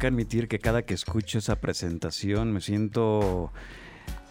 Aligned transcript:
Que 0.00 0.06
admitir 0.06 0.48
que 0.48 0.58
cada 0.58 0.82
que 0.82 0.94
escucho 0.94 1.38
esa 1.38 1.60
presentación 1.60 2.52
me 2.52 2.60
siento 2.60 3.52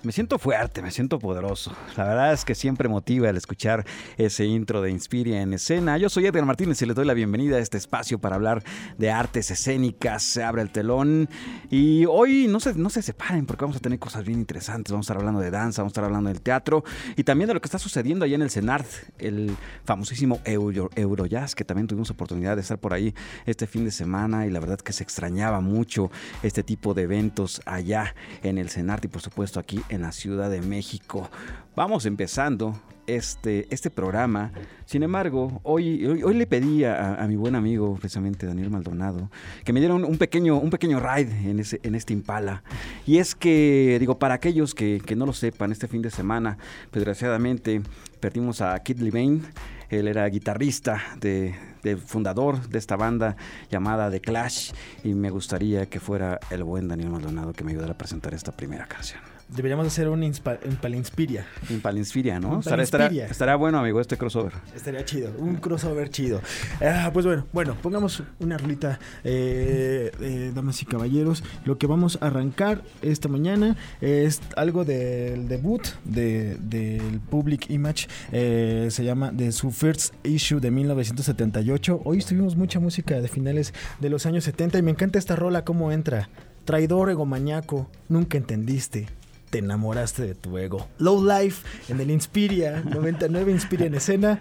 me 0.03 0.11
siento 0.11 0.39
fuerte, 0.39 0.81
me 0.81 0.91
siento 0.91 1.19
poderoso. 1.19 1.75
La 1.97 2.05
verdad 2.05 2.33
es 2.33 2.45
que 2.45 2.55
siempre 2.55 2.87
motiva 2.87 3.29
el 3.29 3.37
escuchar 3.37 3.85
ese 4.17 4.45
intro 4.45 4.81
de 4.81 4.91
Inspiria 4.91 5.41
en 5.41 5.53
escena. 5.53 5.97
Yo 5.97 6.09
soy 6.09 6.25
Edgar 6.25 6.45
Martínez 6.45 6.81
y 6.81 6.85
les 6.85 6.95
doy 6.95 7.05
la 7.05 7.13
bienvenida 7.13 7.57
a 7.57 7.59
este 7.59 7.77
espacio 7.77 8.19
para 8.19 8.35
hablar 8.35 8.63
de 8.97 9.11
artes 9.11 9.51
escénicas. 9.51 10.23
Se 10.23 10.43
abre 10.43 10.61
el 10.61 10.71
telón 10.71 11.29
y 11.69 12.05
hoy 12.05 12.47
no 12.47 12.59
se, 12.59 12.75
no 12.75 12.89
se 12.89 13.01
separen 13.01 13.45
porque 13.45 13.65
vamos 13.65 13.77
a 13.77 13.79
tener 13.79 13.99
cosas 13.99 14.25
bien 14.25 14.39
interesantes. 14.39 14.91
Vamos 14.91 15.05
a 15.05 15.07
estar 15.07 15.17
hablando 15.17 15.41
de 15.41 15.51
danza, 15.51 15.81
vamos 15.81 15.91
a 15.91 15.93
estar 15.93 16.03
hablando 16.05 16.29
del 16.29 16.41
teatro 16.41 16.83
y 17.15 17.23
también 17.23 17.47
de 17.49 17.53
lo 17.53 17.61
que 17.61 17.67
está 17.67 17.79
sucediendo 17.79 18.25
allá 18.25 18.35
en 18.35 18.41
el 18.41 18.51
CENART, 18.51 18.87
el 19.17 19.55
famosísimo 19.83 20.39
Euro, 20.45 20.89
Eurojazz, 20.95 21.55
que 21.55 21.65
también 21.65 21.87
tuvimos 21.87 22.09
oportunidad 22.09 22.55
de 22.55 22.61
estar 22.61 22.77
por 22.77 22.93
ahí 22.93 23.13
este 23.45 23.67
fin 23.67 23.85
de 23.85 23.91
semana 23.91 24.45
y 24.45 24.49
la 24.49 24.59
verdad 24.59 24.79
que 24.79 24.93
se 24.93 25.03
extrañaba 25.03 25.59
mucho 25.59 26.09
este 26.43 26.63
tipo 26.63 26.93
de 26.93 27.03
eventos 27.03 27.61
allá 27.65 28.15
en 28.43 28.57
el 28.57 28.69
CENART 28.69 29.05
y 29.05 29.07
por 29.09 29.21
supuesto 29.21 29.59
aquí 29.59 29.81
en 29.89 30.01
la 30.01 30.11
Ciudad 30.11 30.49
de 30.49 30.61
México. 30.61 31.29
Vamos 31.75 32.05
empezando 32.05 32.75
este, 33.09 33.67
este 33.73 33.89
programa. 33.89 34.51
Sin 34.85 35.03
embargo, 35.03 35.59
hoy, 35.63 36.05
hoy, 36.05 36.33
le 36.35 36.47
pedí 36.47 36.83
a, 36.83 37.25
mi 37.27 37.35
buen 37.35 37.55
amigo, 37.55 37.95
precisamente 37.95 38.45
Daniel 38.45 38.69
Maldonado, 38.69 39.29
que 39.63 39.73
me 39.73 39.79
dieron 39.79 40.05
un 40.05 40.17
pequeño, 40.17 40.57
un 40.57 40.69
pequeño 40.69 40.99
ride 40.99 41.49
en, 41.49 41.59
ese, 41.59 41.79
en 41.83 41.95
este 41.95 42.13
Impala. 42.13 42.63
Y 43.05 43.17
es 43.17 43.35
que, 43.35 43.97
digo, 43.99 44.19
para 44.19 44.35
aquellos 44.35 44.75
que, 44.75 45.01
que 45.05 45.15
no 45.15 45.25
lo 45.25 45.33
sepan, 45.33 45.71
este 45.71 45.87
fin 45.87 46.01
de 46.01 46.11
semana, 46.11 46.57
pues, 46.91 47.01
desgraciadamente, 47.01 47.81
perdimos 48.19 48.61
a 48.61 48.77
Kid 48.79 48.99
Levine. 48.99 49.41
Él 49.89 50.07
era 50.07 50.27
guitarrista 50.27 51.01
de, 51.19 51.55
de, 51.81 51.97
fundador 51.97 52.69
de 52.69 52.77
esta 52.77 52.95
banda 52.95 53.35
llamada 53.71 54.11
The 54.11 54.21
Clash 54.21 54.71
y 55.03 55.15
me 55.15 55.31
gustaría 55.31 55.87
que 55.87 55.99
fuera 55.99 56.39
el 56.51 56.63
buen 56.63 56.87
Daniel 56.87 57.09
Maldonado 57.09 57.53
que 57.53 57.63
me 57.63 57.71
ayudara 57.71 57.93
a 57.93 57.97
presentar 57.97 58.35
esta 58.35 58.51
primera 58.51 58.85
canción. 58.85 59.38
Deberíamos 59.49 59.87
hacer 59.87 60.07
un 60.09 60.23
Impalinspiria. 60.23 61.47
Impalinspiria, 61.71 62.39
¿no? 62.39 62.59
Estará, 62.59 63.55
bueno, 63.55 63.79
amigo, 63.79 63.99
este 63.99 64.15
crossover. 64.15 64.53
Estaría 64.75 65.03
chido, 65.03 65.33
un 65.39 65.55
crossover 65.55 66.09
chido. 66.11 66.39
Ah, 66.81 67.09
pues 67.11 67.25
bueno, 67.25 67.47
bueno, 67.51 67.75
pongamos 67.81 68.21
una 68.39 68.59
rolita, 68.59 68.99
eh, 69.23 70.11
eh, 70.21 70.51
damas 70.53 70.79
y 70.83 70.85
caballeros. 70.85 71.43
Lo 71.65 71.79
que 71.79 71.87
vamos 71.87 72.19
a 72.21 72.27
arrancar 72.27 72.83
esta 73.01 73.27
mañana 73.27 73.75
es 74.01 74.39
algo 74.55 74.85
del 74.85 75.47
debut 75.47 75.81
del 76.03 77.19
Public 77.31 77.71
Image. 77.71 78.07
Eh, 78.31 78.89
se 78.91 79.03
llama 79.03 79.31
de 79.31 79.51
su 79.51 79.71
first 79.71 80.13
issue 80.23 80.59
de 80.59 80.69
1978. 80.69 82.01
Hoy 82.05 82.19
estuvimos 82.19 82.55
mucha 82.55 82.79
música 82.79 83.19
de 83.19 83.27
finales 83.27 83.73
de 83.99 84.09
los 84.09 84.27
años 84.27 84.43
70 84.43 84.77
y 84.77 84.81
me 84.83 84.91
encanta 84.91 85.17
esta 85.17 85.35
rola, 85.35 85.65
cómo 85.65 85.91
entra. 85.91 86.29
Traidor 86.65 87.09
egomañaco, 87.09 87.89
nunca 88.09 88.37
entendiste 88.37 89.07
te 89.49 89.59
enamoraste 89.59 90.23
de 90.23 90.35
tu 90.35 90.57
ego. 90.57 90.87
Low 90.97 91.23
Life 91.23 91.65
en 91.89 91.99
el 91.99 92.11
Inspiria, 92.11 92.81
99 92.85 93.51
Inspiria 93.51 93.87
en 93.87 93.95
escena, 93.95 94.39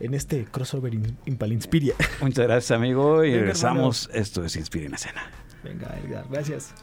en 0.00 0.14
este 0.14 0.44
crossover 0.44 0.94
Impal 1.26 1.52
Inspiria. 1.52 1.94
Muchas 2.20 2.46
gracias, 2.46 2.70
amigo. 2.70 3.24
Y 3.24 3.34
regresamos. 3.34 4.08
Esto 4.12 4.44
es 4.44 4.56
Inspiria 4.56 4.88
en 4.88 4.94
escena. 4.94 5.22
Venga, 5.62 5.98
Edgar, 6.04 6.24
gracias. 6.30 6.74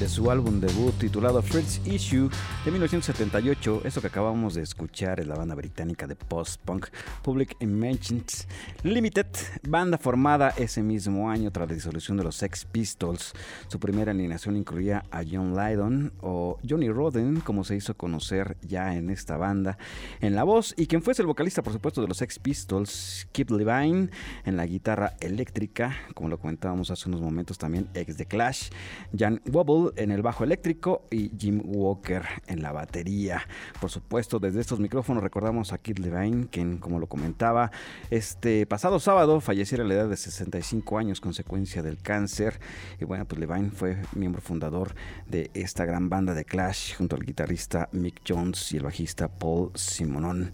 De 0.00 0.08
su 0.08 0.30
álbum 0.30 0.60
debut 0.60 0.94
titulado 0.94 1.42
First 1.42 1.86
Issue 1.86 2.30
de 2.64 2.70
1978. 2.70 3.82
Eso 3.84 4.00
que 4.00 4.06
acabamos 4.06 4.54
de 4.54 4.62
escuchar 4.62 5.20
es 5.20 5.26
la 5.26 5.34
banda 5.34 5.54
británica 5.54 6.06
de 6.06 6.16
post-punk 6.16 6.86
Public 7.22 7.54
Imagines 7.60 8.48
Limited, 8.82 9.26
banda 9.68 9.98
formada 9.98 10.54
ese 10.56 10.82
mismo 10.82 11.28
año 11.28 11.50
tras 11.50 11.68
la 11.68 11.74
disolución 11.74 12.16
de 12.16 12.24
los 12.24 12.36
Sex 12.36 12.64
Pistols. 12.64 13.34
Su 13.68 13.78
primera 13.78 14.12
alineación 14.12 14.56
incluía 14.56 15.04
a 15.10 15.22
John 15.22 15.54
Lydon 15.54 16.14
o 16.22 16.58
Johnny 16.66 16.88
Roden, 16.88 17.40
como 17.40 17.62
se 17.62 17.76
hizo 17.76 17.94
conocer 17.94 18.56
ya 18.62 18.94
en 18.94 19.10
esta 19.10 19.36
banda, 19.36 19.76
en 20.22 20.34
la 20.34 20.44
voz, 20.44 20.72
y 20.78 20.86
quien 20.86 21.02
fuese 21.02 21.20
el 21.20 21.26
vocalista, 21.26 21.60
por 21.62 21.74
supuesto, 21.74 22.00
de 22.00 22.08
los 22.08 22.16
Sex 22.16 22.38
Pistols, 22.38 23.28
Kip 23.32 23.50
Levine, 23.50 24.08
en 24.46 24.56
la 24.56 24.64
guitarra 24.64 25.12
eléctrica, 25.20 25.94
como 26.14 26.30
lo 26.30 26.38
comentábamos 26.38 26.90
hace 26.90 27.06
unos 27.10 27.20
momentos 27.20 27.58
también, 27.58 27.86
ex 27.92 28.16
de 28.16 28.24
Clash, 28.24 28.70
Jan 29.14 29.42
Wobble 29.52 29.89
en 29.96 30.10
el 30.10 30.22
bajo 30.22 30.44
eléctrico 30.44 31.06
y 31.10 31.30
Jim 31.38 31.62
Walker 31.64 32.22
en 32.46 32.62
la 32.62 32.72
batería. 32.72 33.42
Por 33.80 33.90
supuesto, 33.90 34.38
desde 34.38 34.60
estos 34.60 34.80
micrófonos 34.80 35.22
recordamos 35.22 35.72
a 35.72 35.78
Kid 35.78 35.98
Levine, 35.98 36.48
quien, 36.48 36.78
como 36.78 36.98
lo 36.98 37.06
comentaba, 37.06 37.70
este 38.10 38.66
pasado 38.66 39.00
sábado 39.00 39.40
falleciera 39.40 39.84
a 39.84 39.86
la 39.86 39.94
edad 39.94 40.08
de 40.08 40.16
65 40.16 40.98
años 40.98 41.20
consecuencia 41.20 41.82
del 41.82 41.98
cáncer. 41.98 42.60
Y 43.00 43.04
bueno, 43.04 43.24
pues 43.24 43.40
Levine 43.40 43.70
fue 43.70 43.98
miembro 44.14 44.42
fundador 44.42 44.94
de 45.28 45.50
esta 45.54 45.84
gran 45.84 46.08
banda 46.08 46.34
de 46.34 46.44
Clash 46.44 46.96
junto 46.96 47.16
al 47.16 47.24
guitarrista 47.24 47.88
Mick 47.92 48.22
Jones 48.26 48.72
y 48.72 48.76
el 48.76 48.84
bajista 48.84 49.28
Paul 49.28 49.70
Simonon. 49.74 50.52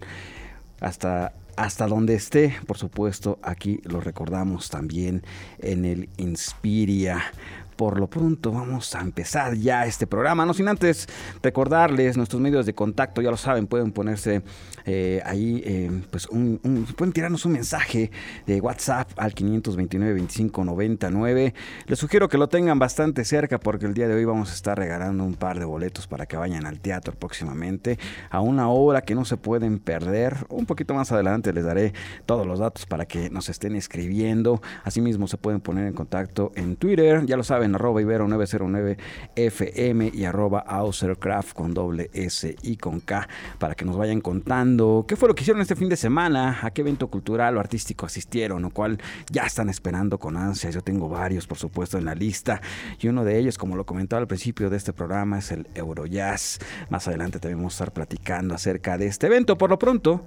Hasta 0.79 1.33
hasta 1.57 1.87
donde 1.87 2.13
esté, 2.13 2.55
por 2.67 2.77
supuesto, 2.77 3.39
aquí 3.41 3.81
lo 3.83 3.99
recordamos 3.99 4.69
también 4.69 5.23
en 5.57 5.85
el 5.85 6.07
Inspiria 6.17 7.33
por 7.77 7.99
lo 7.99 8.07
pronto 8.07 8.51
vamos 8.51 8.93
a 8.95 9.01
empezar 9.01 9.55
ya 9.55 9.85
este 9.85 10.07
programa. 10.07 10.45
No 10.45 10.53
sin 10.53 10.67
antes 10.67 11.07
recordarles 11.41 12.17
nuestros 12.17 12.41
medios 12.41 12.65
de 12.65 12.73
contacto, 12.73 13.21
ya 13.21 13.31
lo 13.31 13.37
saben, 13.37 13.67
pueden 13.67 13.91
ponerse 13.91 14.41
eh, 14.85 15.21
ahí, 15.25 15.61
eh, 15.65 16.01
pues 16.09 16.27
un, 16.27 16.59
pueden 16.97 17.13
tirarnos 17.13 17.45
un 17.45 17.53
mensaje 17.53 18.09
de 18.45 18.59
WhatsApp 18.59 19.11
al 19.17 19.33
529 19.33 20.13
25 20.13 20.65
99. 20.65 21.53
Les 21.85 21.99
sugiero 21.99 22.27
que 22.27 22.37
lo 22.37 22.49
tengan 22.49 22.79
bastante 22.79 23.23
cerca 23.23 23.59
porque 23.59 23.85
el 23.85 23.93
día 23.93 24.07
de 24.07 24.15
hoy 24.15 24.25
vamos 24.25 24.51
a 24.51 24.53
estar 24.53 24.77
regalando 24.77 25.23
un 25.23 25.35
par 25.35 25.59
de 25.59 25.65
boletos 25.65 26.07
para 26.07 26.25
que 26.25 26.35
vayan 26.35 26.65
al 26.65 26.79
teatro 26.79 27.13
próximamente 27.13 27.99
a 28.29 28.41
una 28.41 28.69
obra 28.69 29.01
que 29.01 29.13
no 29.13 29.23
se 29.23 29.37
pueden 29.37 29.79
perder. 29.79 30.37
Un 30.49 30.65
poquito 30.65 30.93
más 30.93 31.11
adelante 31.11 31.53
les 31.53 31.65
daré 31.65 31.93
todos 32.25 32.47
los 32.47 32.59
datos 32.59 32.85
para 32.85 33.05
que 33.05 33.29
nos 33.29 33.49
estén 33.49 33.75
escribiendo. 33.75 34.61
Asimismo 34.83 35.27
se 35.27 35.37
pueden 35.37 35.61
poner 35.61 35.85
en 35.87 35.93
contacto 35.93 36.51
en 36.55 36.75
Twitter, 36.75 37.25
ya 37.25 37.37
lo 37.37 37.43
saben 37.43 37.66
en 37.67 37.75
arroba 37.75 38.01
ibero 38.01 38.27
909 38.27 38.97
FM 39.35 40.11
y 40.13 40.25
arroba 40.25 40.59
Ausercraft 40.59 41.53
con 41.53 41.73
doble 41.73 42.09
S 42.13 42.55
y 42.63 42.77
con 42.77 42.99
K 42.99 43.27
para 43.59 43.75
que 43.75 43.85
nos 43.85 43.97
vayan 43.97 44.21
contando 44.21 45.05
qué 45.07 45.15
fue 45.15 45.29
lo 45.29 45.35
que 45.35 45.43
hicieron 45.43 45.61
este 45.61 45.75
fin 45.75 45.89
de 45.89 45.95
semana, 45.95 46.59
a 46.61 46.71
qué 46.71 46.81
evento 46.81 47.07
cultural 47.07 47.57
o 47.57 47.59
artístico 47.59 48.05
asistieron, 48.05 48.65
o 48.65 48.69
cual 48.71 48.97
ya 49.29 49.43
están 49.43 49.69
esperando 49.69 50.17
con 50.17 50.37
ansias. 50.37 50.73
Yo 50.73 50.81
tengo 50.81 51.09
varios, 51.09 51.47
por 51.47 51.57
supuesto, 51.57 51.97
en 51.97 52.05
la 52.05 52.15
lista 52.15 52.61
y 52.99 53.07
uno 53.07 53.23
de 53.23 53.37
ellos, 53.37 53.57
como 53.57 53.75
lo 53.75 53.85
comentaba 53.85 54.21
al 54.21 54.27
principio 54.27 54.69
de 54.69 54.77
este 54.77 54.93
programa, 54.93 55.39
es 55.39 55.51
el 55.51 55.67
Eurojazz. 55.75 56.59
Más 56.89 57.07
adelante 57.07 57.39
también 57.39 57.59
vamos 57.59 57.73
a 57.73 57.77
estar 57.83 57.93
platicando 57.93 58.55
acerca 58.55 58.97
de 58.97 59.07
este 59.07 59.27
evento. 59.27 59.57
Por 59.57 59.69
lo 59.69 59.77
pronto, 59.77 60.25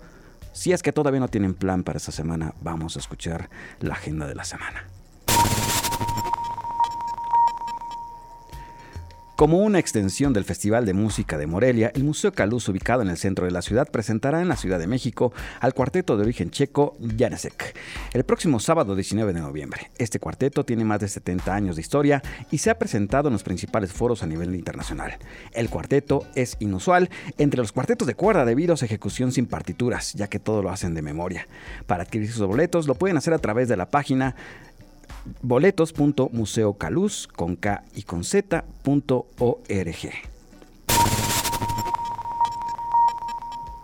si 0.52 0.72
es 0.72 0.82
que 0.82 0.92
todavía 0.92 1.20
no 1.20 1.28
tienen 1.28 1.54
plan 1.54 1.84
para 1.84 1.96
esta 1.96 2.12
semana, 2.12 2.54
vamos 2.60 2.96
a 2.96 3.00
escuchar 3.00 3.50
la 3.80 3.94
agenda 3.94 4.26
de 4.26 4.34
la 4.34 4.44
semana. 4.44 4.99
Como 9.40 9.60
una 9.60 9.78
extensión 9.78 10.34
del 10.34 10.44
Festival 10.44 10.84
de 10.84 10.92
Música 10.92 11.38
de 11.38 11.46
Morelia, 11.46 11.90
el 11.94 12.04
Museo 12.04 12.30
Caluz, 12.30 12.68
ubicado 12.68 13.00
en 13.00 13.08
el 13.08 13.16
centro 13.16 13.46
de 13.46 13.50
la 13.50 13.62
ciudad, 13.62 13.88
presentará 13.90 14.42
en 14.42 14.48
la 14.48 14.56
Ciudad 14.58 14.78
de 14.78 14.86
México 14.86 15.32
al 15.60 15.72
cuarteto 15.72 16.18
de 16.18 16.24
origen 16.24 16.50
checo 16.50 16.98
Janesek 17.16 17.74
el 18.12 18.24
próximo 18.24 18.60
sábado 18.60 18.94
19 18.94 19.32
de 19.32 19.40
noviembre. 19.40 19.90
Este 19.96 20.18
cuarteto 20.18 20.64
tiene 20.64 20.84
más 20.84 21.00
de 21.00 21.08
70 21.08 21.54
años 21.54 21.76
de 21.76 21.80
historia 21.80 22.22
y 22.50 22.58
se 22.58 22.68
ha 22.68 22.78
presentado 22.78 23.28
en 23.28 23.32
los 23.32 23.42
principales 23.42 23.94
foros 23.94 24.22
a 24.22 24.26
nivel 24.26 24.54
internacional. 24.54 25.16
El 25.52 25.70
cuarteto 25.70 26.26
es 26.34 26.58
inusual 26.60 27.08
entre 27.38 27.62
los 27.62 27.72
cuartetos 27.72 28.06
de 28.06 28.14
cuerda 28.14 28.44
debido 28.44 28.74
a 28.74 28.76
su 28.76 28.84
ejecución 28.84 29.32
sin 29.32 29.46
partituras, 29.46 30.12
ya 30.12 30.28
que 30.28 30.38
todo 30.38 30.62
lo 30.62 30.68
hacen 30.68 30.92
de 30.92 31.00
memoria. 31.00 31.48
Para 31.86 32.02
adquirir 32.02 32.30
sus 32.30 32.46
boletos 32.46 32.86
lo 32.86 32.94
pueden 32.94 33.16
hacer 33.16 33.32
a 33.32 33.38
través 33.38 33.68
de 33.68 33.78
la 33.78 33.88
página 33.88 34.36
boletos.museocaluz 35.42 37.26
con 37.28 37.56
K 37.56 37.84
y 37.94 38.02
con 38.02 38.24
Z.org. 38.24 38.64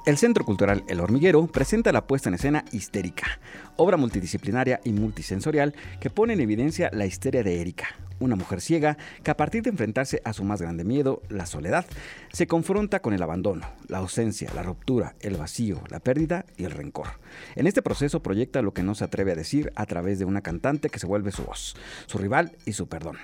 El 0.06 0.18
Centro 0.18 0.44
Cultural 0.44 0.84
El 0.86 1.00
Hormiguero 1.00 1.48
presenta 1.48 1.90
la 1.90 2.06
puesta 2.06 2.28
en 2.28 2.36
escena 2.36 2.64
Histérica, 2.70 3.40
obra 3.74 3.96
multidisciplinaria 3.96 4.80
y 4.84 4.92
multisensorial 4.92 5.74
que 5.98 6.10
pone 6.10 6.34
en 6.34 6.40
evidencia 6.40 6.90
la 6.92 7.06
histeria 7.06 7.42
de 7.42 7.60
Erika, 7.60 7.88
una 8.18 8.36
mujer 8.36 8.60
ciega 8.60 8.96
que 9.22 9.30
a 9.30 9.36
partir 9.36 9.62
de 9.62 9.70
enfrentarse 9.70 10.20
a 10.24 10.32
su 10.32 10.44
más 10.44 10.60
grande 10.60 10.84
miedo, 10.84 11.22
la 11.28 11.46
soledad, 11.46 11.84
se 12.32 12.46
confronta 12.46 13.00
con 13.00 13.12
el 13.12 13.22
abandono, 13.22 13.66
la 13.88 13.98
ausencia, 13.98 14.50
la 14.54 14.62
ruptura, 14.62 15.14
el 15.20 15.36
vacío, 15.36 15.82
la 15.88 16.00
pérdida 16.00 16.44
y 16.56 16.64
el 16.64 16.70
rencor. 16.70 17.06
En 17.54 17.66
este 17.66 17.82
proceso 17.82 18.22
proyecta 18.22 18.62
lo 18.62 18.72
que 18.72 18.82
no 18.82 18.94
se 18.94 19.04
atreve 19.04 19.32
a 19.32 19.36
decir 19.36 19.72
a 19.74 19.86
través 19.86 20.18
de 20.18 20.24
una 20.24 20.42
cantante 20.42 20.88
que 20.88 20.98
se 20.98 21.06
vuelve 21.06 21.32
su 21.32 21.44
voz, 21.44 21.76
su 22.06 22.18
rival 22.18 22.52
y 22.64 22.72
su 22.72 22.88
perdón. 22.88 23.16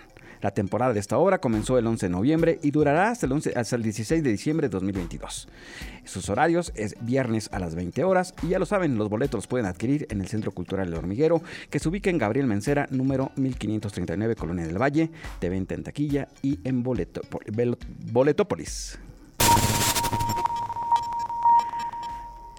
La 0.43 0.51
temporada 0.51 0.93
de 0.93 1.01
esta 1.01 1.19
obra 1.19 1.39
comenzó 1.39 1.79
el 1.79 1.87
11 1.87 2.07
de 2.07 2.11
noviembre 2.11 2.59
y 2.63 2.73
durará 2.73 3.11
hasta 3.11 3.27
el, 3.27 3.33
11, 3.33 3.53
hasta 3.57 3.77
el 3.77 3.83
16 3.85 4.25
de 4.25 4.31
diciembre 4.31 4.69
de 4.69 4.73
2022. 4.73 5.49
Sus 6.05 6.29
horarios 6.29 6.73
es 6.75 6.97
viernes 7.01 7.49
a 7.53 7.61
las 7.61 7.77
20 7.77 8.03
horas 8.03 8.35
y 8.43 8.49
ya 8.49 8.59
lo 8.59 8.67
saben, 8.67 8.99
los 8.99 9.09
boletos 9.09 9.39
los 9.39 9.47
pueden 9.47 9.67
adquirir 9.67 10.09
en 10.11 10.21
el 10.21 10.27
Centro 10.27 10.51
Cultural 10.51 10.89
El 10.89 10.95
Hormiguero, 10.95 11.43
que 11.71 11.79
se 11.79 11.89
ubica 11.89 12.11
en 12.11 12.19
Gabriel 12.19 12.49
Mencera, 12.49 12.89
número 12.91 13.31
1539, 13.37 14.35
Colonia 14.35 14.67
del 14.67 14.83
Valle, 14.83 15.11
de 15.41 15.49
venta 15.49 15.75
en 15.75 15.85
taquilla 15.85 16.27
y 16.43 16.59
en 16.65 16.83
Boletópolis. 16.83 18.99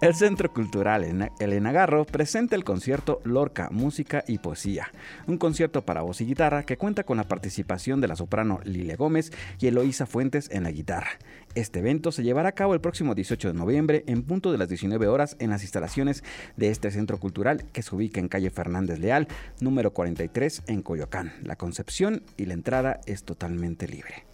El 0.03 0.15
Centro 0.15 0.51
Cultural 0.51 1.29
Elena 1.39 1.71
Garro 1.71 2.03
presenta 2.03 2.57
el 2.57 2.65
concierto 2.65 3.21
Lorca, 3.23 3.69
Música 3.71 4.21
y 4.27 4.38
Poesía, 4.38 4.91
un 5.27 5.38
concierto 5.38 5.85
para 5.85 6.01
voz 6.01 6.19
y 6.19 6.25
guitarra 6.25 6.65
que 6.65 6.75
cuenta 6.75 7.05
con 7.05 7.15
la 7.15 7.23
participación 7.29 8.01
de 8.01 8.09
la 8.09 8.17
soprano 8.17 8.59
Lilia 8.65 8.97
Gómez 8.97 9.31
y 9.61 9.67
Eloísa 9.67 10.05
Fuentes 10.05 10.50
en 10.51 10.63
la 10.63 10.71
guitarra. 10.71 11.07
Este 11.55 11.79
evento 11.79 12.11
se 12.11 12.21
llevará 12.21 12.50
a 12.50 12.51
cabo 12.51 12.73
el 12.73 12.81
próximo 12.81 13.15
18 13.15 13.47
de 13.47 13.53
noviembre 13.53 14.03
en 14.05 14.23
punto 14.23 14.51
de 14.51 14.57
las 14.57 14.67
19 14.67 15.07
horas 15.07 15.38
en 15.39 15.51
las 15.51 15.61
instalaciones 15.61 16.21
de 16.57 16.67
este 16.67 16.91
centro 16.91 17.17
cultural 17.17 17.63
que 17.71 17.81
se 17.81 17.95
ubica 17.95 18.19
en 18.19 18.27
calle 18.27 18.50
Fernández 18.50 19.00
Leal, 19.00 19.29
número 19.61 19.94
43 19.94 20.63
en 20.67 20.81
Coyoacán. 20.81 21.31
La 21.44 21.55
concepción 21.55 22.23
y 22.35 22.45
la 22.45 22.55
entrada 22.55 23.00
es 23.05 23.23
totalmente 23.23 23.88
libre. 23.88 24.32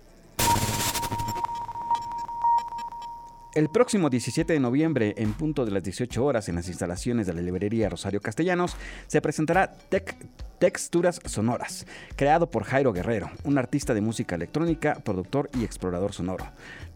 El 3.59 3.67
próximo 3.67 4.09
17 4.09 4.53
de 4.53 4.59
noviembre, 4.61 5.15
en 5.17 5.33
punto 5.33 5.65
de 5.65 5.71
las 5.71 5.83
18 5.83 6.23
horas, 6.23 6.47
en 6.47 6.55
las 6.55 6.69
instalaciones 6.69 7.27
de 7.27 7.33
la 7.33 7.41
librería 7.41 7.89
Rosario 7.89 8.21
Castellanos, 8.21 8.77
se 9.07 9.19
presentará 9.19 9.75
Texturas 10.59 11.19
Sonoras, 11.25 11.85
creado 12.15 12.49
por 12.49 12.63
Jairo 12.63 12.93
Guerrero, 12.93 13.29
un 13.43 13.57
artista 13.57 13.93
de 13.93 13.99
música 13.99 14.35
electrónica, 14.35 15.01
productor 15.03 15.49
y 15.59 15.65
explorador 15.65 16.13
sonoro. 16.13 16.45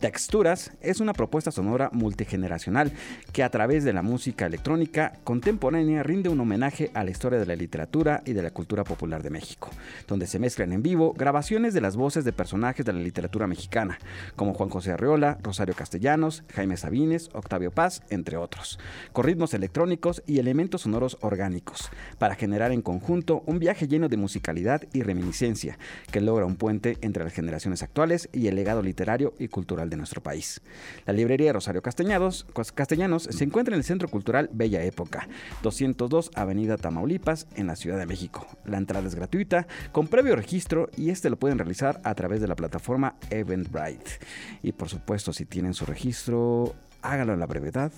Texturas 0.03 0.73
es 0.81 1.00
una 1.00 1.13
propuesta 1.13 1.50
sonora 1.50 1.89
multigeneracional 1.94 2.91
que 3.31 3.41
a 3.41 3.50
través 3.50 3.85
de 3.85 3.94
la 3.94 4.01
música 4.01 4.45
electrónica 4.45 5.13
contemporánea 5.23 6.03
rinde 6.03 6.27
un 6.27 6.41
homenaje 6.41 6.91
a 6.94 7.05
la 7.05 7.11
historia 7.11 7.39
de 7.39 7.45
la 7.45 7.55
literatura 7.55 8.21
y 8.25 8.33
de 8.33 8.44
la 8.44 8.51
cultura 8.51 8.83
popular 8.83 9.23
de 9.23 9.29
México, 9.29 9.69
donde 10.05 10.27
se 10.27 10.39
mezclan 10.39 10.73
en 10.73 10.83
vivo 10.83 11.13
grabaciones 11.13 11.73
de 11.73 11.79
las 11.79 11.95
voces 11.95 12.25
de 12.25 12.33
personajes 12.33 12.85
de 12.85 12.91
la 12.91 13.00
literatura 13.00 13.47
mexicana, 13.47 13.97
como 14.35 14.53
Juan 14.53 14.67
José 14.67 14.91
Arreola, 14.91 15.38
Rosario 15.41 15.73
Castellanos, 15.73 16.44
Jaime 16.53 16.75
Sabines, 16.75 17.29
Octavio 17.31 17.71
Paz, 17.71 18.03
entre 18.09 18.35
otros, 18.35 18.79
con 19.13 19.23
ritmos 19.23 19.53
electrónicos 19.53 20.21
y 20.27 20.39
elementos 20.39 20.81
sonoros 20.81 21.17
orgánicos, 21.21 21.89
para 22.17 22.35
generar 22.35 22.73
en 22.73 22.81
conjunto 22.81 23.41
un 23.45 23.57
viaje 23.57 23.88
lleno 23.88 24.09
de 24.09 24.17
musicalidad 24.17 24.83
y 24.91 25.01
reminiscencia, 25.01 25.77
que 26.11 26.19
logra 26.19 26.45
un 26.45 26.57
puente 26.57 26.97
entre 26.99 27.23
las 27.23 27.31
generaciones 27.31 27.83
actuales 27.83 28.27
y 28.33 28.47
el 28.47 28.56
legado 28.56 28.81
literario 28.81 29.33
y 29.39 29.47
cultural 29.47 29.93
de 29.94 29.98
nuestro 29.98 30.22
país. 30.22 30.62
La 31.06 31.13
librería 31.13 31.54
Rosario 31.54 31.81
Castellanos, 31.81 32.45
Castellanos 32.74 33.24
se 33.24 33.44
encuentra 33.44 33.75
en 33.75 33.80
el 33.80 33.84
Centro 33.84 34.07
Cultural 34.10 34.50
Bella 34.51 34.84
Época, 34.84 35.28
202 35.62 36.31
Avenida 36.36 36.78
Tamaulipas, 36.78 37.48
en 37.56 37.68
la 37.68 37.75
Ciudad 37.75 37.98
de 37.98 38.06
México. 38.06 38.48
La 38.66 38.78
entrada 38.78 39.07
es 39.07 39.16
gratuita, 39.16 39.68
con 39.92 40.07
previo 40.07 40.36
registro, 40.36 40.90
y 40.98 41.10
este 41.10 41.30
lo 41.30 41.38
pueden 41.38 41.60
realizar 41.60 42.01
a 42.04 42.16
través 42.16 42.42
de 42.42 42.48
la 42.48 42.56
plataforma 42.56 43.16
Eventbrite. 43.30 44.19
Y 44.62 44.72
por 44.72 44.90
supuesto, 44.90 45.31
si 45.31 45.45
tienen 45.45 45.74
su 45.74 45.86
registro, 45.86 46.75
háganlo 47.01 47.34
en 47.34 47.40
la 47.40 47.45
brevedad, 47.45 47.92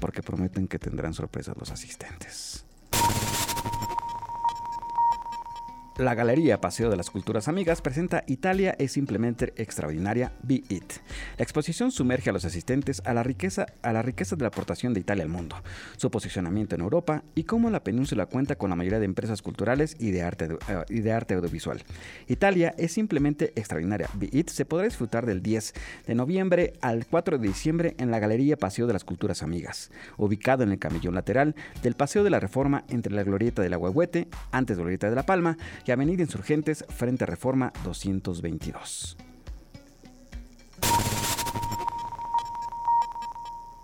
porque 0.00 0.22
prometen 0.22 0.66
que 0.68 0.78
tendrán 0.78 1.14
sorpresas 1.14 1.56
los 1.58 1.70
asistentes. 1.70 2.64
La 5.98 6.14
Galería 6.14 6.58
Paseo 6.58 6.88
de 6.88 6.96
las 6.96 7.10
Culturas 7.10 7.48
Amigas 7.48 7.82
presenta 7.82 8.24
Italia 8.26 8.74
es 8.78 8.92
simplemente 8.92 9.52
extraordinaria, 9.56 10.32
Be 10.42 10.62
It. 10.70 10.90
La 11.36 11.42
exposición 11.42 11.90
sumerge 11.90 12.30
a 12.30 12.32
los 12.32 12.46
asistentes 12.46 13.02
a 13.04 13.12
la 13.12 13.22
riqueza, 13.22 13.66
a 13.82 13.92
la 13.92 14.00
riqueza 14.00 14.34
de 14.34 14.40
la 14.40 14.48
aportación 14.48 14.94
de 14.94 15.00
Italia 15.00 15.22
al 15.22 15.28
mundo, 15.28 15.56
su 15.98 16.10
posicionamiento 16.10 16.74
en 16.74 16.80
Europa 16.80 17.24
y 17.34 17.44
cómo 17.44 17.68
la 17.68 17.84
península 17.84 18.24
cuenta 18.24 18.56
con 18.56 18.70
la 18.70 18.76
mayoría 18.76 19.00
de 19.00 19.04
empresas 19.04 19.42
culturales 19.42 19.94
y 19.98 20.12
de 20.12 20.22
arte, 20.22 20.54
uh, 20.54 20.58
y 20.88 21.00
de 21.00 21.12
arte 21.12 21.34
audiovisual. 21.34 21.82
Italia 22.26 22.74
es 22.78 22.92
simplemente 22.92 23.52
extraordinaria, 23.54 24.08
Be 24.14 24.30
It 24.32 24.48
se 24.48 24.64
podrá 24.64 24.86
disfrutar 24.86 25.26
del 25.26 25.42
10 25.42 25.74
de 26.06 26.14
noviembre 26.14 26.72
al 26.80 27.04
4 27.04 27.36
de 27.36 27.46
diciembre 27.46 27.96
en 27.98 28.10
la 28.10 28.18
Galería 28.18 28.56
Paseo 28.56 28.86
de 28.86 28.94
las 28.94 29.04
Culturas 29.04 29.42
Amigas, 29.42 29.90
ubicado 30.16 30.62
en 30.62 30.72
el 30.72 30.78
camellón 30.78 31.14
lateral 31.14 31.54
del 31.82 31.96
Paseo 31.96 32.24
de 32.24 32.30
la 32.30 32.40
Reforma 32.40 32.84
entre 32.88 33.12
la 33.12 33.24
Glorieta 33.24 33.60
de 33.60 33.68
la 33.68 33.76
Huehuete, 33.76 34.28
antes 34.52 34.78
de 34.78 34.82
Glorieta 34.82 35.10
de 35.10 35.16
la 35.16 35.26
Palma, 35.26 35.58
y 35.86 35.90
Avenida 35.90 36.22
Insurgentes 36.22 36.84
frente 36.88 37.26
Reforma 37.26 37.72
222. 37.84 39.16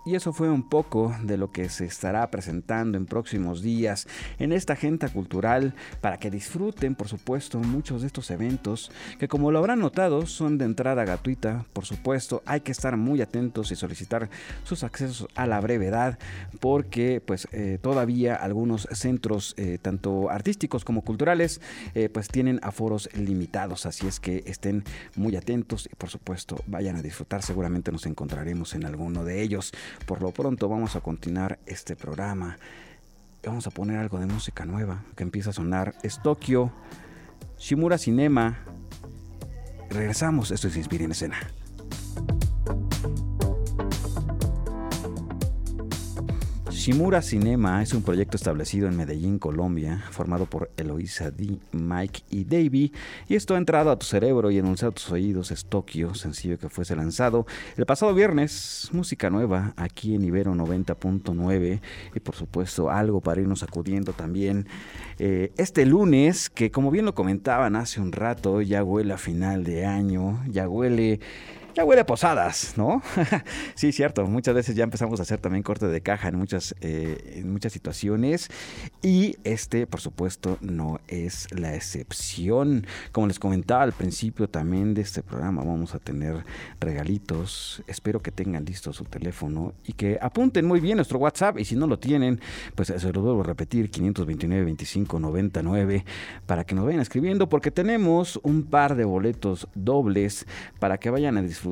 Y 0.05 0.15
eso 0.15 0.33
fue 0.33 0.49
un 0.49 0.67
poco 0.67 1.13
de 1.23 1.37
lo 1.37 1.51
que 1.51 1.69
se 1.69 1.85
estará 1.85 2.29
presentando 2.31 2.97
en 2.97 3.05
próximos 3.05 3.61
días 3.61 4.07
en 4.39 4.53
esta 4.53 4.73
agenda 4.73 5.09
cultural 5.09 5.75
para 6.01 6.17
que 6.17 6.31
disfruten, 6.31 6.95
por 6.95 7.07
supuesto, 7.09 7.59
muchos 7.59 8.01
de 8.01 8.07
estos 8.07 8.31
eventos 8.31 8.91
que 9.19 9.27
como 9.27 9.51
lo 9.51 9.59
habrán 9.59 9.79
notado 9.79 10.25
son 10.25 10.57
de 10.57 10.65
entrada 10.65 11.03
gratuita. 11.03 11.65
Por 11.73 11.85
supuesto, 11.85 12.41
hay 12.45 12.61
que 12.61 12.71
estar 12.71 12.95
muy 12.97 13.21
atentos 13.21 13.71
y 13.71 13.75
solicitar 13.75 14.29
sus 14.63 14.83
accesos 14.83 15.27
a 15.35 15.45
la 15.45 15.59
brevedad 15.59 16.17
porque 16.59 17.21
pues 17.25 17.47
eh, 17.51 17.77
todavía 17.81 18.35
algunos 18.35 18.87
centros, 18.91 19.53
eh, 19.57 19.79
tanto 19.81 20.29
artísticos 20.29 20.85
como 20.85 21.03
culturales, 21.03 21.61
eh, 21.93 22.09
pues 22.09 22.29
tienen 22.29 22.59
aforos 22.63 23.09
limitados. 23.13 23.85
Así 23.85 24.07
es 24.07 24.19
que 24.19 24.43
estén 24.45 24.83
muy 25.15 25.35
atentos 25.35 25.89
y 25.91 25.95
por 25.95 26.09
supuesto 26.09 26.57
vayan 26.67 26.95
a 26.95 27.01
disfrutar. 27.01 27.43
Seguramente 27.43 27.91
nos 27.91 28.05
encontraremos 28.05 28.73
en 28.73 28.85
alguno 28.85 29.23
de 29.23 29.41
ellos. 29.41 29.71
Por 30.05 30.21
lo 30.21 30.31
pronto 30.31 30.67
vamos 30.67 30.95
a 30.95 31.01
continuar 31.01 31.59
este 31.65 31.95
programa. 31.95 32.57
Vamos 33.43 33.67
a 33.67 33.71
poner 33.71 33.97
algo 33.97 34.19
de 34.19 34.25
música 34.25 34.65
nueva 34.65 35.03
que 35.15 35.23
empieza 35.23 35.51
a 35.51 35.53
sonar. 35.53 35.95
Es 36.03 36.21
Tokio, 36.21 36.71
Shimura 37.57 37.97
Cinema. 37.97 38.59
Regresamos, 39.89 40.51
esto 40.51 40.67
es 40.67 40.77
Inspira 40.77 41.05
en 41.05 41.11
Escena. 41.11 41.37
Shimura 46.79 47.21
Cinema 47.21 47.83
es 47.83 47.93
un 47.93 48.03
proyecto 48.03 48.37
establecido 48.37 48.87
en 48.87 48.95
Medellín, 48.95 49.37
Colombia, 49.37 50.01
formado 50.11 50.45
por 50.45 50.71
Eloisa 50.77 51.29
D, 51.29 51.57
Mike 51.73 52.21
y 52.29 52.45
Davey, 52.45 52.93
y 53.27 53.35
esto 53.35 53.53
ha 53.53 53.57
entrado 53.57 53.91
a 53.91 53.99
tu 53.99 54.05
cerebro 54.05 54.49
y 54.49 54.59
enunciado 54.59 54.91
a 54.91 54.95
tus 54.95 55.11
oídos. 55.11 55.51
Es 55.51 55.65
Tokio, 55.65 56.15
sencillo 56.15 56.57
que 56.57 56.69
fuese 56.69 56.95
lanzado 56.95 57.45
el 57.75 57.85
pasado 57.85 58.13
viernes. 58.13 58.87
Música 58.93 59.29
nueva 59.29 59.73
aquí 59.75 60.15
en 60.15 60.23
Ibero 60.23 60.55
90.9 60.55 61.81
y 62.15 62.19
por 62.21 62.35
supuesto 62.35 62.89
algo 62.89 63.19
para 63.19 63.41
irnos 63.41 63.61
acudiendo 63.61 64.13
también 64.13 64.65
eh, 65.17 65.51
este 65.57 65.85
lunes, 65.85 66.49
que 66.49 66.71
como 66.71 66.91
bien 66.91 67.03
lo 67.03 67.13
comentaban 67.13 67.75
hace 67.75 67.99
un 67.99 68.13
rato, 68.13 68.61
ya 68.61 68.85
huele 68.85 69.11
a 69.11 69.17
final 69.17 69.65
de 69.65 69.85
año, 69.85 70.41
ya 70.47 70.69
huele 70.69 71.19
ya 71.79 71.85
huele 71.85 72.01
a 72.01 72.05
posadas, 72.05 72.73
¿no? 72.75 73.01
sí, 73.73 73.93
cierto. 73.93 74.27
Muchas 74.27 74.53
veces 74.53 74.75
ya 74.75 74.83
empezamos 74.83 75.21
a 75.21 75.23
hacer 75.23 75.39
también 75.39 75.63
corte 75.63 75.87
de 75.87 76.01
caja 76.01 76.27
en 76.27 76.35
muchas, 76.35 76.75
eh, 76.81 77.35
en 77.37 77.49
muchas 77.49 77.71
situaciones. 77.71 78.49
Y 79.01 79.37
este, 79.45 79.87
por 79.87 80.01
supuesto, 80.01 80.57
no 80.59 80.99
es 81.07 81.47
la 81.57 81.75
excepción. 81.75 82.85
Como 83.13 83.27
les 83.27 83.39
comentaba 83.39 83.83
al 83.83 83.93
principio 83.93 84.49
también 84.49 84.93
de 84.93 85.03
este 85.03 85.23
programa, 85.23 85.63
vamos 85.63 85.95
a 85.95 85.99
tener 85.99 86.43
regalitos. 86.81 87.81
Espero 87.87 88.21
que 88.21 88.31
tengan 88.31 88.65
listo 88.65 88.91
su 88.91 89.05
teléfono 89.05 89.73
y 89.85 89.93
que 89.93 90.19
apunten 90.21 90.65
muy 90.65 90.81
bien 90.81 90.97
nuestro 90.97 91.17
WhatsApp. 91.17 91.59
Y 91.59 91.63
si 91.63 91.77
no 91.77 91.87
lo 91.87 91.97
tienen, 91.97 92.41
pues 92.75 92.89
se 92.89 93.13
lo 93.13 93.21
vuelvo 93.21 93.39
a 93.39 93.45
repetir: 93.45 93.89
529 93.89 94.65
25 94.65 95.17
99 95.17 96.03
para 96.45 96.65
que 96.65 96.75
nos 96.75 96.83
vayan 96.83 96.99
escribiendo, 96.99 97.47
porque 97.47 97.71
tenemos 97.71 98.37
un 98.43 98.63
par 98.63 98.97
de 98.97 99.05
boletos 99.05 99.69
dobles 99.75 100.45
para 100.79 100.97
que 100.97 101.09
vayan 101.09 101.37
a 101.37 101.41
disfrutar 101.41 101.68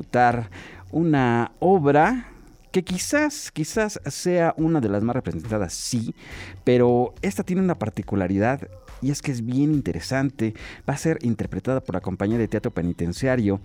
una 0.90 1.52
obra 1.60 2.28
que 2.72 2.84
quizás, 2.84 3.50
quizás 3.50 4.00
sea 4.06 4.54
una 4.56 4.80
de 4.80 4.88
las 4.88 5.02
más 5.02 5.16
representadas, 5.16 5.72
sí, 5.72 6.14
pero 6.64 7.14
esta 7.22 7.42
tiene 7.42 7.62
una 7.62 7.74
particularidad 7.76 8.68
y 9.00 9.10
es 9.10 9.22
que 9.22 9.32
es 9.32 9.44
bien 9.44 9.74
interesante. 9.74 10.54
Va 10.88 10.94
a 10.94 10.98
ser 10.98 11.18
interpretada 11.22 11.80
por 11.80 11.94
la 11.94 12.00
compañía 12.00 12.38
de 12.38 12.48
teatro 12.48 12.70
penitenciario 12.70 13.60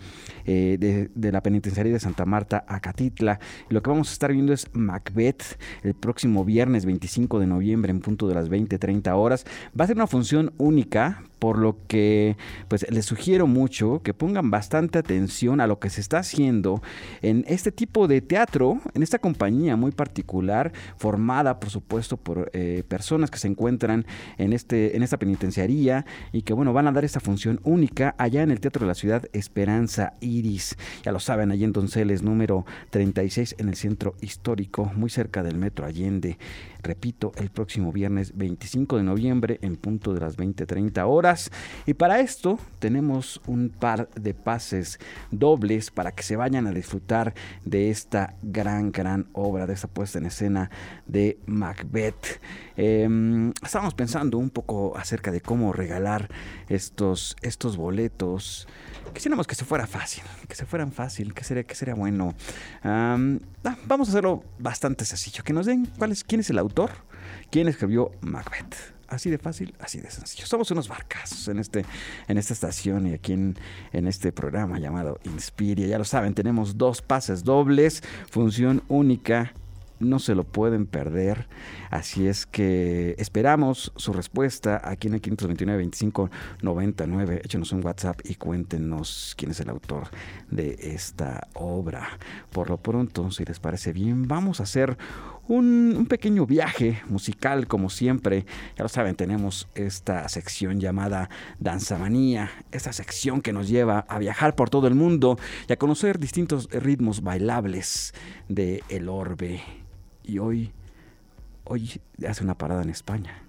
eh, 0.45 1.09
de, 1.13 1.31
la 1.31 1.41
penitenciaría 1.41 1.93
de 1.93 1.99
Santa 1.99 2.25
Marta, 2.25 2.65
Acatitla. 2.67 3.39
Lo 3.69 3.81
que 3.81 3.89
vamos 3.89 4.09
a 4.09 4.13
estar 4.13 4.31
viendo 4.31 4.53
es 4.53 4.67
Macbeth 4.73 5.59
el 5.83 5.95
próximo 5.95 6.45
viernes 6.45 6.85
25 6.85 7.39
de 7.39 7.47
noviembre 7.47 7.91
en 7.91 7.99
punto 7.99 8.27
de 8.27 8.35
las 8.35 8.49
20-30 8.49 9.11
horas. 9.15 9.45
Va 9.79 9.85
a 9.85 9.87
ser 9.87 9.95
una 9.95 10.07
función 10.07 10.53
única 10.57 11.23
por 11.43 11.57
lo 11.57 11.75
que 11.89 12.37
pues 12.69 12.89
les 12.89 13.05
sugiero 13.05 13.47
mucho 13.47 14.01
que 14.01 14.13
pongan 14.13 14.49
bastante 14.49 14.97
atención 14.97 15.59
a 15.59 15.67
lo 15.67 15.77
que 15.77 15.89
se 15.89 15.99
está 15.99 16.19
haciendo 16.19 16.81
en 17.21 17.43
este 17.49 17.73
tipo 17.73 18.07
de 18.07 18.21
teatro, 18.21 18.79
en 18.93 19.03
esta 19.03 19.19
compañía 19.19 19.75
muy 19.75 19.91
particular, 19.91 20.71
formada 20.95 21.59
por 21.59 21.69
supuesto 21.69 22.15
por 22.15 22.49
eh, 22.53 22.85
personas 22.87 23.29
que 23.29 23.39
se 23.39 23.49
encuentran 23.49 24.05
en, 24.37 24.53
este, 24.53 24.95
en 24.95 25.03
esta 25.03 25.19
penitenciaría 25.19 26.05
y 26.31 26.43
que 26.43 26.53
bueno, 26.53 26.71
van 26.71 26.87
a 26.87 26.93
dar 26.93 27.03
esta 27.03 27.19
función 27.19 27.59
única 27.65 28.15
allá 28.17 28.41
en 28.41 28.49
el 28.49 28.61
Teatro 28.61 28.85
de 28.85 28.87
la 28.87 28.95
Ciudad 28.95 29.25
Esperanza 29.33 30.13
Iris. 30.21 30.77
Ya 31.03 31.11
lo 31.11 31.19
saben, 31.19 31.51
allí 31.51 31.65
en 31.65 31.73
Donceles 31.73 32.23
número 32.23 32.65
36 32.91 33.55
en 33.57 33.67
el 33.67 33.75
centro 33.75 34.15
histórico, 34.21 34.93
muy 34.95 35.09
cerca 35.09 35.43
del 35.43 35.57
Metro 35.57 35.85
Allende. 35.85 36.37
Repito, 36.83 37.31
el 37.37 37.49
próximo 37.49 37.91
viernes 37.91 38.35
25 38.35 38.97
de 38.97 39.03
noviembre 39.03 39.59
en 39.61 39.77
punto 39.77 40.13
de 40.13 40.19
las 40.19 40.37
20-30 40.37 41.05
horas. 41.07 41.32
Y 41.85 41.93
para 41.93 42.19
esto 42.19 42.59
tenemos 42.79 43.41
un 43.47 43.69
par 43.69 44.09
de 44.15 44.33
pases 44.33 44.99
dobles 45.31 45.91
para 45.91 46.11
que 46.11 46.23
se 46.23 46.35
vayan 46.35 46.67
a 46.67 46.71
disfrutar 46.71 47.33
de 47.65 47.89
esta 47.89 48.35
gran, 48.41 48.91
gran 48.91 49.27
obra, 49.33 49.67
de 49.67 49.73
esta 49.73 49.87
puesta 49.87 50.19
en 50.19 50.25
escena 50.25 50.69
de 51.05 51.37
Macbeth. 51.45 52.41
Eh, 52.77 53.51
estábamos 53.63 53.93
pensando 53.93 54.37
un 54.37 54.49
poco 54.49 54.97
acerca 54.97 55.31
de 55.31 55.41
cómo 55.41 55.73
regalar 55.73 56.29
estos, 56.69 57.35
estos 57.41 57.77
boletos. 57.77 58.67
Quisiéramos 59.13 59.45
que 59.47 59.55
se 59.55 59.65
fuera 59.65 59.85
fácil, 59.85 60.23
que 60.47 60.55
se 60.55 60.65
fueran 60.65 60.91
fácil, 60.91 61.33
que 61.33 61.43
sería, 61.43 61.63
que 61.63 61.75
sería 61.75 61.93
bueno. 61.93 62.33
Um, 62.83 63.39
vamos 63.85 64.07
a 64.07 64.11
hacerlo 64.11 64.43
bastante 64.59 65.05
sencillo. 65.05 65.43
Que 65.43 65.53
nos 65.53 65.65
den 65.65 65.87
cuál 65.97 66.11
es, 66.11 66.23
quién 66.23 66.41
es 66.41 66.49
el 66.49 66.57
autor, 66.57 66.91
quién 67.51 67.67
escribió 67.67 68.11
Macbeth. 68.21 68.92
Así 69.13 69.29
de 69.29 69.37
fácil, 69.37 69.73
así 69.79 69.99
de 69.99 70.09
sencillo. 70.09 70.45
Somos 70.45 70.69
unos 70.71 70.87
barcazos 70.87 71.47
en, 71.47 71.59
este, 71.59 71.85
en 72.27 72.37
esta 72.37 72.53
estación 72.53 73.07
y 73.07 73.13
aquí 73.13 73.33
en, 73.33 73.55
en 73.91 74.07
este 74.07 74.31
programa 74.31 74.79
llamado 74.79 75.19
Inspiria. 75.23 75.87
Ya 75.87 75.97
lo 75.97 76.05
saben, 76.05 76.33
tenemos 76.33 76.77
dos 76.77 77.01
pases 77.01 77.43
dobles, 77.43 78.03
función 78.29 78.83
única 78.87 79.53
no 80.03 80.19
se 80.19 80.35
lo 80.35 80.43
pueden 80.43 80.85
perder. 80.85 81.47
Así 81.89 82.27
es 82.27 82.45
que 82.45 83.15
esperamos 83.17 83.91
su 83.95 84.13
respuesta 84.13 84.81
aquí 84.83 85.07
en 85.07 85.15
el 85.15 85.21
529 85.21 85.77
25 85.77 86.29
99. 86.61 87.41
Échenos 87.43 87.71
un 87.71 87.83
WhatsApp 87.85 88.19
y 88.23 88.35
cuéntenos 88.35 89.33
quién 89.37 89.51
es 89.51 89.59
el 89.59 89.69
autor 89.69 90.09
de 90.49 90.77
esta 90.81 91.47
obra. 91.53 92.17
Por 92.51 92.69
lo 92.69 92.77
pronto, 92.77 93.31
si 93.31 93.45
les 93.45 93.59
parece 93.59 93.93
bien, 93.93 94.27
vamos 94.27 94.59
a 94.59 94.63
hacer 94.63 94.97
un, 95.47 96.05
pequeño 96.09 96.45
viaje 96.45 97.01
musical, 97.07 97.67
como 97.67 97.89
siempre. 97.89 98.45
Ya 98.77 98.83
lo 98.83 98.89
saben, 98.89 99.15
tenemos 99.15 99.67
esta 99.75 100.27
sección 100.29 100.79
llamada 100.79 101.29
Danzamanía, 101.59 102.51
esta 102.71 102.93
sección 102.93 103.41
que 103.41 103.53
nos 103.53 103.67
lleva 103.67 104.05
a 104.07 104.19
viajar 104.19 104.55
por 104.55 104.69
todo 104.69 104.87
el 104.87 104.95
mundo 104.95 105.37
y 105.67 105.73
a 105.73 105.77
conocer 105.77 106.19
distintos 106.19 106.69
ritmos 106.71 107.21
bailables 107.21 108.13
de 108.47 108.83
el 108.89 109.09
orbe. 109.09 109.61
Y 110.23 110.39
hoy, 110.39 110.71
hoy 111.65 112.01
hace 112.27 112.43
una 112.43 112.57
parada 112.57 112.83
en 112.83 112.89
España. 112.89 113.43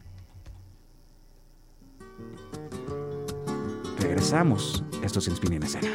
Regresamos. 3.99 4.85
Esto 5.03 5.19
es 5.19 5.29
Inspira 5.29 5.57
en 5.57 5.63
Escena. 5.63 5.89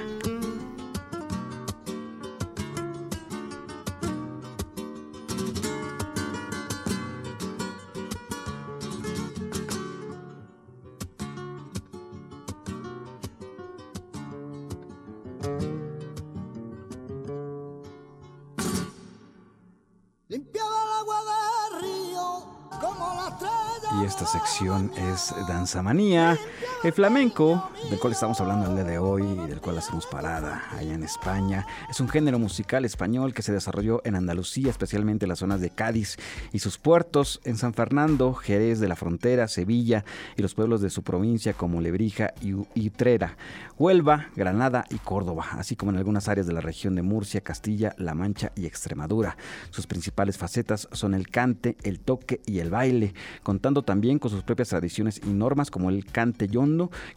Es 24.99 25.33
Danza 25.47 25.81
Manía, 25.81 26.37
el 26.81 26.93
flamenco, 26.93 27.69
del 27.89 27.99
cual 27.99 28.13
estamos 28.13 28.39
hablando 28.39 28.67
el 28.67 28.75
día 28.75 28.85
de 28.85 28.99
hoy 28.99 29.23
y 29.23 29.47
del 29.47 29.59
cual 29.59 29.77
hacemos 29.77 30.05
parada 30.05 30.63
allá 30.71 30.93
en 30.93 31.03
España. 31.03 31.67
Es 31.89 31.99
un 31.99 32.07
género 32.07 32.39
musical 32.39 32.85
español 32.85 33.33
que 33.33 33.41
se 33.41 33.51
desarrolló 33.51 34.01
en 34.05 34.15
Andalucía, 34.15 34.69
especialmente 34.69 35.25
en 35.25 35.29
las 35.29 35.39
zonas 35.39 35.59
de 35.59 35.71
Cádiz 35.71 36.15
y 36.53 36.59
sus 36.59 36.77
puertos, 36.77 37.41
en 37.43 37.57
San 37.57 37.73
Fernando, 37.73 38.33
Jerez 38.33 38.79
de 38.79 38.87
la 38.87 38.95
Frontera, 38.95 39.49
Sevilla 39.49 40.05
y 40.37 40.41
los 40.41 40.53
pueblos 40.55 40.79
de 40.81 40.89
su 40.89 41.03
provincia 41.03 41.51
como 41.53 41.81
Lebrija 41.81 42.33
y 42.41 42.53
Utrera, 42.87 43.35
Huelva, 43.77 44.27
Granada 44.35 44.85
y 44.89 44.99
Córdoba, 44.99 45.47
así 45.51 45.75
como 45.75 45.91
en 45.91 45.97
algunas 45.97 46.29
áreas 46.29 46.47
de 46.47 46.53
la 46.53 46.61
región 46.61 46.95
de 46.95 47.01
Murcia, 47.01 47.41
Castilla, 47.41 47.93
La 47.97 48.13
Mancha 48.13 48.51
y 48.55 48.65
Extremadura. 48.65 49.35
Sus 49.69 49.85
principales 49.85 50.37
facetas 50.37 50.87
son 50.93 51.13
el 51.13 51.27
cante, 51.27 51.75
el 51.83 51.99
toque 51.99 52.41
y 52.45 52.59
el 52.59 52.69
baile, 52.69 53.13
contando 53.43 53.83
también 53.83 54.19
con 54.19 54.31
sus 54.31 54.43
propias 54.43 54.69
tradiciones 54.69 55.21
y 55.25 55.29
normas 55.29 55.71
como 55.71 55.89
el 55.89 56.05
cante 56.05 56.47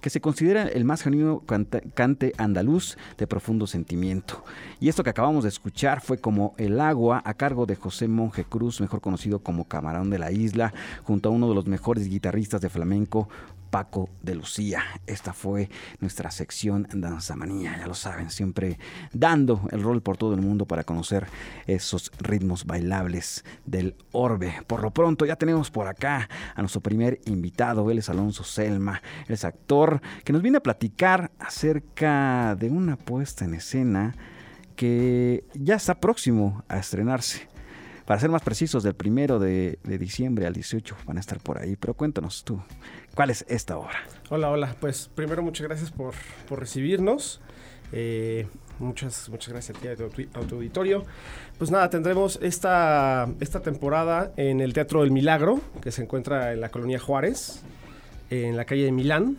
que 0.00 0.10
se 0.10 0.20
considera 0.20 0.64
el 0.64 0.84
más 0.84 1.02
genuino 1.02 1.40
cante, 1.40 1.82
cante 1.94 2.32
andaluz 2.38 2.96
de 3.18 3.26
profundo 3.26 3.66
sentimiento. 3.66 4.44
Y 4.80 4.88
esto 4.88 5.02
que 5.02 5.10
acabamos 5.10 5.44
de 5.44 5.48
escuchar 5.48 6.00
fue 6.00 6.18
como 6.18 6.54
El 6.58 6.80
agua 6.80 7.22
a 7.24 7.34
cargo 7.34 7.66
de 7.66 7.76
José 7.76 8.08
Monje 8.08 8.44
Cruz, 8.44 8.80
mejor 8.80 9.00
conocido 9.00 9.40
como 9.40 9.64
Camarón 9.64 10.10
de 10.10 10.18
la 10.18 10.32
Isla, 10.32 10.72
junto 11.04 11.28
a 11.28 11.32
uno 11.32 11.48
de 11.48 11.54
los 11.54 11.66
mejores 11.66 12.08
guitarristas 12.08 12.60
de 12.60 12.68
flamenco, 12.68 13.28
Paco 13.72 14.10
de 14.20 14.34
Lucía. 14.34 14.82
Esta 15.06 15.32
fue 15.32 15.70
nuestra 15.98 16.30
sección 16.30 16.86
Danzamanía, 16.92 17.78
ya 17.78 17.86
lo 17.86 17.94
saben, 17.94 18.28
siempre 18.28 18.78
dando 19.14 19.66
el 19.72 19.82
rol 19.82 20.02
por 20.02 20.18
todo 20.18 20.34
el 20.34 20.42
mundo 20.42 20.66
para 20.66 20.84
conocer 20.84 21.26
esos 21.66 22.12
ritmos 22.18 22.66
bailables 22.66 23.46
del 23.64 23.96
orbe. 24.12 24.60
Por 24.66 24.82
lo 24.82 24.90
pronto 24.90 25.24
ya 25.24 25.36
tenemos 25.36 25.70
por 25.70 25.88
acá 25.88 26.28
a 26.54 26.60
nuestro 26.60 26.82
primer 26.82 27.18
invitado, 27.24 27.90
él 27.90 27.96
es 27.96 28.10
Alonso 28.10 28.44
Selma, 28.44 29.00
él 29.26 29.32
es 29.32 29.44
actor 29.46 30.02
que 30.22 30.34
nos 30.34 30.42
viene 30.42 30.58
a 30.58 30.62
platicar 30.62 31.32
acerca 31.38 32.54
de 32.56 32.68
una 32.68 32.98
puesta 32.98 33.46
en 33.46 33.54
escena 33.54 34.14
que 34.76 35.44
ya 35.54 35.76
está 35.76 35.98
próximo 35.98 36.62
a 36.68 36.76
estrenarse. 36.76 37.48
Para 38.04 38.20
ser 38.20 38.30
más 38.30 38.42
precisos, 38.42 38.82
del 38.82 38.94
primero 38.94 39.38
de, 39.38 39.78
de, 39.84 39.96
diciembre 39.96 40.46
al 40.46 40.52
18 40.52 40.96
van 41.06 41.18
a 41.18 41.20
estar 41.20 41.38
por 41.38 41.58
ahí. 41.58 41.76
Pero 41.76 41.94
cuéntanos 41.94 42.42
tú, 42.44 42.60
¿cuál 43.14 43.30
es 43.30 43.44
esta 43.48 43.76
obra? 43.76 44.02
Hola, 44.30 44.50
hola. 44.50 44.76
Pues 44.80 45.10
primero 45.14 45.42
muchas 45.42 45.66
gracias 45.66 45.90
por, 45.90 46.14
recibirnos. 46.50 47.40
Eh, 47.92 48.46
muchas, 48.78 49.28
muchas 49.28 49.52
gracias 49.52 49.76
a 49.76 49.80
ti, 49.80 49.88
a 49.88 49.96
tu, 49.96 50.04
a 50.04 50.46
tu, 50.46 50.56
auditorio. 50.56 51.04
Pues 51.58 51.70
nada, 51.70 51.90
tendremos 51.90 52.38
esta, 52.42 53.28
esta 53.40 53.60
temporada 53.60 54.32
en 54.36 54.60
el 54.60 54.72
Teatro 54.72 55.02
del 55.02 55.10
Milagro, 55.10 55.60
que 55.80 55.92
se 55.92 56.02
encuentra 56.02 56.52
en 56.52 56.60
la 56.60 56.70
colonia 56.70 56.98
Juárez, 56.98 57.62
en 58.30 58.56
la 58.56 58.64
calle 58.64 58.84
de 58.84 58.92
Milán, 58.92 59.36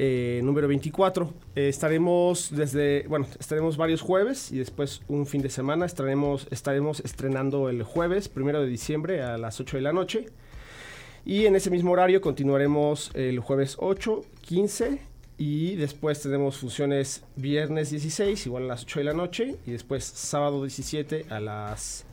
eh, 0.00 0.40
número 0.44 0.68
24. 0.68 1.32
Eh, 1.56 1.68
estaremos 1.68 2.50
desde, 2.52 3.04
bueno, 3.08 3.26
estaremos 3.38 3.76
varios 3.76 4.00
jueves 4.00 4.52
y 4.52 4.58
después 4.58 5.02
un 5.08 5.26
fin 5.26 5.42
de 5.42 5.50
semana. 5.50 5.86
Estaremos, 5.86 6.46
estaremos 6.50 7.00
estrenando 7.00 7.68
el 7.68 7.82
jueves, 7.82 8.28
primero 8.28 8.60
de 8.60 8.68
diciembre 8.68 9.22
a 9.22 9.38
las 9.38 9.58
8 9.60 9.76
de 9.76 9.82
la 9.82 9.92
noche. 9.92 10.26
Y 11.28 11.44
en 11.44 11.54
ese 11.56 11.68
mismo 11.68 11.92
horario 11.92 12.22
continuaremos 12.22 13.10
el 13.12 13.38
jueves 13.40 13.76
8, 13.78 14.24
15 14.40 14.98
y 15.36 15.76
después 15.76 16.22
tenemos 16.22 16.56
funciones 16.56 17.22
viernes 17.36 17.90
16, 17.90 18.46
igual 18.46 18.62
a 18.62 18.68
las 18.68 18.84
8 18.84 19.00
de 19.00 19.04
la 19.04 19.12
noche. 19.12 19.56
Y 19.66 19.72
después 19.72 20.04
sábado 20.04 20.62
17 20.62 21.26
a 21.28 21.38
las 21.38 22.06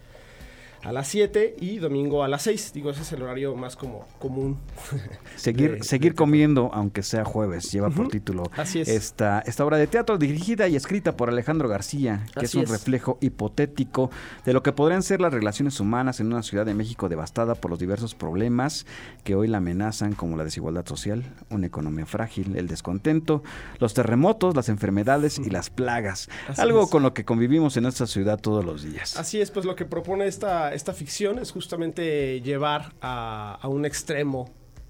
a 0.86 0.92
las 0.92 1.08
7 1.08 1.56
y 1.60 1.78
domingo 1.78 2.24
a 2.24 2.28
las 2.28 2.44
6. 2.44 2.72
Digo, 2.74 2.92
ese 2.92 3.02
es 3.02 3.12
el 3.12 3.24
horario 3.24 3.56
más 3.56 3.76
como 3.76 4.08
común. 4.20 4.60
Seguir, 5.36 5.80
de, 5.80 5.84
seguir 5.84 6.12
de 6.12 6.16
comiendo, 6.16 6.70
aunque 6.74 7.02
sea 7.04 7.26
jueves, 7.26 7.72
lleva 7.72 7.88
uh 7.88 7.92
-huh. 7.92 7.96
por 7.96 8.08
título 8.10 8.44
Así 8.56 8.82
es. 8.82 8.88
Esta, 8.88 9.40
esta 9.40 9.66
obra 9.66 9.78
de 9.78 9.88
teatro 9.88 10.18
dirigida 10.18 10.68
y 10.68 10.76
escrita 10.76 11.18
por 11.18 11.30
Alejandro 11.30 11.68
García, 11.68 12.26
que 12.34 12.46
Así 12.46 12.46
es 12.46 12.56
un 12.56 12.64
es. 12.64 12.70
reflejo 12.70 13.18
hipotético 13.20 14.12
de 14.46 14.54
lo 14.54 14.62
que 14.62 14.72
podrían 14.72 15.02
ser 15.02 15.22
las 15.22 15.34
relaciones 15.34 15.80
humanas 15.80 16.20
en 16.20 16.28
una 16.28 16.44
ciudad 16.44 16.66
de 16.66 16.74
México 16.74 17.10
devastada 17.10 17.56
por 17.56 17.72
los 17.72 17.80
diversos 17.80 18.14
problemas 18.14 18.86
que 19.24 19.36
hoy 19.36 19.48
la 19.48 19.58
amenazan, 19.58 20.14
como 20.14 20.38
la 20.38 20.44
desigualdad 20.44 20.86
social, 20.86 21.24
una 21.50 21.66
economía 21.68 22.06
frágil, 22.06 22.56
el 22.56 22.68
descontento, 22.68 23.44
los 23.80 23.94
terremotos, 23.94 24.56
las 24.56 24.70
enfermedades 24.70 25.40
y 25.40 25.50
las 25.50 25.70
plagas. 25.70 26.30
Así 26.48 26.62
algo 26.62 26.84
es. 26.84 26.90
con 26.90 27.02
lo 27.02 27.14
que 27.14 27.26
convivimos 27.26 27.76
en 27.78 27.86
esta 27.88 28.06
ciudad 28.06 28.40
todos 28.40 28.64
los 28.64 28.84
días. 28.84 29.18
Así 29.18 29.42
es, 29.42 29.50
pues 29.52 29.66
lo 29.66 29.76
que 29.76 29.86
propone 29.86 30.28
esta, 30.28 30.74
esta 30.76 30.94
ficción 30.94 31.40
es 31.40 31.52
justamente 31.52 32.42
llevar 32.42 32.94
a, 33.02 33.60
un 33.64 33.86
extremo 33.86 34.50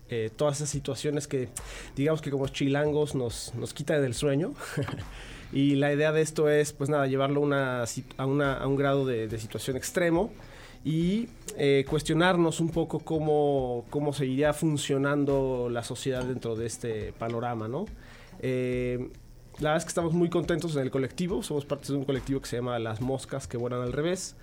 eh, 0.09 0.29
todas 0.35 0.57
esas 0.57 0.69
situaciones 0.69 1.27
que 1.27 1.49
digamos 1.95 2.21
que 2.21 2.29
como 2.29 2.47
chilangos 2.47 3.15
nos, 3.15 3.53
nos 3.55 3.73
quitan 3.73 4.01
del 4.01 4.13
sueño. 4.13 4.53
y 5.53 5.75
la 5.75 5.93
idea 5.93 6.11
de 6.11 6.21
esto 6.21 6.49
es, 6.49 6.73
pues 6.73 6.89
nada, 6.89 7.07
llevarlo 7.07 7.47
a, 7.53 7.85
un 8.27 8.75
grado 8.75 9.05
de, 9.05 9.27
de 9.27 9.39
situación 9.39 9.77
extremo 9.77 10.31
y 10.85 11.27
eh, 11.57 11.83
cuestionarnos 11.89 12.59
un 12.59 12.69
poco 12.69 12.99
cómo, 12.99 13.85
cómo 13.89 14.13
seguiría 14.13 14.53
funcionando 14.53 15.67
la 15.71 15.83
sociedad 15.83 16.23
dentro 16.23 16.55
de 16.55 16.67
este 16.67 17.11
panorama, 17.13 17.67
¿no? 17.67 17.85
Eh, 18.39 19.09
la 19.57 19.69
verdad 19.69 19.77
es 19.77 19.85
que 19.85 19.89
estamos 19.89 20.13
muy 20.13 20.29
contentos 20.29 20.75
en 20.75 20.83
el 20.83 20.91
colectivo, 20.91 21.41
somos 21.41 21.65
parte 21.65 21.87
de 21.87 21.97
un 21.97 22.05
colectivo 22.05 22.39
que 22.39 22.47
se 22.47 22.57
llama 22.57 22.77
Las 22.77 23.01
Moscas 23.01 23.47
que 23.47 23.57
vuelan 23.57 23.81
al 23.81 23.93
revés 23.93 24.35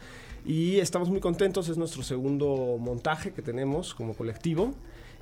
y 0.44 0.78
estamos 0.78 1.08
muy 1.11 1.20
contentos, 1.20 1.68
es 1.68 1.76
nuestro 1.76 2.02
segundo 2.02 2.76
montaje 2.78 3.32
que 3.32 3.42
tenemos 3.42 3.94
como 3.94 4.14
colectivo 4.14 4.75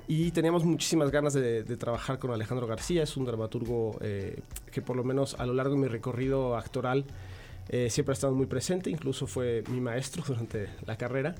y 0.07 0.31
teníamos 0.31 0.65
muchísimas 0.65 1.11
ganas 1.11 1.33
de, 1.33 1.63
de 1.63 1.77
trabajar 1.77 2.19
con 2.19 2.31
Alejandro 2.31 2.67
García, 2.67 3.03
es 3.03 3.15
un 3.17 3.25
dramaturgo 3.25 3.97
eh, 4.01 4.41
que 4.71 4.81
por 4.81 4.95
lo 4.95 5.03
menos 5.03 5.35
a 5.39 5.45
lo 5.45 5.53
largo 5.53 5.75
de 5.75 5.81
mi 5.81 5.87
recorrido 5.87 6.57
actoral 6.57 7.05
eh, 7.69 7.89
siempre 7.89 8.11
ha 8.11 8.15
estado 8.15 8.33
muy 8.33 8.47
presente, 8.47 8.89
incluso 8.89 9.27
fue 9.27 9.63
mi 9.69 9.79
maestro 9.79 10.23
durante 10.27 10.69
la 10.85 10.97
carrera. 10.97 11.35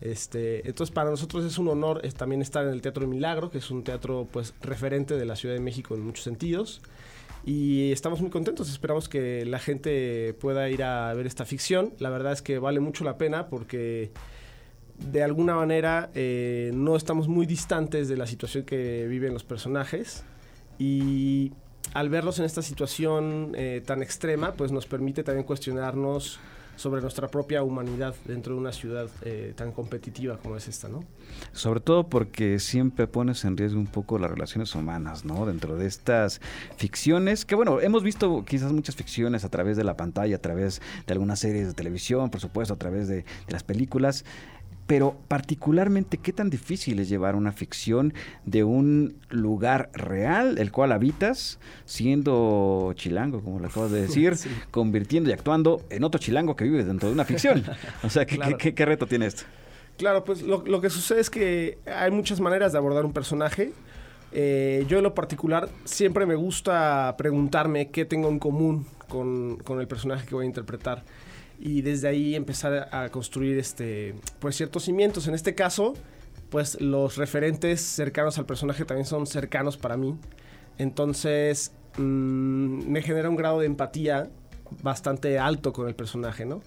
Este, 0.00 0.66
entonces 0.68 0.92
para 0.92 1.10
nosotros 1.10 1.44
es 1.44 1.56
un 1.56 1.68
honor 1.68 2.00
es, 2.04 2.14
también 2.14 2.42
estar 2.42 2.64
en 2.64 2.72
el 2.72 2.82
Teatro 2.82 3.06
Milagro, 3.06 3.50
que 3.50 3.58
es 3.58 3.70
un 3.70 3.84
teatro 3.84 4.26
pues 4.30 4.54
referente 4.60 5.16
de 5.16 5.24
la 5.24 5.36
Ciudad 5.36 5.54
de 5.54 5.60
México 5.60 5.94
en 5.94 6.02
muchos 6.02 6.24
sentidos. 6.24 6.80
Y 7.46 7.92
estamos 7.92 8.22
muy 8.22 8.30
contentos, 8.30 8.70
esperamos 8.70 9.08
que 9.08 9.44
la 9.44 9.58
gente 9.58 10.34
pueda 10.40 10.70
ir 10.70 10.82
a 10.82 11.12
ver 11.12 11.26
esta 11.26 11.44
ficción. 11.44 11.92
La 11.98 12.08
verdad 12.08 12.32
es 12.32 12.40
que 12.40 12.58
vale 12.58 12.80
mucho 12.80 13.04
la 13.04 13.18
pena 13.18 13.48
porque 13.48 14.12
de 14.98 15.22
alguna 15.22 15.54
manera 15.54 16.10
eh, 16.14 16.70
no 16.74 16.96
estamos 16.96 17.28
muy 17.28 17.44
distantes 17.44 18.08
de 18.08 18.16
la 18.16 18.26
situación 18.26 18.64
que 18.64 19.06
viven 19.08 19.34
los 19.34 19.44
personajes. 19.44 20.24
Y 20.78 21.52
al 21.92 22.08
verlos 22.08 22.38
en 22.38 22.46
esta 22.46 22.62
situación 22.62 23.52
eh, 23.56 23.82
tan 23.84 24.02
extrema, 24.02 24.52
pues 24.52 24.72
nos 24.72 24.86
permite 24.86 25.22
también 25.22 25.46
cuestionarnos 25.46 26.40
sobre 26.76 27.00
nuestra 27.00 27.28
propia 27.28 27.62
humanidad 27.62 28.14
dentro 28.24 28.54
de 28.54 28.60
una 28.60 28.72
ciudad 28.72 29.08
eh, 29.22 29.52
tan 29.56 29.72
competitiva 29.72 30.38
como 30.38 30.56
es 30.56 30.68
esta, 30.68 30.88
¿no? 30.88 31.04
Sobre 31.52 31.80
todo 31.80 32.08
porque 32.08 32.58
siempre 32.58 33.06
pones 33.06 33.44
en 33.44 33.56
riesgo 33.56 33.78
un 33.78 33.86
poco 33.86 34.18
las 34.18 34.30
relaciones 34.30 34.74
humanas, 34.74 35.24
¿no? 35.24 35.46
Dentro 35.46 35.76
de 35.76 35.86
estas 35.86 36.40
ficciones, 36.76 37.44
que 37.44 37.54
bueno, 37.54 37.80
hemos 37.80 38.02
visto 38.02 38.44
quizás 38.44 38.72
muchas 38.72 38.96
ficciones 38.96 39.44
a 39.44 39.48
través 39.48 39.76
de 39.76 39.84
la 39.84 39.96
pantalla, 39.96 40.36
a 40.36 40.40
través 40.40 40.80
de 41.06 41.12
algunas 41.12 41.38
series 41.38 41.66
de 41.66 41.74
televisión, 41.74 42.30
por 42.30 42.40
supuesto, 42.40 42.74
a 42.74 42.78
través 42.78 43.08
de, 43.08 43.16
de 43.16 43.52
las 43.52 43.62
películas, 43.62 44.24
pero 44.86 45.16
particularmente 45.28 46.18
qué 46.18 46.32
tan 46.32 46.50
difícil 46.50 46.98
es 46.98 47.08
llevar 47.08 47.36
una 47.36 47.52
ficción 47.52 48.12
de 48.44 48.64
un 48.64 49.16
lugar 49.30 49.90
real, 49.94 50.58
el 50.58 50.70
cual 50.72 50.92
habitas, 50.92 51.58
siendo 51.86 52.92
chilango, 52.94 53.42
como 53.42 53.60
lo 53.60 53.68
acabas 53.68 53.90
de 53.90 54.02
decir, 54.06 54.36
sí. 54.36 54.50
convirtiendo 54.70 55.30
y 55.30 55.32
actuando 55.32 55.82
en 55.90 56.04
otro 56.04 56.20
chilango 56.20 56.54
que 56.56 56.64
vive 56.64 56.84
dentro 56.84 57.08
de 57.08 57.14
una 57.14 57.24
ficción. 57.24 57.64
O 58.02 58.10
sea, 58.10 58.26
¿qué, 58.26 58.36
claro. 58.36 58.58
¿qué, 58.58 58.74
qué, 58.74 58.84
reto 58.84 59.06
tiene 59.06 59.26
esto? 59.26 59.44
Claro, 59.96 60.24
pues 60.24 60.42
lo, 60.42 60.64
lo, 60.66 60.80
que 60.80 60.90
sucede 60.90 61.20
es 61.20 61.30
que 61.30 61.78
hay 61.86 62.10
muchas 62.10 62.40
maneras 62.40 62.72
de 62.72 62.78
abordar 62.78 63.06
un 63.06 63.12
personaje. 63.12 63.72
Eh, 64.32 64.84
yo 64.88 64.98
en 64.98 65.04
lo 65.04 65.14
particular 65.14 65.68
siempre 65.84 66.26
me 66.26 66.34
gusta 66.34 67.14
preguntarme 67.16 67.90
qué 67.90 68.04
tengo 68.04 68.28
en 68.28 68.40
común 68.40 68.86
con, 69.08 69.56
con 69.58 69.80
el 69.80 69.86
personaje 69.86 70.26
que 70.26 70.34
voy 70.34 70.44
a 70.44 70.48
interpretar 70.48 71.04
y 71.58 71.82
desde 71.82 72.08
ahí 72.08 72.34
empezar 72.34 72.88
a 72.92 73.08
construir 73.08 73.58
este, 73.58 74.14
pues 74.40 74.56
ciertos 74.56 74.84
cimientos. 74.84 75.26
En 75.28 75.34
este 75.34 75.54
caso, 75.54 75.94
pues 76.50 76.80
los 76.80 77.16
referentes 77.16 77.80
cercanos 77.80 78.38
al 78.38 78.46
personaje 78.46 78.84
también 78.84 79.06
son 79.06 79.26
cercanos 79.26 79.76
para 79.76 79.96
mí. 79.96 80.16
Entonces 80.78 81.72
mmm, 81.96 82.90
me 82.90 83.02
genera 83.02 83.28
un 83.28 83.36
grado 83.36 83.60
de 83.60 83.66
empatía 83.66 84.30
bastante 84.82 85.38
alto 85.38 85.72
con 85.72 85.88
el 85.88 85.94
personaje, 85.94 86.44
¿no? 86.44 86.62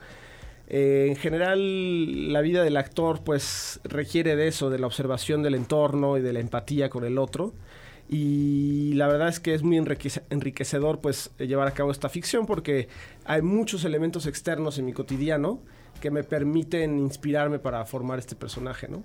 Eh, 0.69 1.05
en 1.07 1.15
general, 1.15 2.33
la 2.33 2.41
vida 2.41 2.61
del 2.63 2.75
actor 2.75 3.21
pues 3.23 3.79
requiere 3.85 4.35
de 4.35 4.49
eso, 4.49 4.69
de 4.69 4.79
la 4.79 4.87
observación 4.87 5.41
del 5.41 5.55
entorno 5.55 6.17
y 6.17 6.21
de 6.21 6.33
la 6.33 6.41
empatía 6.41 6.89
con 6.89 7.05
el 7.05 7.17
otro 7.17 7.53
y 8.09 8.93
la 8.93 9.07
verdad 9.07 9.27
es 9.27 9.39
que 9.39 9.53
es 9.53 9.63
muy 9.63 9.77
enriquecedor 9.77 10.99
pues 10.99 11.31
llevar 11.37 11.67
a 11.67 11.71
cabo 11.71 11.91
esta 11.91 12.09
ficción 12.09 12.45
porque 12.45 12.87
hay 13.25 13.41
muchos 13.41 13.83
elementos 13.83 14.25
externos 14.27 14.77
en 14.77 14.85
mi 14.85 14.93
cotidiano 14.93 15.59
que 15.99 16.11
me 16.11 16.23
permiten 16.23 16.99
inspirarme 16.99 17.59
para 17.59 17.83
formar 17.85 18.19
este 18.19 18.35
personaje, 18.35 18.87
¿no? 18.87 19.03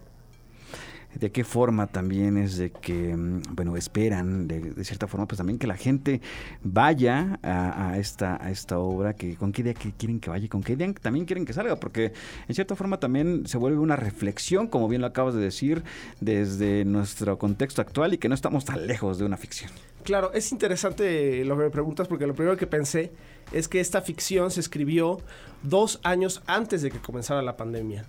De 1.15 1.31
qué 1.31 1.45
forma 1.45 1.87
también 1.87 2.37
es 2.37 2.57
de 2.57 2.71
que, 2.71 3.17
mm, 3.17 3.43
bueno, 3.51 3.77
esperan 3.77 4.49
de, 4.49 4.85
cierta 4.85 5.07
forma, 5.07 5.27
pues 5.27 5.39
también 5.39 5.59
que 5.59 5.67
la 5.67 5.77
gente 5.77 6.21
vaya 6.63 7.39
a, 7.43 7.99
esta, 7.99 8.43
a 8.43 8.51
esta 8.51 8.79
obra, 8.79 9.15
que 9.15 9.37
con 9.37 9.53
qué 9.53 9.63
idea 9.63 9.75
que 9.75 9.93
quieren 9.93 10.21
que 10.21 10.31
vaya 10.31 10.49
con 10.49 10.63
qué 10.63 10.73
idea 10.73 10.93
también 10.95 11.25
quieren 11.25 11.45
que 11.45 11.53
salga, 11.53 11.77
porque 11.77 12.13
en 12.49 12.55
cierta 12.55 12.75
forma 12.77 12.99
también 12.99 13.47
se 13.47 13.59
vuelve 13.59 13.79
una 13.79 13.97
reflexión, 13.97 14.67
como 14.67 14.89
bien 14.89 15.01
lo 15.01 15.07
acabas 15.07 15.35
de 15.35 15.41
decir, 15.41 15.83
desde 16.21 16.85
nuestro 16.85 17.39
contexto 17.39 17.83
actual 17.83 18.15
y 18.15 18.19
que 18.19 18.29
no 18.29 18.35
estamos 18.35 18.65
tan 18.65 18.87
lejos 18.87 19.19
de 19.19 19.25
una 19.25 19.37
ficción. 19.37 19.71
Claro, 20.05 20.33
es 20.33 20.51
interesante 20.51 21.45
lo 21.45 21.57
que 21.57 21.65
me 21.65 21.71
preguntas 21.71 22.09
porque 22.09 22.27
lo 22.27 22.35
primero 22.35 22.57
que 22.57 22.67
pensé 22.67 23.13
es 23.53 23.69
que 23.69 23.81
esta 23.81 24.01
ficción 24.03 24.51
se 24.51 24.61
escribió 24.61 25.21
dos 25.63 26.01
años 26.03 26.43
antes 26.47 26.83
de 26.83 26.91
que 26.91 26.99
comenzara 26.99 27.43
la 27.43 27.57
pandemia. 27.57 28.05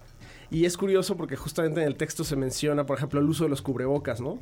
Y 0.54 0.66
es 0.66 0.78
curioso 0.78 1.18
porque 1.18 1.36
justamente 1.36 1.82
en 1.82 1.88
el 1.88 1.96
texto 1.96 2.24
se 2.24 2.36
menciona, 2.36 2.86
por 2.86 2.96
ejemplo, 2.96 3.20
el 3.20 3.28
uso 3.28 3.44
de 3.44 3.50
los 3.50 3.64
cubrebocas, 3.64 4.22
¿no? 4.22 4.38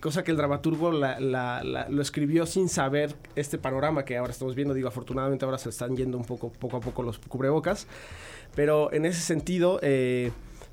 Cosa 0.00 0.24
que 0.24 0.30
el 0.30 0.38
dramaturgo 0.38 0.90
lo 0.90 2.00
escribió 2.00 2.46
sin 2.46 2.70
saber 2.70 3.14
este 3.36 3.58
panorama 3.58 4.06
que 4.06 4.16
ahora 4.16 4.32
estamos 4.32 4.54
viendo. 4.54 4.72
Digo, 4.72 4.88
afortunadamente 4.88 5.44
ahora 5.44 5.58
se 5.58 5.68
están 5.68 5.98
yendo 5.98 6.16
un 6.16 6.24
poco, 6.24 6.50
poco 6.50 6.78
a 6.78 6.80
poco 6.80 7.02
los 7.02 7.18
cubrebocas. 7.18 7.86
Pero 8.54 8.90
en 8.94 9.04
ese 9.04 9.20
sentido, 9.20 9.78
eh, 9.82 10.32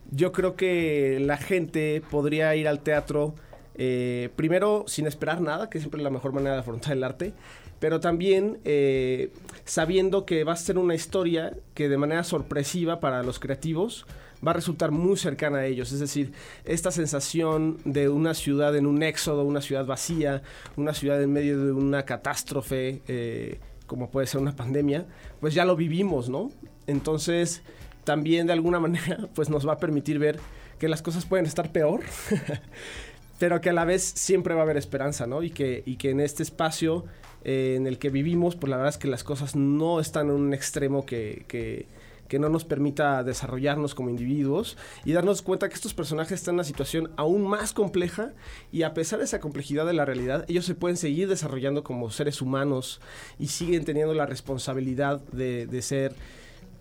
yo 0.10 0.32
creo 0.32 0.56
que 0.56 1.20
la 1.20 1.36
gente 1.36 2.02
podría 2.10 2.56
ir 2.56 2.70
al 2.70 2.80
teatro 2.80 3.36
eh, 3.76 4.30
primero 4.38 4.86
sin 4.88 5.06
esperar 5.06 5.42
nada, 5.42 5.70
que 5.70 5.80
siempre 5.80 6.00
es 6.00 6.04
la 6.06 6.12
mejor 6.12 6.32
manera 6.32 6.54
de 6.54 6.62
afrontar 6.62 6.94
el 6.94 7.04
arte, 7.04 7.34
pero 7.80 8.00
también 8.00 8.60
eh, 8.64 9.34
sabiendo 9.66 10.26
que 10.26 10.46
va 10.46 10.54
a 10.54 10.56
ser 10.56 10.78
una 10.78 10.96
historia 10.96 11.58
que 11.74 11.90
de 11.90 11.98
manera 11.98 12.24
sorpresiva 12.24 13.02
para 13.02 13.22
los 13.22 13.38
creativos 13.38 14.06
va 14.46 14.52
a 14.52 14.54
resultar 14.54 14.92
muy 14.92 15.18
cercana 15.18 15.60
a 15.60 15.66
ellos. 15.66 15.92
Es 15.92 16.00
decir, 16.00 16.32
esta 16.66 16.92
sensación 16.92 17.78
de 17.86 18.10
una 18.10 18.34
ciudad 18.34 18.76
en 18.76 18.86
un 18.86 19.04
éxodo, 19.04 19.44
una 19.44 19.62
ciudad 19.62 19.86
vacía, 19.86 20.42
una 20.76 20.94
ciudad 20.94 21.22
en 21.22 21.34
medio 21.34 21.64
de 21.64 21.72
una 21.72 22.04
catástrofe, 22.04 23.02
eh, 23.08 23.60
como 23.86 24.10
puede 24.10 24.28
ser 24.28 24.42
una 24.42 24.56
pandemia, 24.56 25.06
pues 25.40 25.54
ya 25.54 25.66
lo 25.66 25.76
vivimos, 25.76 26.30
¿no? 26.30 26.52
Entonces, 26.88 27.62
también 28.04 28.48
de 28.48 28.54
alguna 28.54 28.80
manera, 28.82 29.30
pues 29.34 29.50
nos 29.50 29.68
va 29.68 29.74
a 29.74 29.78
permitir 29.78 30.20
ver 30.20 30.40
que 30.80 30.88
las 30.88 31.02
cosas 31.02 31.26
pueden 31.26 31.46
estar 31.46 31.72
peor. 31.72 32.02
pero 33.40 33.62
que 33.62 33.70
a 33.70 33.74
la 33.74 33.86
vez 33.86 34.04
siempre 34.04 34.56
va 34.56 34.62
a 34.62 34.64
haber 34.64 34.78
esperanza, 34.78 35.28
¿no? 35.28 35.44
Y 35.44 35.52
que, 35.52 35.84
y 35.86 35.98
que 35.98 36.10
en 36.10 36.20
este 36.20 36.44
espacio 36.44 37.06
eh, 37.44 37.76
en 37.78 37.88
el 37.88 38.00
que 38.00 38.10
vivimos, 38.10 38.56
pues 38.56 38.70
la 38.70 38.78
verdad 38.78 38.90
es 38.90 38.98
que 38.98 39.08
las 39.08 39.24
cosas 39.24 39.56
no 39.56 40.00
están 40.00 40.28
en 40.28 40.34
un 40.34 40.54
extremo 40.54 41.06
que, 41.06 41.46
que, 41.48 41.86
que, 42.28 42.40
no 42.40 42.50
nos 42.50 42.66
permita 42.66 43.24
desarrollarnos 43.24 43.96
como 43.96 44.10
individuos 44.10 44.78
y 45.06 45.14
darnos 45.14 45.42
cuenta 45.42 45.70
que 45.70 45.76
estos 45.76 45.94
personajes 45.94 46.34
están 46.34 46.54
en 46.54 46.58
una 46.58 46.64
situación 46.64 47.12
aún 47.18 47.48
más 47.48 47.74
compleja 47.74 48.34
y 48.72 48.84
a 48.84 48.94
pesar 48.94 49.20
de 49.20 49.26
esa 49.26 49.40
complejidad 49.40 49.86
de 49.86 49.94
la 49.94 50.06
realidad, 50.06 50.46
ellos 50.48 50.66
se 50.66 50.76
pueden 50.76 50.98
seguir 50.98 51.28
desarrollando 51.28 51.84
como 51.84 52.10
seres 52.12 52.42
humanos 52.42 53.02
y 53.40 53.48
siguen 53.48 53.86
teniendo 53.86 54.14
la 54.14 54.26
responsabilidad 54.26 55.20
de, 55.32 55.82
ser... 55.82 56.14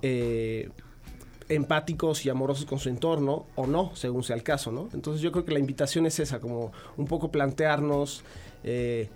Eh, 0.02 0.70
empáticos 1.48 2.26
y 2.26 2.28
amorosos 2.28 2.64
con 2.66 2.80
su 2.80 2.88
entorno 2.88 3.46
o 3.54 3.68
no, 3.68 3.94
según 3.94 4.24
sea 4.24 4.34
el 4.34 4.42
caso, 4.42 4.72
¿no? 4.72 4.88
Entonces 4.92 5.22
yo 5.22 5.30
creo 5.30 5.44
que 5.44 5.52
la 5.52 5.60
invitación 5.60 6.04
es 6.06 6.18
esa, 6.18 6.40
como 6.40 6.72
un 6.96 7.06
poco 7.06 7.30
plantearnos 7.30 8.24
eh, 8.64 9.08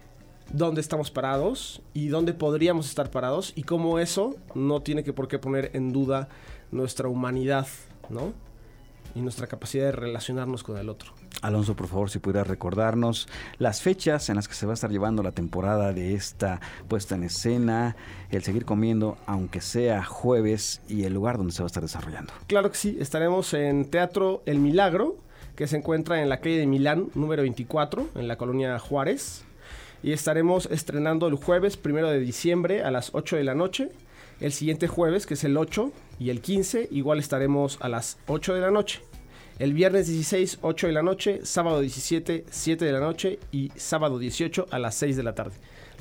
dónde 0.52 0.80
estamos 0.80 1.10
parados 1.10 1.82
y 1.94 2.08
dónde 2.08 2.34
podríamos 2.34 2.88
estar 2.88 3.10
parados 3.10 3.52
y 3.56 3.62
cómo 3.62 3.98
eso 3.98 4.36
no 4.54 4.82
tiene 4.82 5.04
que 5.04 5.12
por 5.12 5.28
qué 5.28 5.38
poner 5.38 5.70
en 5.74 5.92
duda 5.92 6.28
nuestra 6.70 7.08
humanidad, 7.08 7.66
¿no? 8.08 8.32
Y 9.14 9.20
nuestra 9.20 9.46
capacidad 9.48 9.86
de 9.86 9.92
relacionarnos 9.92 10.62
con 10.62 10.76
el 10.76 10.88
otro. 10.88 11.12
Alonso, 11.42 11.74
por 11.74 11.88
favor, 11.88 12.10
si 12.10 12.18
pudiera 12.18 12.44
recordarnos 12.44 13.28
las 13.58 13.82
fechas 13.82 14.28
en 14.28 14.36
las 14.36 14.46
que 14.46 14.54
se 14.54 14.66
va 14.66 14.72
a 14.72 14.74
estar 14.74 14.90
llevando 14.90 15.22
la 15.22 15.32
temporada 15.32 15.92
de 15.92 16.14
esta 16.14 16.60
puesta 16.86 17.14
en 17.14 17.24
escena, 17.24 17.96
el 18.30 18.42
seguir 18.42 18.64
comiendo, 18.64 19.16
aunque 19.26 19.60
sea 19.60 20.04
jueves, 20.04 20.80
y 20.88 21.04
el 21.04 21.14
lugar 21.14 21.38
donde 21.38 21.52
se 21.52 21.62
va 21.62 21.66
a 21.66 21.68
estar 21.68 21.82
desarrollando. 21.82 22.32
Claro 22.46 22.70
que 22.70 22.76
sí, 22.76 22.96
estaremos 23.00 23.52
en 23.54 23.90
Teatro 23.90 24.42
El 24.46 24.58
Milagro, 24.58 25.16
que 25.56 25.66
se 25.66 25.76
encuentra 25.76 26.22
en 26.22 26.28
la 26.28 26.40
calle 26.40 26.58
de 26.58 26.66
Milán, 26.66 27.08
número 27.14 27.42
24, 27.42 28.10
en 28.14 28.28
la 28.28 28.36
colonia 28.36 28.78
Juárez. 28.78 29.44
Y 30.02 30.12
estaremos 30.12 30.66
estrenando 30.66 31.26
el 31.26 31.34
jueves 31.34 31.76
primero 31.76 32.08
de 32.10 32.20
diciembre 32.20 32.82
a 32.82 32.90
las 32.90 33.10
8 33.14 33.36
de 33.36 33.44
la 33.44 33.54
noche. 33.54 33.88
El 34.40 34.52
siguiente 34.52 34.88
jueves, 34.88 35.26
que 35.26 35.34
es 35.34 35.44
el 35.44 35.56
8 35.56 35.92
y 36.18 36.30
el 36.30 36.40
15, 36.40 36.88
igual 36.90 37.18
estaremos 37.18 37.76
a 37.80 37.88
las 37.88 38.18
8 38.26 38.54
de 38.54 38.60
la 38.60 38.70
noche. 38.70 39.00
El 39.58 39.74
viernes 39.74 40.06
16, 40.06 40.60
8 40.62 40.86
de 40.86 40.92
la 40.94 41.02
noche, 41.02 41.40
sábado 41.44 41.80
17, 41.80 42.46
7 42.50 42.82
de 42.82 42.92
la 42.92 43.00
noche 43.00 43.38
y 43.52 43.70
sábado 43.76 44.18
18 44.18 44.68
a 44.70 44.78
las 44.78 44.94
6 44.94 45.18
de 45.18 45.22
la 45.22 45.34
tarde. 45.34 45.52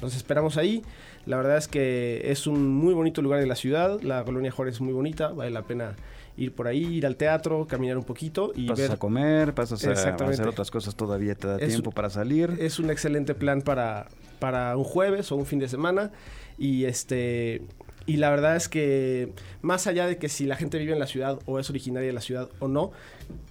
Los 0.02 0.16
esperamos 0.16 0.56
ahí. 0.56 0.82
La 1.26 1.36
verdad 1.36 1.58
es 1.58 1.68
que 1.68 2.22
es 2.32 2.48
un 2.48 2.70
muy 2.70 2.94
bonito 2.94 3.22
lugar 3.22 3.42
de 3.42 3.48
la 3.48 3.56
ciudad. 3.56 4.02
La 4.02 4.24
colonia 4.24 4.50
Juárez 4.50 4.76
es 4.76 4.82
muy 4.82 4.94
bonita, 4.94 5.34
vale 5.34 5.52
la 5.52 5.64
pena 5.64 5.98
ir 6.40 6.54
por 6.54 6.68
ahí, 6.68 6.84
ir 6.98 7.06
al 7.06 7.16
teatro, 7.18 7.68
caminar 7.68 7.98
un 7.98 8.04
poquito 8.04 8.52
y 8.56 8.68
pasas 8.68 8.88
ver. 8.88 8.92
a 8.94 8.98
comer, 8.98 9.54
pasas 9.54 9.86
a 9.86 9.92
hacer 9.92 10.48
otras 10.48 10.72
cosas 10.72 10.96
todavía, 10.96 11.36
te 11.36 11.48
da 11.48 11.58
Es- 11.58 11.70
tiempo 11.70 11.92
para 11.92 12.10
salir. 12.10 12.56
Es 12.60 12.80
un 12.80 12.90
excelente 12.90 13.36
plan 13.36 13.62
para, 13.62 14.08
para 14.40 14.76
un 14.78 14.84
jueves 14.84 15.32
o 15.32 15.36
un 15.36 15.46
fin 15.46 15.60
de 15.60 15.68
semana. 15.68 16.12
Y 16.58 16.86
este. 16.86 17.62
Y 18.06 18.18
la 18.18 18.30
verdad 18.32 18.56
es 18.56 18.68
que, 18.70 19.34
más 19.62 19.86
allá 19.86 20.08
de 20.08 20.18
que 20.18 20.30
si 20.30 20.46
la 20.48 20.56
gente 20.56 20.80
vive 20.80 20.94
en 20.94 21.00
la 21.00 21.06
ciudad 21.06 21.38
o 21.46 21.60
es 21.60 21.70
originaria 21.70 22.08
de 22.08 22.14
la 22.14 22.22
ciudad 22.22 22.50
o 22.60 22.68
no, 22.68 22.92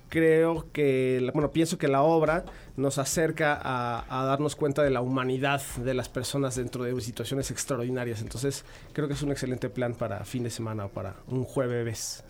creo 0.09 0.67
que, 0.73 1.31
bueno, 1.33 1.51
pienso 1.51 1.79
que 1.79 1.89
la 1.89 2.03
obra 2.03 2.45
nos 2.77 2.99
acerca 2.99 3.59
a, 3.61 4.05
a 4.09 4.25
darnos 4.25 4.55
cuenta 4.55 4.83
de 4.83 4.91
la 4.91 5.01
humanidad 5.01 5.61
de 5.79 5.95
las 5.95 6.09
personas 6.09 6.55
dentro 6.57 6.85
de 6.85 6.99
situaciones 7.01 7.51
extraordinarias. 7.51 8.23
Entonces, 8.23 8.65
creo 8.93 9.09
que 9.09 9.15
es 9.15 9.23
un 9.23 9.31
excelente 9.31 9.69
plan 9.69 9.95
para 9.95 10.25
fin 10.25 10.45
de 10.45 10.51
semana 10.51 10.87
o 10.87 10.89
para 10.89 11.17
un 11.27 11.45
jueves. 11.45 12.25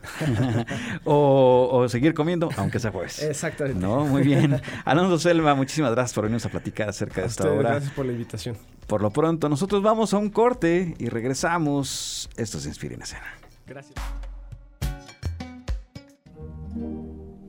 o, 1.04 1.68
o 1.70 1.88
seguir 1.88 2.14
comiendo, 2.14 2.48
aunque 2.56 2.78
sea 2.78 2.90
jueves. 2.90 3.22
Exactamente. 3.22 3.80
No, 3.80 4.04
muy 4.04 4.22
bien. 4.22 4.60
Alonso 4.84 5.18
Selva, 5.18 5.54
muchísimas 5.54 5.92
gracias 5.92 6.14
por 6.14 6.24
venirnos 6.24 6.46
a 6.46 6.48
platicar 6.48 6.88
acerca 6.88 7.20
A 7.20 7.24
de 7.24 7.28
esta 7.28 7.50
obra. 7.50 7.70
Gracias 7.70 7.92
por 7.92 8.06
la 8.06 8.12
invitación. 8.12 8.56
Por 8.86 9.02
lo 9.02 9.10
pronto, 9.10 9.48
nosotros 9.48 9.82
vamos 9.82 10.14
a 10.14 10.18
un 10.18 10.30
corte 10.30 10.94
y 10.98 11.08
regresamos. 11.08 12.30
Esto 12.36 12.58
se 12.58 12.68
inspira 12.68 12.94
en 12.94 13.02
escena. 13.02 13.34
Gracias. 13.66 13.94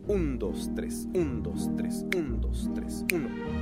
1, 0.10 0.40
2, 0.40 0.74
3, 0.74 1.08
1, 1.14 1.44
2, 1.44 1.76
3, 1.78 2.06
1, 2.16 2.42
2, 2.42 2.74
3, 2.74 3.06
1. 3.14 3.16
1, 3.16 3.30
2, 3.30 3.60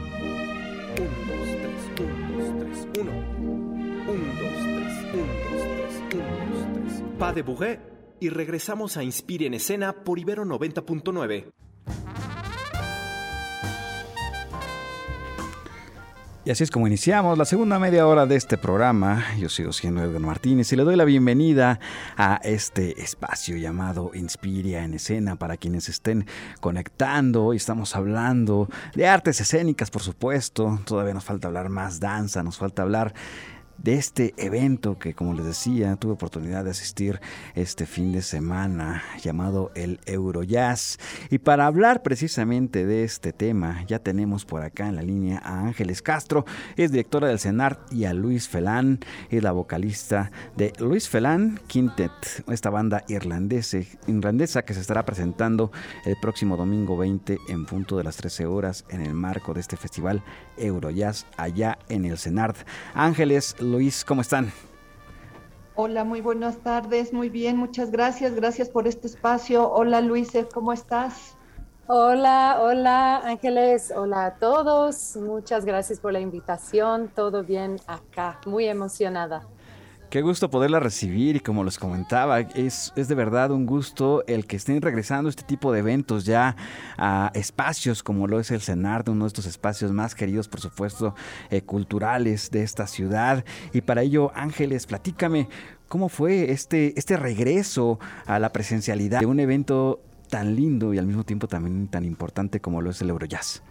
3, 1.60 1.99
1, 1.99 2.27
2, 2.38 2.60
3, 2.60 2.88
1. 2.99 3.12
1, 3.12 4.17
2, 4.39 4.47
3, 4.47 4.95
1, 5.12 5.27
2, 5.51 5.67
3, 5.75 6.03
1, 6.13 6.23
2, 6.53 6.88
3. 6.88 7.03
Pa 7.19 7.33
de 7.33 7.41
Bourré 7.41 7.81
y 8.21 8.29
regresamos 8.29 8.95
a 8.95 9.03
Inspire 9.03 9.47
en 9.47 9.55
Escena 9.55 9.91
por 9.91 10.19
Ibero 10.19 10.45
90.9. 10.45 11.51
Y 16.47 16.49
así 16.49 16.63
es 16.63 16.71
como 16.71 16.88
iniciamos 16.88 17.38
la 17.38 17.43
segunda 17.43 17.77
media 17.77 18.07
hora 18.07 18.25
de 18.25 18.38
este 18.38 18.57
programa. 18.57 19.25
Yo 19.38 19.49
sigo 19.49 19.73
siendo 19.73 20.01
Edgar 20.01 20.21
Martínez 20.21 20.71
y 20.71 20.77
le 20.77 20.86
doy 20.86 20.95
la 20.95 21.03
bienvenida 21.03 21.81
a 22.15 22.39
este 22.41 23.01
espacio 23.01 23.57
llamado 23.57 24.12
Inspiria 24.13 24.86
en 24.86 24.93
Escena 24.93 25.36
para 25.36 25.57
quienes 25.57 25.89
estén 25.89 26.25
conectando. 26.62 27.43
Hoy 27.43 27.57
estamos 27.57 27.97
hablando 27.97 28.69
de 28.95 29.10
artes 29.10 29.41
escénicas, 29.41 29.91
por 29.91 30.03
supuesto. 30.03 30.79
Todavía 30.86 31.13
nos 31.13 31.25
falta 31.25 31.49
hablar 31.49 31.67
más 31.67 31.99
danza, 31.99 32.43
nos 32.43 32.57
falta 32.57 32.81
hablar 32.83 33.13
de 33.77 33.95
este 33.95 34.33
evento 34.37 34.97
que 34.99 35.13
como 35.13 35.33
les 35.33 35.45
decía 35.45 35.95
tuve 35.95 36.13
oportunidad 36.13 36.63
de 36.63 36.71
asistir 36.71 37.19
este 37.55 37.85
fin 37.85 38.11
de 38.11 38.21
semana 38.21 39.03
llamado 39.21 39.71
el 39.75 39.99
Eurojazz. 40.05 40.97
Y 41.29 41.39
para 41.39 41.65
hablar 41.65 42.03
precisamente 42.03 42.85
de 42.85 43.03
este 43.03 43.33
tema 43.33 43.83
ya 43.85 43.99
tenemos 43.99 44.45
por 44.45 44.63
acá 44.63 44.87
en 44.87 44.95
la 44.95 45.01
línea 45.01 45.41
a 45.43 45.61
Ángeles 45.61 46.01
Castro. 46.01 46.45
Es 46.75 46.91
directora 46.91 47.27
del 47.27 47.39
CENART 47.39 47.91
y 47.91 48.05
a 48.05 48.13
Luis 48.13 48.47
Felán 48.47 48.99
es 49.29 49.43
la 49.43 49.51
vocalista 49.51 50.31
de 50.55 50.73
Luis 50.79 51.09
Felán 51.09 51.59
Quintet 51.67 52.11
esta 52.47 52.69
banda 52.69 53.03
irlandese, 53.07 53.87
irlandesa 54.07 54.63
que 54.63 54.73
se 54.73 54.81
estará 54.81 55.05
presentando 55.05 55.71
el 56.05 56.15
próximo 56.21 56.57
domingo 56.57 56.97
20 56.97 57.37
en 57.49 57.65
punto 57.65 57.97
de 57.97 58.03
las 58.03 58.17
13 58.17 58.45
horas 58.45 58.85
en 58.89 59.01
el 59.01 59.13
marco 59.13 59.53
de 59.53 59.61
este 59.61 59.77
festival 59.77 60.23
Eurojazz 60.57 61.25
allá 61.37 61.77
en 61.89 62.05
el 62.05 62.17
CENART 62.17 62.57
Ángeles 62.93 63.55
Luis, 63.71 64.06
¿cómo 64.06 64.21
están? 64.21 64.51
Hola, 65.75 66.03
muy 66.03 66.21
buenas 66.21 66.58
tardes, 66.58 67.13
muy 67.13 67.30
bien, 67.30 67.58
muchas 67.58 67.91
gracias, 67.91 68.34
gracias 68.34 68.69
por 68.69 68.88
este 68.88 69.08
espacio. 69.08 69.69
Hola 69.69 70.01
Luis, 70.01 70.32
¿cómo 70.53 70.73
estás? 70.73 71.36
Hola, 71.88 72.60
hola 72.62 73.17
Ángeles, 73.17 73.93
hola 73.95 74.25
a 74.25 74.36
todos, 74.36 75.15
muchas 75.17 75.65
gracias 75.65 75.99
por 75.99 76.13
la 76.13 76.19
invitación, 76.19 77.10
todo 77.13 77.43
bien 77.43 77.77
acá, 77.88 78.39
muy 78.45 78.65
emocionada. 78.65 79.45
Qué 80.10 80.22
gusto 80.22 80.50
poderla 80.50 80.80
recibir 80.80 81.36
y 81.36 81.39
como 81.41 81.65
les 81.65 81.78
comentaba, 81.78 82.39
es, 82.39 82.93
es 82.96 83.10
de 83.10 83.15
verdad 83.15 83.52
un 83.52 83.65
gusto 83.65 84.24
el 84.26 84.48
que 84.48 84.56
estén 84.56 84.82
regresando 84.82 85.30
este 85.30 85.43
tipo 85.43 85.74
de 85.74 85.80
eventos 85.80 86.24
ya 86.24 86.56
a 86.98 87.30
espacios 87.34 88.04
como 88.04 88.26
lo 88.26 88.39
es 88.39 88.50
el 88.52 88.62
CENART, 88.62 89.10
uno 89.10 89.26
de 89.26 89.28
estos 89.28 89.46
espacios 89.46 89.91
más 89.91 90.15
queridos, 90.15 90.48
por 90.48 90.62
supuesto, 90.62 91.13
eh, 91.50 91.62
culturales 91.62 92.52
de 92.52 92.63
esta 92.63 92.88
ciudad. 92.88 93.43
Y 93.74 93.82
para 93.82 94.02
ello, 94.02 94.32
Ángeles, 94.34 94.86
platícame, 94.86 95.50
¿cómo 95.89 96.08
fue 96.08 96.52
este, 96.52 96.98
este 96.98 97.17
regreso 97.17 98.00
a 98.28 98.39
la 98.39 98.54
presencialidad 98.54 99.20
de 99.20 99.26
un 99.26 99.41
evento 99.41 100.00
tan 100.30 100.56
lindo 100.56 100.93
y 100.93 101.00
al 101.00 101.06
mismo 101.06 101.26
tiempo 101.26 101.50
también 101.50 101.89
tan 101.89 102.06
importante 102.06 102.62
como 102.62 102.82
lo 102.82 102.91
es 102.91 103.02
el 103.02 103.10
Eurojazz? 103.10 103.62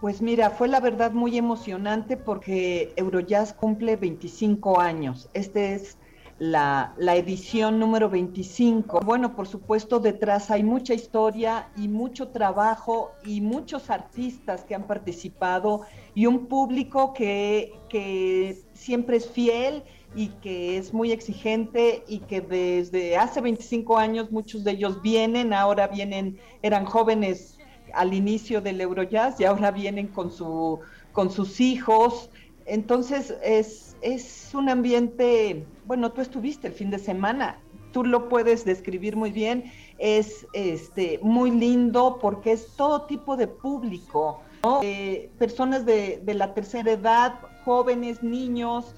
Pues 0.00 0.22
mira, 0.22 0.50
fue 0.50 0.68
la 0.68 0.80
verdad 0.80 1.12
muy 1.12 1.36
emocionante 1.36 2.16
porque 2.16 2.92
Eurojazz 2.96 3.52
cumple 3.52 3.96
25 3.96 4.80
años. 4.80 5.28
Este 5.34 5.74
es 5.74 5.98
la, 6.38 6.94
la, 6.96 7.16
edición 7.16 7.78
número 7.78 8.08
25. 8.08 9.00
Bueno, 9.00 9.36
por 9.36 9.46
supuesto, 9.46 10.00
detrás 10.00 10.50
hay 10.50 10.64
mucha 10.64 10.94
historia 10.94 11.68
y 11.76 11.86
mucho 11.88 12.28
trabajo 12.28 13.12
y 13.24 13.42
muchos 13.42 13.90
artistas 13.90 14.64
que 14.64 14.74
han 14.74 14.86
participado 14.86 15.82
y 16.14 16.24
un 16.24 16.46
público 16.46 17.12
que, 17.12 17.74
que 17.90 18.58
siempre 18.72 19.18
es 19.18 19.28
fiel 19.28 19.84
y 20.14 20.28
que 20.28 20.78
es 20.78 20.94
muy 20.94 21.12
exigente 21.12 22.04
y 22.08 22.20
que 22.20 22.40
desde 22.40 23.18
hace 23.18 23.42
25 23.42 23.98
años 23.98 24.32
muchos 24.32 24.64
de 24.64 24.72
ellos 24.72 25.02
vienen, 25.02 25.52
ahora 25.52 25.88
vienen, 25.88 26.38
eran 26.62 26.86
jóvenes 26.86 27.59
al 27.94 28.14
inicio 28.14 28.60
del 28.60 28.80
Eurojazz 28.80 29.40
y 29.40 29.44
ahora 29.44 29.70
vienen 29.70 30.08
con, 30.08 30.30
su, 30.30 30.80
con 31.12 31.30
sus 31.30 31.60
hijos. 31.60 32.30
Entonces 32.66 33.34
es, 33.42 33.96
es 34.02 34.50
un 34.54 34.68
ambiente, 34.68 35.64
bueno, 35.86 36.12
tú 36.12 36.20
estuviste 36.20 36.68
el 36.68 36.72
fin 36.72 36.90
de 36.90 36.98
semana, 36.98 37.58
tú 37.92 38.04
lo 38.04 38.28
puedes 38.28 38.64
describir 38.64 39.16
muy 39.16 39.32
bien, 39.32 39.72
es 39.98 40.46
este, 40.52 41.18
muy 41.22 41.50
lindo 41.50 42.18
porque 42.20 42.52
es 42.52 42.68
todo 42.76 43.02
tipo 43.02 43.36
de 43.36 43.48
público, 43.48 44.40
¿no? 44.62 44.80
eh, 44.82 45.30
personas 45.38 45.84
de, 45.84 46.20
de, 46.24 46.34
la 46.34 46.54
tercera 46.54 46.92
edad, 46.92 47.40
jóvenes, 47.64 48.22
niños, 48.22 48.94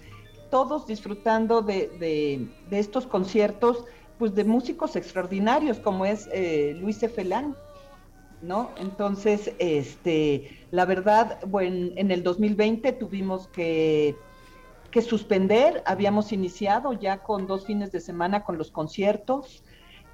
todos 0.53 0.87
disfrutando 0.87 1.63
de, 1.63 1.89
de, 1.99 2.79
estos 2.79 3.07
conciertos, 3.07 3.87
pues 4.19 4.35
de 4.35 4.45
músicos 4.45 4.97
extraordinarios 4.97 5.79
como 5.79 6.05
es 6.05 6.29
eh, 6.31 6.77
Luis 6.79 6.99
Felán. 6.99 7.57
¿No? 8.43 8.71
Entonces, 8.77 9.53
este, 9.59 10.67
la 10.71 10.85
verdad, 10.85 11.39
bueno, 11.47 11.93
en 11.97 12.11
el 12.11 12.23
2020 12.23 12.93
tuvimos 12.93 13.49
que, 13.49 14.17
suspender, 15.01 15.83
habíamos 15.87 16.33
iniciado 16.33 16.93
ya 16.93 17.23
con 17.23 17.47
dos 17.47 17.65
fines 17.65 17.93
de 17.93 18.01
semana 18.01 18.45
con 18.45 18.59
los 18.59 18.71
conciertos, 18.71 19.65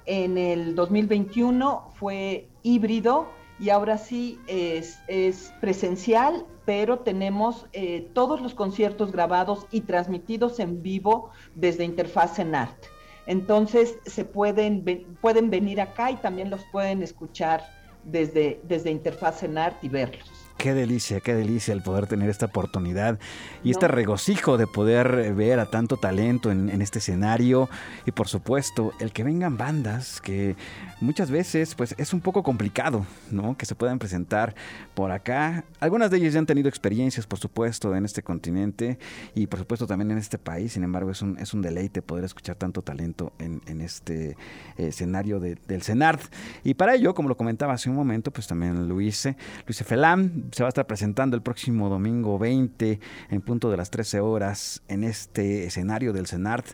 en 0.05 0.37
el 0.37 0.73
2021 0.73 1.91
fue 1.95 2.47
híbrido 2.63 3.27
y 3.59 3.69
ahora 3.69 3.97
sí 3.97 4.39
es, 4.47 4.99
es 5.07 5.53
presencial, 5.59 6.45
pero 6.65 6.99
tenemos 6.99 7.67
eh, 7.73 8.09
todos 8.13 8.41
los 8.41 8.53
conciertos 8.53 9.11
grabados 9.11 9.67
y 9.69 9.81
transmitidos 9.81 10.59
en 10.59 10.81
vivo 10.81 11.31
desde 11.55 11.83
Interfaz 11.83 12.39
en 12.39 12.55
Art. 12.55 12.85
Entonces, 13.27 13.99
se 14.05 14.23
pueden, 14.25 14.83
pueden 15.21 15.49
venir 15.49 15.81
acá 15.81 16.09
y 16.09 16.15
también 16.15 16.49
los 16.49 16.63
pueden 16.71 17.03
escuchar 17.03 17.78
desde, 18.03 18.59
desde 18.63 18.91
Interfaz 18.91 19.43
en 19.43 19.57
Art 19.57 19.83
y 19.83 19.89
verlos. 19.89 20.38
Qué 20.59 20.73
delicia, 20.73 21.21
qué 21.21 21.33
delicia 21.33 21.73
el 21.73 21.81
poder 21.81 22.05
tener 22.05 22.29
esta 22.29 22.47
oportunidad 22.47 23.17
y 23.63 23.69
no. 23.69 23.71
este 23.71 23.87
regocijo 23.87 24.57
de 24.57 24.67
poder 24.67 25.33
ver 25.33 25.57
a 25.57 25.67
tanto 25.67 25.95
talento 25.95 26.51
en, 26.51 26.69
en, 26.69 26.81
este 26.81 26.99
escenario 26.99 27.69
y 28.05 28.11
por 28.11 28.27
supuesto 28.27 28.91
el 28.99 29.13
que 29.13 29.23
vengan 29.23 29.55
bandas 29.55 30.19
que 30.19 30.57
muchas 30.99 31.31
veces 31.31 31.75
pues 31.75 31.95
es 31.97 32.11
un 32.11 32.19
poco 32.19 32.43
complicado, 32.43 33.05
¿no? 33.31 33.55
Que 33.55 33.65
se 33.65 33.73
puedan 33.73 33.99
presentar 33.99 34.53
por 34.95 35.11
acá. 35.11 35.63
Algunas 35.79 36.11
de 36.11 36.17
ellas 36.17 36.33
ya 36.33 36.39
han 36.39 36.45
tenido 36.45 36.67
experiencias 36.67 37.25
por 37.25 37.39
supuesto 37.39 37.95
en 37.95 38.03
este 38.03 38.21
continente 38.21 38.99
y 39.35 39.47
por 39.47 39.59
supuesto 39.59 39.87
también 39.87 40.11
en 40.11 40.17
este 40.17 40.37
país, 40.37 40.73
sin 40.73 40.83
embargo 40.83 41.11
es 41.11 41.21
un, 41.21 41.39
es 41.39 41.53
un 41.53 41.61
deleite 41.61 42.01
poder 42.01 42.25
escuchar 42.25 42.57
tanto 42.57 42.81
talento 42.81 43.31
en, 43.39 43.61
en 43.65 43.79
este 43.79 44.35
escenario 44.75 45.39
de, 45.39 45.55
del 45.69 45.83
CENART 45.83 46.21
y 46.65 46.73
para 46.73 46.95
ello, 46.95 47.13
como 47.13 47.29
lo 47.29 47.37
comentaba 47.37 47.71
hace 47.71 47.89
un 47.89 47.95
momento, 47.95 48.29
pues 48.31 48.45
también 48.45 48.89
Luis, 48.89 49.25
Luis 49.65 49.83
Felán 49.85 50.48
se 50.51 50.63
va 50.63 50.67
a 50.67 50.69
estar 50.69 50.87
presentando 50.87 51.35
el 51.35 51.41
próximo 51.41 51.89
domingo 51.89 52.37
20 52.37 52.99
en 53.29 53.41
punto 53.41 53.69
de 53.69 53.77
las 53.77 53.89
13 53.89 54.19
horas 54.19 54.81
en 54.87 55.03
este 55.03 55.65
escenario 55.65 56.13
del 56.13 56.27
CENART. 56.27 56.65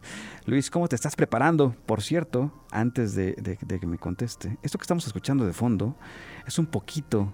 Luis, 0.45 0.69
¿cómo 0.69 0.87
te 0.87 0.95
estás 0.95 1.15
preparando? 1.15 1.75
Por 1.85 2.01
cierto, 2.01 2.51
antes 2.71 3.15
de, 3.15 3.35
que 3.79 3.87
me 3.87 3.97
conteste, 3.97 4.57
esto 4.61 4.77
que 4.77 4.83
estamos 4.83 5.05
escuchando 5.07 5.45
de 5.45 5.53
fondo 5.53 5.95
es 6.45 6.59
un 6.59 6.65
poquito 6.65 7.33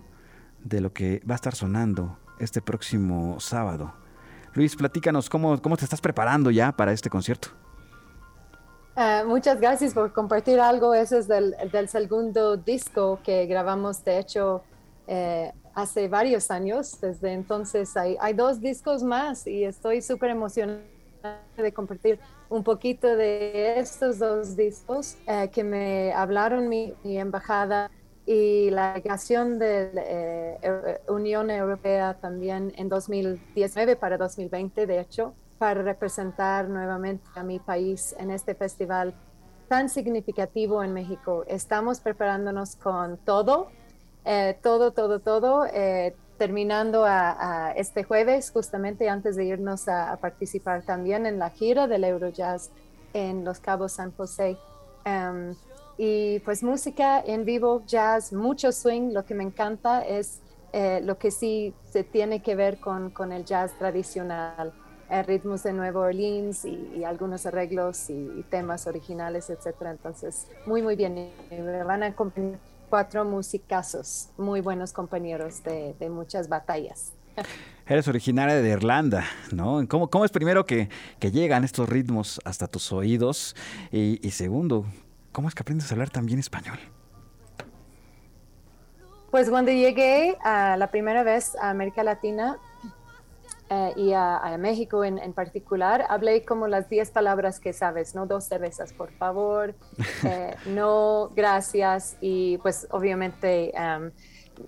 de 0.64 0.82
lo 0.82 0.94
que 0.94 1.22
va 1.30 1.36
a 1.36 1.36
estar 1.36 1.56
sonando 1.56 2.18
este 2.40 2.62
próximo 2.62 3.40
sábado. 3.40 3.94
Luis, 4.54 4.76
platícanos 4.76 5.30
cómo, 5.30 5.62
cómo 5.62 5.78
te 5.78 5.86
estás 5.86 6.02
preparando 6.02 6.52
ya 6.52 6.72
para 6.72 6.92
este 6.92 7.10
concierto. 7.10 7.50
Uh, 8.96 9.26
muchas 9.26 9.60
gracias 9.62 9.94
por 9.94 10.12
compartir 10.12 10.60
algo. 10.60 10.94
Ese 10.94 11.20
es 11.20 11.28
del, 11.28 11.56
del 11.72 11.88
segundo 11.88 12.58
disco 12.58 13.20
que 13.24 13.46
grabamos, 13.46 14.04
de 14.04 14.20
hecho, 14.20 14.64
eh, 15.08 15.54
hace 15.74 16.08
varios 16.08 16.52
años. 16.52 17.00
Desde 17.02 17.34
entonces 17.34 17.96
hay, 17.98 18.34
dos 18.34 18.60
discos 18.60 19.04
más 19.04 19.48
y 19.48 19.64
estoy 19.64 20.02
súper 20.02 20.32
emocionada 20.32 20.82
de 21.56 21.72
compartir 21.74 22.20
un 22.50 22.64
poquito 22.64 23.08
de 23.08 23.80
estos 23.80 24.20
dos 24.20 24.56
discos 24.56 25.18
eh, 25.28 25.50
que 25.54 25.64
me 25.64 26.12
hablaron 26.14 26.68
mi, 26.68 26.94
embajada 27.04 27.92
y 28.26 28.70
la 28.72 28.94
delegación 28.94 29.60
de 29.60 29.92
la 29.94 30.02
eh, 30.06 31.02
Unión 31.08 31.50
Europea 31.50 32.18
también 32.20 32.74
en 32.76 32.90
2019 32.90 33.96
para 33.96 34.18
2020, 34.18 34.88
de 34.88 35.00
hecho 35.00 35.34
para 35.62 35.84
representar 35.84 36.68
nuevamente 36.70 37.24
a 37.36 37.44
mi 37.44 37.60
país 37.60 38.16
en 38.18 38.32
este 38.32 38.56
festival 38.56 39.14
tan 39.68 39.90
significativo 39.90 40.84
en 40.84 40.92
México. 40.92 41.44
Estamos 41.48 42.00
preparándonos 42.00 42.76
con 42.78 43.18
todo, 43.18 43.70
eh, 44.26 44.58
todo, 44.62 44.92
todo, 44.92 45.20
todo, 45.20 45.66
eh, 45.66 46.16
terminando 46.38 47.06
a, 47.06 47.74
este 47.76 48.04
jueves, 48.04 48.52
justamente 48.52 49.10
antes 49.10 49.36
de 49.36 49.46
irnos 49.46 49.88
a, 49.88 50.18
participar 50.18 50.84
también 50.84 51.26
en 51.26 51.40
la 51.40 51.50
gira 51.52 51.88
del 51.88 52.04
Eurojazz 52.04 52.70
en 53.14 53.44
Los 53.46 53.60
Cabos 53.60 53.94
San 53.94 54.12
José. 54.12 54.58
Em, 55.06 55.56
y 55.98 56.40
pues 56.40 56.64
música 56.64 57.20
en 57.20 57.46
vivo, 57.46 57.84
jazz, 57.86 58.34
mucho 58.34 58.72
swing, 58.72 59.14
lo 59.14 59.26
que 59.26 59.36
me 59.36 59.44
encanta 59.44 60.02
es 60.02 60.40
eh, 60.74 61.02
lo 61.04 61.18
que 61.18 61.30
sí 61.32 61.74
se 61.92 62.04
tiene 62.04 62.42
que 62.42 62.56
ver 62.56 62.80
con, 62.80 63.12
con 63.12 63.32
el 63.32 63.46
jazz 63.46 63.74
tradicional 63.78 64.74
ritmos 65.26 65.64
de 65.64 65.74
Nueva 65.74 66.00
Orleans 66.00 66.64
y, 66.64 67.04
algunos 67.04 67.46
arreglos 67.46 68.10
y, 68.10 68.46
temas 68.50 68.88
originales, 68.88 69.50
etcétera. 69.50 69.92
Entonces, 69.92 70.48
muy, 70.66 70.82
muy 70.82 70.96
bien. 70.96 71.32
Me 71.52 71.84
van 71.84 72.04
a 72.04 72.08
acompañar 72.08 72.71
cuatro 72.92 73.24
musicazos, 73.24 74.28
muy 74.38 74.60
buenos 74.60 74.92
compañeros 74.92 75.64
de, 75.64 75.96
muchas 76.10 76.50
batallas. 76.50 77.14
Eres 77.88 78.06
originaria 78.10 78.56
de 78.56 78.70
Irlanda, 78.70 79.24
¿no? 79.54 79.88
¿Cómo, 79.88 80.10
cómo 80.10 80.26
es 80.26 80.32
primero 80.32 80.66
que, 80.66 80.90
que, 81.18 81.32
llegan 81.32 81.64
estos 81.64 81.88
ritmos 81.88 82.42
hasta 82.44 82.68
tus 82.68 82.92
oídos? 82.92 83.56
Y, 83.94 84.20
y 84.28 84.32
segundo, 84.32 84.86
¿cómo 85.32 85.48
es 85.48 85.56
que 85.56 85.62
aprendes 85.62 85.90
a 85.90 85.94
hablar 85.94 86.10
también 86.10 86.38
español? 86.38 86.80
Pues 89.32 89.50
cuando 89.50 89.72
llegué 89.72 90.38
a 90.44 90.76
la 90.76 90.88
primera 90.88 91.24
vez 91.24 91.56
a 91.56 91.70
América 91.70 92.04
Latina, 92.04 92.58
eh, 93.74 93.94
y 93.96 94.12
a, 94.12 94.58
México 94.60 95.06
en, 95.06 95.18
en, 95.18 95.32
particular, 95.32 96.06
hablé 96.10 96.44
como 96.44 96.68
las 96.68 96.90
10 96.90 97.10
palabras 97.12 97.62
que 97.62 97.72
sabes, 97.72 98.14
¿no? 98.14 98.26
Dos 98.26 98.44
cervezas, 98.44 98.92
por 98.92 99.14
favor, 99.14 99.76
eh, 100.28 100.56
no, 100.66 101.30
gracias, 101.34 102.18
y 102.20 102.58
pues 102.58 102.86
obviamente 102.92 103.72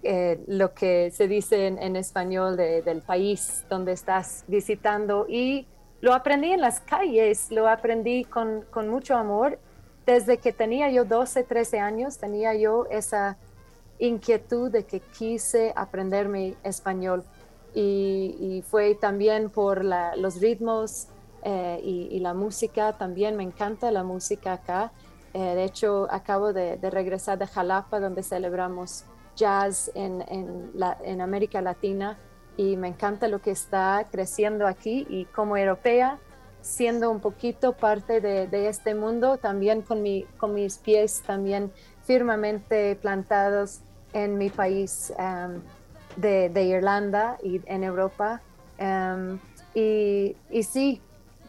eh, 0.03 0.41
lo 0.47 0.73
que 0.73 1.11
se 1.11 1.27
dice 1.27 1.67
en, 1.67 1.95
español 1.97 2.55
del 2.55 3.01
país 3.01 3.65
donde 3.69 3.91
estás 3.91 4.45
visitando 4.47 5.25
y 5.27 5.67
lo 5.99 6.13
aprendí 6.13 6.53
en 6.53 6.61
las 6.61 6.79
calles, 6.79 7.51
lo 7.51 7.67
aprendí 7.67 8.23
con, 8.23 8.61
con 8.71 8.87
mucho 8.87 9.17
amor. 9.17 9.59
Desde 10.05 10.37
que 10.37 10.53
tenía 10.53 10.89
yo 10.89 11.03
12, 11.03 11.43
13 11.43 11.79
años, 11.79 12.19
tenía 12.19 12.53
yo 12.55 12.85
esa 12.89 13.37
inquietud 13.99 14.71
de 14.71 14.85
que 14.85 15.01
quise 15.01 15.73
aprender 15.75 16.29
mi 16.29 16.55
español 16.63 17.25
y, 17.73 18.63
fue 18.69 18.95
también 18.95 19.49
por 19.49 19.83
los 19.83 20.39
ritmos 20.39 21.07
eh, 21.43 21.79
y, 21.83 22.19
la 22.19 22.33
música, 22.33 22.93
también 22.97 23.35
me 23.35 23.43
encanta 23.43 23.91
la 23.91 24.03
música 24.03 24.53
acá. 24.53 24.91
Eh, 25.33 25.39
de 25.39 25.63
hecho, 25.63 26.07
acabo 26.11 26.53
de, 26.53 26.77
regresar 26.89 27.37
de 27.37 27.47
Jalapa, 27.47 27.99
donde 27.99 28.23
celebramos 28.23 29.05
jazz 29.35 29.91
en, 29.95 30.23
en, 30.27 31.21
América 31.21 31.61
Latina 31.61 32.19
y 32.55 32.77
me 32.77 32.87
encanta 32.87 33.27
lo 33.27 33.41
que 33.41 33.49
está 33.49 34.07
creciendo 34.11 34.67
aquí 34.67 35.07
y 35.09 35.25
como 35.25 35.57
europea, 35.57 36.19
siendo 36.61 37.09
un 37.09 37.19
poquito 37.19 37.73
parte 37.73 38.21
de, 38.21 38.67
este 38.67 38.93
mundo, 38.93 39.37
también 39.37 39.81
con, 39.81 40.01
mi, 40.03 40.23
con 40.37 40.53
mis 40.53 40.77
pies 40.77 41.23
también 41.25 41.71
firmemente 42.03 42.95
plantados 42.95 43.81
en 44.13 44.37
mi 44.37 44.49
país. 44.49 45.11
Um, 45.17 45.61
de, 46.15 46.63
Irlanda 46.63 47.37
y 47.43 47.61
en 47.65 47.83
Europa. 47.83 48.41
Em, 48.77 49.39
y, 49.73 50.35
y, 50.49 50.63
sí, 50.63 51.01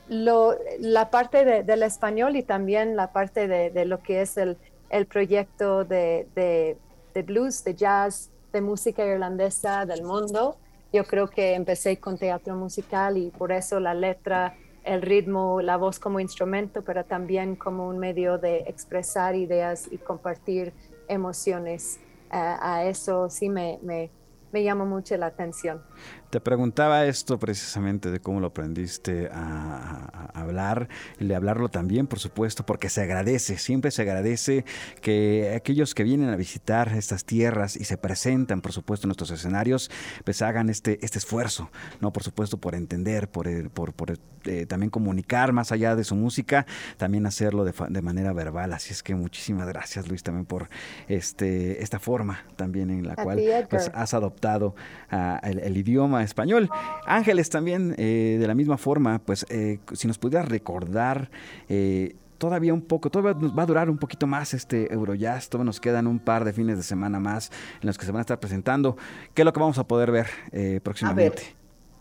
lo, 0.08 0.54
la 0.80 1.10
parte 1.10 1.62
del 1.62 1.82
español 1.82 2.36
y 2.36 2.42
también 2.42 2.96
la 2.96 3.12
parte 3.12 3.48
de, 3.48 3.84
lo 3.84 4.02
que 4.02 4.22
es 4.22 4.36
el, 4.36 4.56
el 4.90 5.06
proyecto 5.06 5.84
de, 5.84 6.26
de, 6.34 7.22
blues, 7.22 7.64
de 7.64 7.74
jazz, 7.74 8.30
de 8.52 8.60
música 8.60 9.04
irlandesa 9.04 9.86
del 9.86 10.02
mundo. 10.02 10.56
Yo 10.92 11.04
creo 11.04 11.28
que 11.28 11.54
empecé 11.54 11.98
con 11.98 12.18
teatro 12.18 12.54
musical 12.54 13.16
y 13.16 13.30
por 13.30 13.50
eso 13.50 13.80
la 13.80 13.94
letra, 13.94 14.56
el 14.84 15.02
ritmo, 15.02 15.60
la 15.60 15.76
voz 15.76 15.98
como 15.98 16.20
instrumento, 16.20 16.82
pero 16.82 17.04
también 17.04 17.56
como 17.56 17.88
un 17.88 17.98
medio 17.98 18.38
de 18.38 18.58
expresar 18.66 19.34
ideas 19.34 19.88
y 19.90 19.98
compartir 19.98 20.72
emociones. 21.08 21.98
Eh, 22.32 22.36
a 22.36 22.84
eso 22.84 23.28
sí 23.28 23.48
me, 23.48 23.78
me, 23.82 24.10
me 24.54 24.62
llama 24.62 24.84
mucho 24.84 25.16
la 25.16 25.26
atención. 25.26 25.82
Te 26.34 26.40
preguntaba 26.40 27.06
esto 27.06 27.38
precisamente 27.38 28.10
de 28.10 28.18
cómo 28.18 28.40
lo 28.40 28.48
aprendiste 28.48 29.28
a, 29.32 30.32
hablar 30.34 30.88
y 31.20 31.26
de 31.26 31.36
hablarlo 31.36 31.68
también, 31.68 32.08
por 32.08 32.18
supuesto, 32.18 32.66
porque 32.66 32.88
se 32.88 33.02
agradece, 33.02 33.56
siempre 33.56 33.92
se 33.92 34.02
agradece 34.02 34.64
que 35.00 35.54
aquellos 35.54 35.94
que 35.94 36.02
vienen 36.02 36.30
a 36.30 36.36
visitar 36.36 36.88
estas 36.88 37.24
tierras 37.24 37.76
y 37.76 37.84
se 37.84 37.98
presentan, 37.98 38.62
por 38.62 38.72
supuesto, 38.72 39.06
en 39.06 39.10
nuestros 39.10 39.30
escenarios, 39.30 39.92
pues 40.24 40.42
hagan 40.42 40.70
este, 40.70 40.98
este 41.02 41.18
esfuerzo, 41.18 41.70
¿no? 42.00 42.12
Por 42.12 42.24
supuesto, 42.24 42.56
por 42.56 42.74
entender, 42.74 43.28
por, 43.28 43.70
por, 43.70 43.92
por 43.92 44.18
eh, 44.46 44.66
también 44.66 44.90
comunicar 44.90 45.52
más 45.52 45.70
allá 45.70 45.94
de 45.94 46.02
su 46.02 46.16
música, 46.16 46.66
también 46.96 47.26
hacerlo 47.26 47.64
de, 47.64 47.72
de, 47.90 48.02
manera 48.02 48.32
verbal. 48.32 48.72
Así 48.72 48.92
es 48.92 49.04
que 49.04 49.14
muchísimas 49.14 49.68
gracias, 49.68 50.08
Luis, 50.08 50.24
también 50.24 50.46
por 50.46 50.68
este, 51.06 51.80
esta 51.80 52.00
forma 52.00 52.44
también 52.56 52.90
en 52.90 53.06
la 53.06 53.14
cual 53.14 53.40
pues, 53.70 53.90
has 53.94 54.14
adoptado 54.14 54.74
uh, 55.12 55.46
el, 55.46 55.60
el 55.60 55.76
idioma 55.76 56.23
español. 56.24 56.70
Ángeles 57.06 57.50
también, 57.50 57.94
eh, 57.98 58.36
de 58.40 58.46
la 58.46 58.54
misma 58.54 58.76
forma, 58.76 59.18
pues 59.18 59.46
eh, 59.48 59.78
si 59.92 60.06
nos 60.08 60.18
pudieras 60.18 60.48
recordar 60.48 61.30
eh, 61.68 62.16
todavía 62.38 62.74
un 62.74 62.82
poco, 62.82 63.10
todavía 63.10 63.48
va 63.50 63.62
a 63.62 63.66
durar 63.66 63.90
un 63.90 63.98
poquito 63.98 64.26
más 64.26 64.54
este 64.54 64.92
Eurojazz, 64.92 65.48
todavía 65.48 65.66
nos 65.66 65.80
quedan 65.80 66.06
un 66.06 66.18
par 66.18 66.44
de 66.44 66.52
fines 66.52 66.76
de 66.76 66.82
semana 66.82 67.20
más 67.20 67.50
en 67.80 67.86
los 67.86 67.98
que 67.98 68.06
se 68.06 68.12
van 68.12 68.18
a 68.18 68.22
estar 68.22 68.40
presentando. 68.40 68.96
¿Qué 69.34 69.42
es 69.42 69.46
lo 69.46 69.52
que 69.52 69.60
vamos 69.60 69.78
a 69.78 69.86
poder 69.86 70.10
ver 70.10 70.26
próximamente? 70.82 71.42
A 71.42 71.44
ver, 71.44 71.54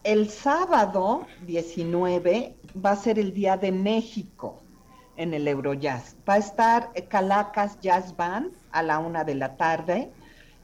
el 0.04 0.30
sábado 0.30 1.28
19 1.46 2.56
va 2.84 2.92
a 2.92 2.96
ser 2.96 3.20
el 3.20 3.34
Día 3.34 3.58
de 3.58 3.72
México 3.72 4.62
en 5.16 5.34
el 5.34 5.48
Eurojazz. 5.48 6.16
Va 6.28 6.34
a 6.34 6.38
estar 6.38 6.92
Calacas 7.08 7.80
Jazz 7.82 8.16
Band 8.18 8.52
a 8.72 8.82
la 8.84 9.00
una 9.00 9.24
de 9.24 9.36
la 9.36 9.56
tarde 9.56 10.12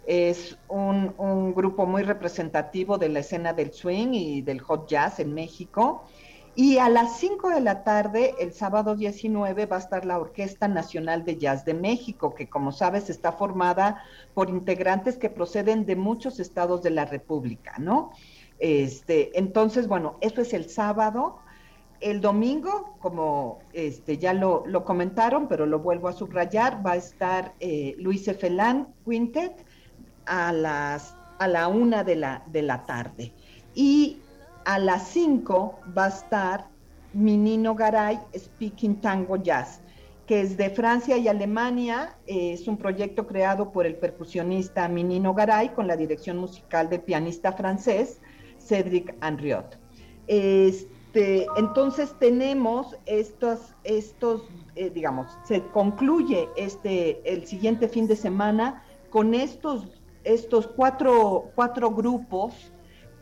es 0.06 0.58
un, 0.68 1.54
grupo 1.54 1.86
muy 1.86 2.04
representativo 2.04 2.98
de 2.98 3.10
la 3.10 3.20
escena 3.20 3.54
del 3.54 3.74
swing 3.74 4.14
y 4.14 4.42
del 4.42 4.60
hot 4.60 4.88
jazz 4.88 5.20
en 5.20 5.34
México. 5.34 6.04
Y 6.56 6.78
a 6.78 6.90
las 6.90 7.18
5 7.20 7.50
de 7.50 7.62
la 7.62 7.84
tarde, 7.84 8.34
el 8.40 8.54
sábado 8.54 8.96
19, 8.96 9.66
va 9.66 9.78
a 9.78 9.80
estar 9.80 10.06
la 10.06 10.20
Orquesta 10.20 10.68
Nacional 10.68 11.24
de 11.24 11.38
Jazz 11.38 11.64
de 11.64 11.74
México, 11.74 12.34
que 12.34 12.50
como 12.50 12.72
sabes 12.72 13.10
está 13.10 13.32
formada 13.32 14.04
por 14.34 14.50
integrantes 14.50 15.18
que 15.18 15.30
proceden 15.30 15.86
de 15.86 15.96
muchos 15.96 16.40
estados 16.40 16.82
de 16.82 16.90
la 16.90 17.06
República, 17.06 17.76
¿no? 17.78 18.12
Este, 18.60 19.38
entonces, 19.40 19.88
bueno, 19.88 20.18
eso 20.22 20.42
es 20.42 20.54
el 20.54 20.70
sábado. 20.70 21.40
El 22.02 22.22
domingo, 22.22 22.96
como 23.00 23.60
este, 23.74 24.18
ya 24.18 24.34
lo, 24.34 24.64
comentaron, 24.86 25.48
pero 25.48 25.66
lo 25.66 25.80
vuelvo 25.80 26.08
a 26.08 26.14
subrayar, 26.14 26.86
va 26.86 26.94
a 26.94 26.98
estar 26.98 27.54
eh, 27.60 27.96
Luis 27.98 28.28
Efelán 28.28 28.94
Quintet, 29.06 29.66
a, 30.30 30.54
las, 30.54 31.16
a 31.40 31.48
la 31.48 31.68
una 31.68 32.04
de 32.06 32.16
la, 32.16 32.44
de 32.48 32.62
la 32.62 32.86
tarde. 32.86 33.34
Y 33.76 34.22
a 34.66 34.80
las 34.80 35.10
cinco 35.10 35.80
va 35.98 36.06
a 36.06 36.10
estar 36.10 36.68
Minino 37.14 37.76
Garay 37.76 38.20
Speaking 38.38 39.02
Tango 39.02 39.38
Jazz, 39.38 39.82
que 40.28 40.42
es 40.42 40.56
de 40.58 40.70
Francia 40.70 41.18
y 41.18 41.28
Alemania. 41.28 42.16
es 42.28 42.68
un 42.68 42.78
proyecto 42.78 43.26
creado 43.26 43.72
por 43.72 43.86
el 43.86 43.96
percusionista 43.96 44.88
Minino 44.88 45.34
Garay 45.34 45.70
con 45.70 45.88
la 45.88 45.98
dirección 45.98 46.38
musical 46.38 46.90
del 46.90 47.02
pianista 47.02 47.52
francés 47.52 48.22
Cédric 48.60 49.16
Henriot. 49.24 49.80
Este, 50.28 51.48
entonces 51.58 52.14
tenemos 52.20 52.96
estos, 53.08 53.74
estos 53.84 54.48
eh, 54.76 54.92
digamos, 54.92 55.38
se 55.44 55.62
concluye 55.74 56.48
este, 56.56 57.20
el 57.26 57.46
siguiente 57.48 57.90
fin 57.90 58.08
de 58.08 58.16
semana 58.16 58.84
con 59.10 59.34
estos, 59.34 59.99
estos 60.24 60.68
cuatro, 60.68 61.52
cuatro 61.56 61.92
grupos 61.92 62.72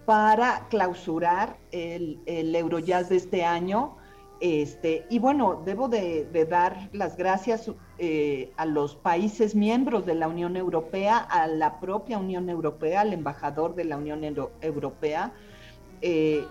para 0.06 0.68
clausurar 0.70 1.58
el, 1.72 2.20
el 2.26 2.56
Eurojazz 2.56 3.10
de 3.10 3.18
este 3.18 3.44
año. 3.44 3.98
Este, 4.40 5.06
y 5.10 5.18
bueno, 5.18 5.64
debo 5.66 5.90
de, 5.90 6.28
dar 6.50 6.90
las 6.94 7.18
gracias 7.18 7.72
eh, 7.98 8.52
a 8.56 8.66
los 8.66 8.96
países 8.96 9.56
miembros 9.56 10.06
de 10.06 10.14
la 10.14 10.28
Unión 10.28 10.56
Europea, 10.56 11.18
a 11.18 11.48
la 11.48 11.80
propia 11.80 12.20
Unión 12.20 12.50
Europea, 12.50 13.02
al 13.02 13.14
embajador 13.14 13.74
de 13.74 13.86
la 13.86 13.98
Unión 13.98 14.24
Europea, 14.62 15.34
eh, 16.02 16.46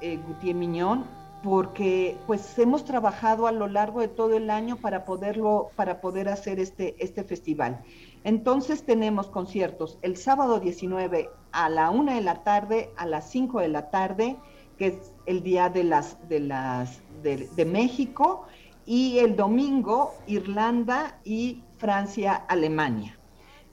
eh, 0.00 0.18
Gutiérrez 0.26 0.56
Miñón, 0.56 1.04
porque 1.44 2.16
pues 2.26 2.58
hemos 2.58 2.84
trabajado 2.84 3.46
a 3.46 3.52
lo 3.52 3.68
largo 3.68 4.00
de 4.00 4.08
todo 4.08 4.36
el 4.36 4.48
año 4.48 4.76
para 4.76 5.04
poderlo, 5.04 5.68
para 5.76 6.00
poder 6.00 6.28
hacer 6.28 6.58
este, 6.58 6.96
este 6.98 7.22
festival. 7.22 7.82
Entonces 8.26 8.82
tenemos 8.82 9.28
conciertos 9.28 10.00
el 10.02 10.16
sábado 10.16 10.58
19 10.58 11.30
a 11.52 11.68
la 11.68 11.90
1 11.90 12.12
de 12.12 12.20
la 12.22 12.42
tarde, 12.42 12.90
a 12.96 13.06
las 13.06 13.30
5 13.30 13.60
de 13.60 13.68
la 13.68 13.88
tarde, 13.90 14.36
que 14.76 14.88
es 14.88 15.12
el 15.26 15.44
día 15.44 15.68
de 15.68 15.84
las 15.84 16.18
de 16.28 16.40
las 16.40 17.02
de, 17.22 17.64
México, 17.64 18.44
y 18.84 19.18
el 19.18 19.36
domingo 19.36 20.12
Irlanda 20.26 21.20
y 21.22 21.62
Francia, 21.78 22.34
Alemania. 22.34 23.16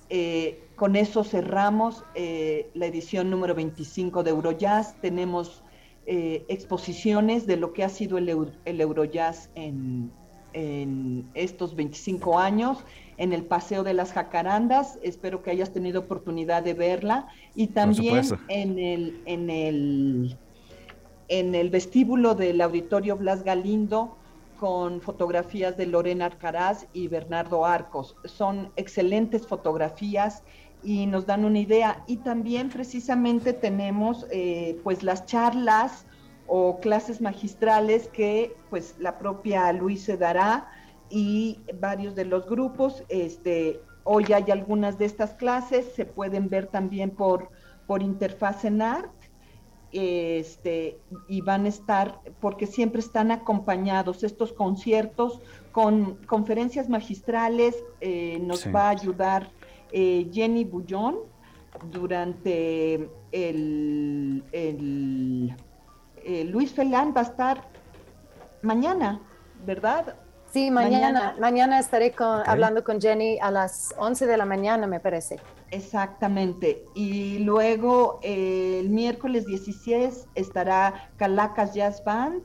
Eh, 0.09 0.67
con 0.75 0.95
eso 0.97 1.23
cerramos 1.23 2.05
eh, 2.13 2.69
la 2.75 2.85
edición 2.85 3.31
número 3.31 3.55
25 3.55 4.21
de 4.21 4.29
Eurojazz. 4.29 4.93
Tenemos 5.01 5.63
eh, 6.05 6.45
exposiciones 6.47 7.47
de 7.47 7.57
lo 7.57 7.73
que 7.73 7.83
ha 7.83 7.89
sido 7.89 8.19
el, 8.19 8.29
el 8.65 8.81
Eurojazz 8.81 9.49
en, 9.55 10.11
en 10.53 11.29
estos 11.33 11.75
25 11.75 12.39
años 12.39 12.83
en 13.17 13.33
el 13.33 13.43
Paseo 13.43 13.83
de 13.83 13.93
las 13.93 14.11
Jacarandas. 14.13 14.99
Espero 15.03 15.43
que 15.43 15.51
hayas 15.51 15.71
tenido 15.71 16.01
oportunidad 16.01 16.63
de 16.63 16.73
verla. 16.73 17.27
Y 17.55 17.67
también 17.67 18.23
en 18.47 18.79
el, 18.79 19.21
en, 19.25 19.49
el, 19.49 20.37
en 21.27 21.55
el 21.55 21.69
vestíbulo 21.69 22.35
del 22.35 22.61
Auditorio 22.61 23.17
Blas 23.17 23.43
Galindo 23.43 24.17
con 24.59 25.01
fotografías 25.01 25.75
de 25.75 25.87
Lorena 25.87 26.25
Arcaraz 26.25 26.87
y 26.93 27.07
Bernardo 27.07 27.65
Arcos. 27.65 28.15
Son 28.25 28.71
excelentes 28.75 29.45
fotografías 29.45 30.43
y 30.83 31.05
nos 31.05 31.25
dan 31.25 31.45
una 31.45 31.59
idea. 31.59 32.03
Y 32.07 32.17
también 32.17 32.69
precisamente 32.69 33.53
tenemos 33.53 34.25
eh, 34.31 34.79
pues 34.83 35.03
las 35.03 35.25
charlas 35.25 36.05
o 36.47 36.79
clases 36.79 37.21
magistrales 37.21 38.07
que 38.09 38.55
pues 38.69 38.95
la 38.99 39.17
propia 39.17 39.71
Luis 39.73 40.03
se 40.03 40.17
dará 40.17 40.69
y 41.09 41.59
varios 41.79 42.15
de 42.15 42.25
los 42.25 42.47
grupos. 42.47 43.03
Este, 43.09 43.79
hoy 44.03 44.25
hay 44.33 44.51
algunas 44.51 44.97
de 44.97 45.05
estas 45.05 45.33
clases, 45.33 45.85
se 45.95 46.05
pueden 46.05 46.49
ver 46.49 46.67
también 46.67 47.11
por, 47.11 47.49
por 47.87 48.01
Interfaz 48.01 48.65
en 48.65 48.81
Art. 48.81 49.11
Este, 49.95 50.97
y 51.27 51.41
van 51.41 51.65
a 51.65 51.69
estar, 51.69 52.19
porque 52.41 52.65
siempre 52.65 52.99
están 52.99 53.29
acompañados 53.29 54.23
estos 54.23 54.51
conciertos 54.51 55.39
con 55.71 56.15
conferencias 56.25 56.89
magistrales, 56.89 57.75
eh, 58.01 58.39
nos 58.41 58.65
va 58.73 58.87
a 58.87 58.89
ayudar 58.89 59.51
eh, 59.91 60.27
Jenny 60.33 60.63
Bullón 60.63 61.19
durante 61.91 63.07
el, 63.31 64.43
el 64.51 65.55
eh, 66.25 66.43
Luis 66.45 66.73
Felán 66.73 67.13
va 67.15 67.21
a 67.21 67.25
estar 67.25 67.63
mañana, 68.61 69.21
¿verdad? 69.65 70.15
Sí, 70.53 70.69
mañana, 70.69 71.35
mañana, 71.39 71.79
estaré 71.79 72.13
hablando 72.45 72.83
con 72.83 73.01
Jenny 73.01 73.39
a 73.41 73.49
las 73.49 73.95
11 73.97 74.27
de 74.27 74.37
la 74.37 74.45
mañana, 74.45 74.85
me 74.85 74.99
parece. 74.99 75.39
Exactamente. 75.71 76.85
Y 76.93 77.39
luego 77.39 78.19
el 78.21 78.87
miércoles 78.89 79.47
16 79.47 80.27
estará 80.35 81.09
Calacas 81.17 81.73
Jazz 81.73 82.03
Band 82.03 82.43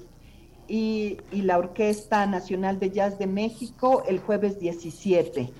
y, 0.68 1.18
la 1.32 1.58
Orquesta 1.58 2.24
Nacional 2.26 2.78
de 2.78 2.90
Jazz 2.90 3.18
de 3.18 3.26
México 3.26 4.02
el 4.08 4.20
jueves 4.20 4.58
17. 4.58 5.52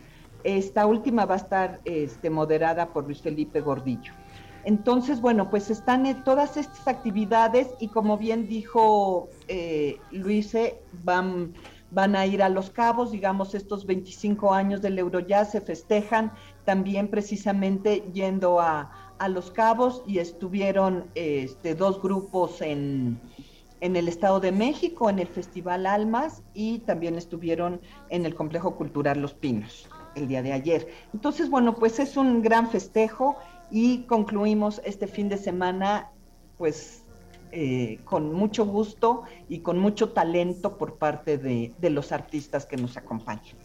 Esta 0.44 0.86
última 0.86 1.26
va 1.26 1.34
a 1.34 1.38
estar 1.38 1.80
este, 1.84 2.30
moderada 2.30 2.88
por 2.88 3.04
Luis 3.04 3.20
Felipe 3.20 3.60
Gordillo. 3.60 4.14
Entonces, 4.64 5.20
bueno, 5.20 5.50
pues 5.50 5.70
están 5.70 6.22
todas 6.24 6.56
estas 6.56 6.86
actividades 6.88 7.68
y 7.80 7.88
como 7.88 8.18
bien 8.18 8.48
dijo 8.48 9.28
eh, 9.48 9.98
Luise, 10.10 10.80
van 11.04 11.54
van 11.90 12.16
a 12.16 12.26
ir 12.26 12.42
a 12.42 12.48
Los 12.48 12.70
Cabos, 12.70 13.10
digamos, 13.12 13.54
estos 13.54 13.86
25 13.86 14.52
años 14.52 14.82
del 14.82 14.98
Eurojazz 14.98 15.52
se 15.52 15.60
festejan 15.60 16.32
también 16.64 17.08
precisamente 17.08 18.04
yendo 18.12 18.60
a, 18.60 18.90
Los 19.28 19.50
Cabos 19.50 20.02
y 20.06 20.18
estuvieron 20.18 21.06
este, 21.14 21.74
dos 21.74 22.00
grupos 22.00 22.60
en, 22.60 23.18
en 23.80 23.96
el 23.96 24.06
Estado 24.06 24.38
de 24.38 24.52
México, 24.52 25.10
en 25.10 25.18
el 25.18 25.26
Festival 25.26 25.86
Almas 25.86 26.42
y 26.54 26.80
también 26.80 27.16
estuvieron 27.16 27.80
en 28.10 28.26
el 28.26 28.34
Complejo 28.34 28.76
Cultural 28.76 29.20
Los 29.20 29.34
Pinos 29.34 29.88
el 30.14 30.28
día 30.28 30.42
de 30.42 30.52
ayer. 30.52 30.88
Entonces, 31.12 31.48
bueno, 31.50 31.74
pues 31.74 31.98
es 31.98 32.16
un 32.16 32.42
gran 32.42 32.70
festejo 32.70 33.36
y 33.70 34.04
concluimos 34.04 34.80
este 34.84 35.06
fin 35.06 35.28
de 35.28 35.36
semana 35.36 36.10
pues 36.56 37.04
eh, 37.52 38.00
con 38.04 38.32
mucho 38.32 38.66
gusto 38.66 39.22
y 39.48 39.60
con 39.60 39.78
mucho 39.78 40.10
talento 40.10 40.76
por 40.76 40.98
parte 40.98 41.38
de, 41.38 41.72
de 41.78 41.90
los 41.90 42.12
artistas 42.12 42.66
que 42.66 42.76
nos 42.76 42.96
acompañan. 42.96 43.56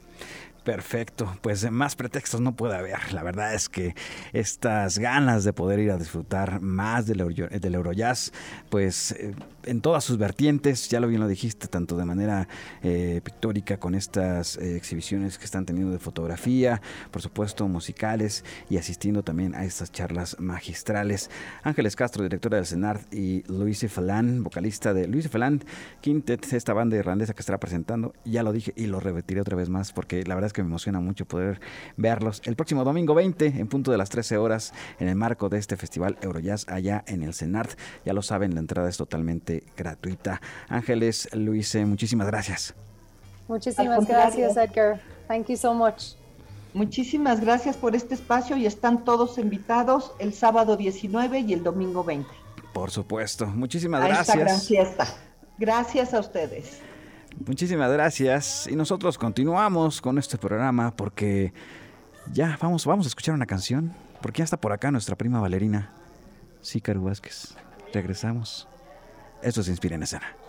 Perfecto, 0.63 1.37
pues 1.41 1.69
más 1.69 1.97
pretextos 1.97 2.39
no 2.39 2.55
puede 2.55 2.75
haber. 2.75 3.11
La 3.11 3.21
verdad 3.21 3.53
es 3.53 3.67
que 3.67 3.95
estas 4.31 4.97
ganas 4.97 5.43
de 5.43 5.51
poder 5.51 5.79
ir 5.79 5.91
a 5.91 5.97
disfrutar 5.97 6.61
más 6.61 7.05
del, 7.05 7.49
del 7.59 7.75
Eurojazz, 7.75 8.31
pues 8.69 9.11
eh, 9.11 9.35
en 9.65 9.81
todas 9.81 10.05
sus 10.05 10.17
vertientes, 10.17 10.87
ya 10.89 11.01
lo 11.01 11.07
bien 11.07 11.19
lo 11.19 11.27
dijiste, 11.27 11.67
tanto 11.67 11.97
de 11.97 12.05
manera 12.05 12.47
eh, 12.81 13.19
pictórica 13.23 13.77
con 13.77 13.93
estas 13.93 14.57
eh, 14.57 14.77
exhibiciones 14.77 15.37
que 15.37 15.43
están 15.43 15.65
teniendo 15.65 15.91
de 15.91 15.99
fotografía, 15.99 16.81
por 17.11 17.21
supuesto 17.21 17.67
musicales 17.67 18.45
y 18.69 18.77
asistiendo 18.77 19.21
también 19.21 19.55
a 19.55 19.65
estas 19.65 19.91
charlas 19.91 20.39
magistrales. 20.39 21.29
Ángeles 21.63 21.97
Castro, 21.97 22.23
directora 22.23 22.57
del 22.57 22.65
CENART, 22.65 23.13
y 23.13 23.43
Luis 23.51 23.85
Falán, 23.91 24.43
vocalista 24.43 24.93
de 24.93 25.07
Luis 25.07 25.29
Falán 25.29 25.61
Quintet, 25.99 26.53
esta 26.53 26.71
banda 26.73 26.95
irlandesa 26.95 27.33
que 27.33 27.41
estará 27.41 27.59
presentando, 27.59 28.13
ya 28.23 28.43
lo 28.43 28.53
dije 28.53 28.71
y 28.77 28.85
lo 28.85 29.01
repetiré 29.01 29.41
otra 29.41 29.57
vez 29.57 29.69
más 29.69 29.91
porque 29.91 30.23
la 30.23 30.35
verdad 30.35 30.47
es 30.47 30.52
que 30.53 30.63
me 30.63 30.69
emociona 30.69 30.99
mucho 30.99 31.25
poder 31.25 31.59
verlos 31.97 32.41
el 32.45 32.55
próximo 32.55 32.83
domingo 32.83 33.13
20 33.13 33.47
en 33.47 33.67
punto 33.67 33.91
de 33.91 33.97
las 33.97 34.09
13 34.09 34.37
horas 34.37 34.73
en 34.99 35.07
el 35.07 35.15
marco 35.15 35.49
de 35.49 35.59
este 35.59 35.75
festival 35.75 36.17
Eurojazz 36.21 36.67
allá 36.69 37.03
en 37.07 37.23
el 37.23 37.33
CENART. 37.33 37.77
Ya 38.05 38.13
lo 38.13 38.21
saben, 38.21 38.53
la 38.53 38.59
entrada 38.59 38.89
es 38.89 38.97
totalmente 38.97 39.63
gratuita. 39.75 40.41
Ángeles, 40.69 41.29
Luis, 41.33 41.75
muchísimas 41.85 42.27
gracias. 42.27 42.75
Muchísimas 43.47 44.07
gracias, 44.07 44.55
Edgar. 44.55 45.01
Thank 45.27 45.47
you 45.47 45.57
so 45.57 45.73
much. 45.73 46.15
Muchísimas 46.73 47.39
gracias 47.39 47.77
por 47.77 47.95
este 47.95 48.15
espacio 48.15 48.57
y 48.57 48.65
están 48.65 49.03
todos 49.03 49.37
invitados 49.37 50.13
el 50.19 50.33
sábado 50.33 50.75
19 50.75 51.39
y 51.41 51.53
el 51.53 51.63
domingo 51.63 52.03
20. 52.03 52.27
Por 52.73 52.89
supuesto. 52.89 53.45
Muchísimas 53.45 54.03
gracias. 54.03 54.29
Esta 54.29 54.39
gran 54.39 54.59
fiesta. 54.59 55.07
Gracias 55.59 56.13
a 56.13 56.19
ustedes. 56.19 56.81
Muchísimas 57.45 57.91
gracias. 57.91 58.67
Y 58.67 58.75
nosotros 58.75 59.17
continuamos 59.17 60.01
con 60.01 60.17
este 60.17 60.37
programa 60.37 60.91
porque 60.95 61.53
ya 62.31 62.57
vamos, 62.61 62.85
vamos 62.85 63.05
a 63.05 63.09
escuchar 63.09 63.35
una 63.35 63.45
canción. 63.45 63.93
Porque 64.21 64.39
ya 64.39 64.45
está 64.45 64.57
por 64.57 64.71
acá 64.71 64.89
nuestra 64.91 65.17
prima 65.17 65.41
Valerina. 65.41 65.91
Sí, 66.61 66.79
Caru 66.79 67.03
Vázquez. 67.03 67.55
Regresamos. 67.93 68.67
Esto 69.41 69.61
se 69.63 69.71
inspira 69.71 69.95
en 69.95 70.03
escena. 70.03 70.42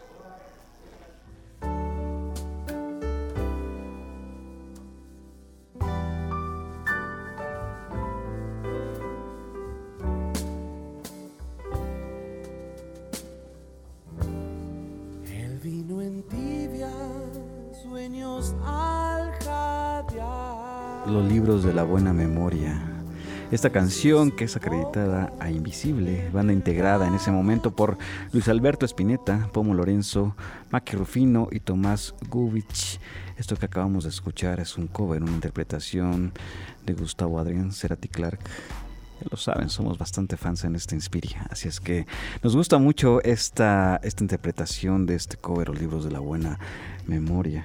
Memoria, 22.13 22.83
Esta 23.51 23.71
canción 23.71 24.31
que 24.31 24.45
es 24.45 24.57
acreditada 24.57 25.33
a 25.39 25.51
Invisible, 25.51 26.29
banda 26.33 26.53
integrada 26.53 27.07
en 27.07 27.15
ese 27.15 27.31
momento 27.31 27.71
por 27.71 27.97
Luis 28.33 28.49
Alberto 28.49 28.85
Espineta, 28.85 29.49
Pomo 29.53 29.75
Lorenzo, 29.75 30.35
Maki 30.71 30.97
Rufino 30.97 31.49
y 31.51 31.61
Tomás 31.61 32.15
Gubich. 32.29 32.99
Esto 33.37 33.57
que 33.57 33.67
acabamos 33.67 34.05
de 34.05 34.11
escuchar 34.11 34.61
es 34.61 34.77
un 34.77 34.89
cover, 34.89 35.23
una 35.23 35.33
interpretación 35.33 36.33
de 36.85 36.95
Gustavo 36.95 37.39
Adrián 37.39 37.73
Cerati 37.73 38.09
Clark. 38.09 38.41
Ya 39.21 39.27
lo 39.31 39.37
saben, 39.37 39.69
somos 39.71 39.99
bastante 39.99 40.37
fans 40.37 40.65
en 40.65 40.75
esta 40.75 40.95
Inspiria, 40.95 41.47
así 41.51 41.69
es 41.69 41.81
que 41.81 42.07
nos 42.43 42.57
gusta 42.57 42.79
mucho 42.79 43.23
esta, 43.23 44.01
esta 44.03 44.25
interpretación 44.25 45.07
de 45.07 45.15
este 45.15 45.37
cover, 45.37 45.69
los 45.69 45.81
libros 45.81 46.05
de 46.05 46.11
la 46.11 46.19
buena 46.19 46.59
memoria. 47.07 47.65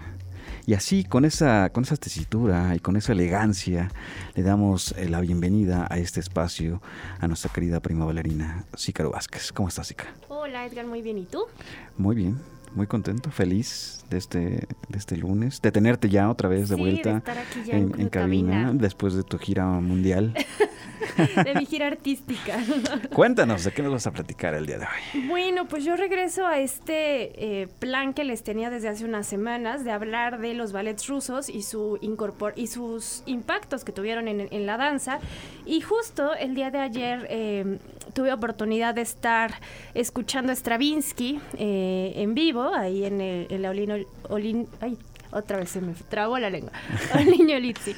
Y 0.70 0.76
así, 0.76 1.03
con 1.03 1.26
esa, 1.26 1.72
con 1.72 1.84
esa 1.84 1.95
tesitura 1.95 2.76
y 2.76 2.80
con 2.80 2.95
esa 2.95 3.13
elegancia, 3.13 3.89
le 4.36 4.43
damos 4.43 4.91
eh, 4.99 5.09
la 5.09 5.20
bienvenida 5.20 5.88
a 5.89 5.97
este 5.97 6.20
espacio 6.20 6.80
a 7.20 7.28
nuestra 7.28 7.51
querida 7.51 7.80
prima 7.80 8.05
bailarina, 8.05 8.65
Cícaro 8.78 9.09
Vázquez. 9.09 9.51
¿Cómo 9.51 9.67
estás, 9.67 9.88
Cica? 9.88 10.13
Hola, 10.28 10.67
Edgar, 10.67 10.86
muy 10.86 11.01
bien. 11.01 11.17
¿Y 11.17 11.26
tú? 11.26 11.45
Muy 11.97 12.15
bien, 12.15 12.39
muy 12.76 12.86
contento, 12.86 13.32
feliz 13.32 14.05
de 14.11 14.20
este, 14.20 14.39
de 14.89 14.97
este 14.99 15.17
lunes, 15.17 15.59
de 15.59 15.72
tenerte 15.72 16.07
ya 16.07 16.30
otra 16.30 16.47
vez 16.47 16.70
de 16.70 16.76
Sí, 16.76 16.84
de 16.84 16.89
vuelta 16.91 17.17
estar 17.17 17.38
aquí 17.39 17.63
ya 17.65 17.74
en 17.74 17.99
en 17.99 18.09
cabina 18.09 18.65
cabina. 18.65 18.74
después 18.74 19.15
de 19.15 19.24
tu 19.24 19.39
gira 19.39 19.65
mundial. 19.65 20.36
De 21.43 21.56
mi 21.56 21.66
gira 21.66 21.88
artística. 21.88 22.58
Cuéntanos, 23.14 23.64
¿de 23.64 23.72
qué 23.72 23.82
nos 23.82 23.91
vas 23.91 24.08
a 24.08 24.12
platicar 24.12 24.54
el 24.54 24.66
día 24.66 24.78
de 24.80 24.86
hoy? 24.86 25.28
Bueno, 25.28 25.68
pues 25.68 25.84
yo 25.84 25.95
regreso 25.95 26.45
a 26.45 26.60
este 26.60 27.62
eh, 27.62 27.68
plan 27.80 28.14
que 28.14 28.24
les 28.24 28.43
tenía 28.43 28.70
desde 28.70 28.89
hace 28.89 29.06
unas 29.06 29.28
semanas 29.28 29.84
de 29.84 29.91
hablar 29.91 30.39
de 30.39 30.54
los 30.54 30.72
ballets 30.72 31.08
rusos 31.08 31.50
y, 31.50 31.62
su 31.64 31.97
incorpor 32.02 32.54
y 32.56 32.68
sus 32.68 33.24
impactos 33.26 33.84
que 33.84 33.91
tuvieron 33.91 34.28
en, 34.28 34.47
en 34.52 34.66
la 34.66 34.78
danza. 34.78 35.20
Y 35.66 35.82
justo 35.82 36.34
el 36.36 36.56
día 36.56 36.72
de 36.72 36.80
ayer 36.80 37.28
eh, 37.30 37.80
tuve 38.14 38.34
oportunidad 38.34 38.95
de 38.95 39.02
estar 39.02 39.54
escuchando 39.93 40.52
a 40.52 40.56
Stravinsky 40.56 41.39
eh, 41.58 42.14
en 42.16 42.34
vivo, 42.34 42.74
ahí 42.74 43.06
en, 43.06 43.22
el, 43.22 43.47
en 43.50 43.62
la 43.62 43.70
Olin, 43.70 44.06
Olin- 44.30 44.68
ay, 44.82 44.97
otra 45.32 45.58
vez 45.58 45.70
se 45.70 45.82
me 45.82 45.94
trabó 45.94 46.38
la 46.40 46.50
lengua, 46.50 46.72
al 47.14 47.26
niño 47.26 47.60
Litsi. 47.60 47.96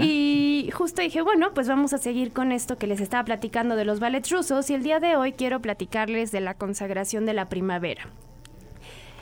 Y 0.00 0.70
justo 0.72 1.02
dije, 1.02 1.22
bueno, 1.22 1.52
pues 1.54 1.68
vamos 1.68 1.92
a 1.92 1.98
seguir 1.98 2.32
con 2.32 2.52
esto 2.52 2.76
que 2.76 2.86
les 2.86 3.00
estaba 3.00 3.24
platicando 3.24 3.76
de 3.76 3.84
los 3.84 4.00
ballets 4.00 4.30
rusos 4.30 4.68
y 4.70 4.74
el 4.74 4.82
día 4.82 5.00
de 5.00 5.16
hoy 5.16 5.32
quiero 5.32 5.60
platicarles 5.60 6.32
de 6.32 6.40
la 6.40 6.54
consagración 6.54 7.26
de 7.26 7.34
la 7.34 7.48
primavera. 7.48 8.08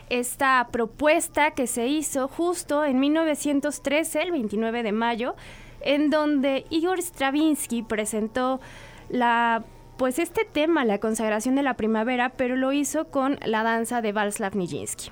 Esta 0.09 0.69
propuesta 0.73 1.53
que 1.53 1.67
se 1.67 1.87
hizo 1.87 2.27
justo 2.27 2.85
en 2.85 2.99
1913, 2.99 4.23
el 4.23 4.33
29 4.33 4.83
de 4.83 4.93
mayo, 4.93 5.37
en 5.83 6.11
donde 6.11 6.67
Igor 6.69 7.01
Stravinsky 7.01 7.83
presentó 7.83 8.61
la 9.09 9.65
pues 10.01 10.19
este 10.19 10.47
tema, 10.47 10.87
la 10.87 10.99
consagración 10.99 11.57
de 11.57 11.63
la 11.63 11.75
primavera, 11.75 12.31
pero 12.31 12.57
lo 12.57 12.73
hizo 12.73 13.09
con 13.09 13.39
la 13.45 13.63
danza 13.63 14.01
de 14.01 14.13
Václav 14.13 14.57
Nijinsky. 14.57 15.11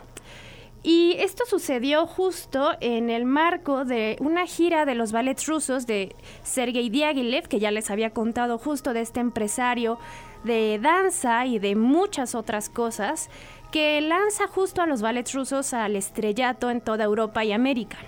Y 0.82 1.16
esto 1.18 1.44
sucedió 1.46 2.06
justo 2.06 2.70
en 2.80 3.10
el 3.10 3.24
marco 3.24 3.84
de 3.84 4.16
una 4.20 4.46
gira 4.46 4.84
de 4.84 4.94
los 4.94 5.10
ballets 5.10 5.46
rusos 5.46 5.86
de 5.86 6.14
Sergei 6.44 6.88
Diaghilev, 6.88 7.48
que 7.48 7.58
ya 7.58 7.70
les 7.70 7.90
había 7.90 8.10
contado 8.10 8.58
justo 8.58 8.92
de 8.92 9.00
este 9.00 9.20
empresario 9.20 9.98
de 10.44 10.78
danza 10.80 11.46
y 11.46 11.58
de 11.58 11.74
muchas 11.74 12.34
otras 12.36 12.68
cosas, 12.68 13.28
que 13.72 14.00
lanza 14.00 14.46
justo 14.46 14.80
a 14.80 14.86
los 14.86 15.02
ballets 15.02 15.34
rusos 15.34 15.74
al 15.74 15.96
estrellato 15.96 16.70
en 16.70 16.80
toda 16.80 17.04
Europa 17.04 17.44
y 17.44 17.52
América. 17.52 17.98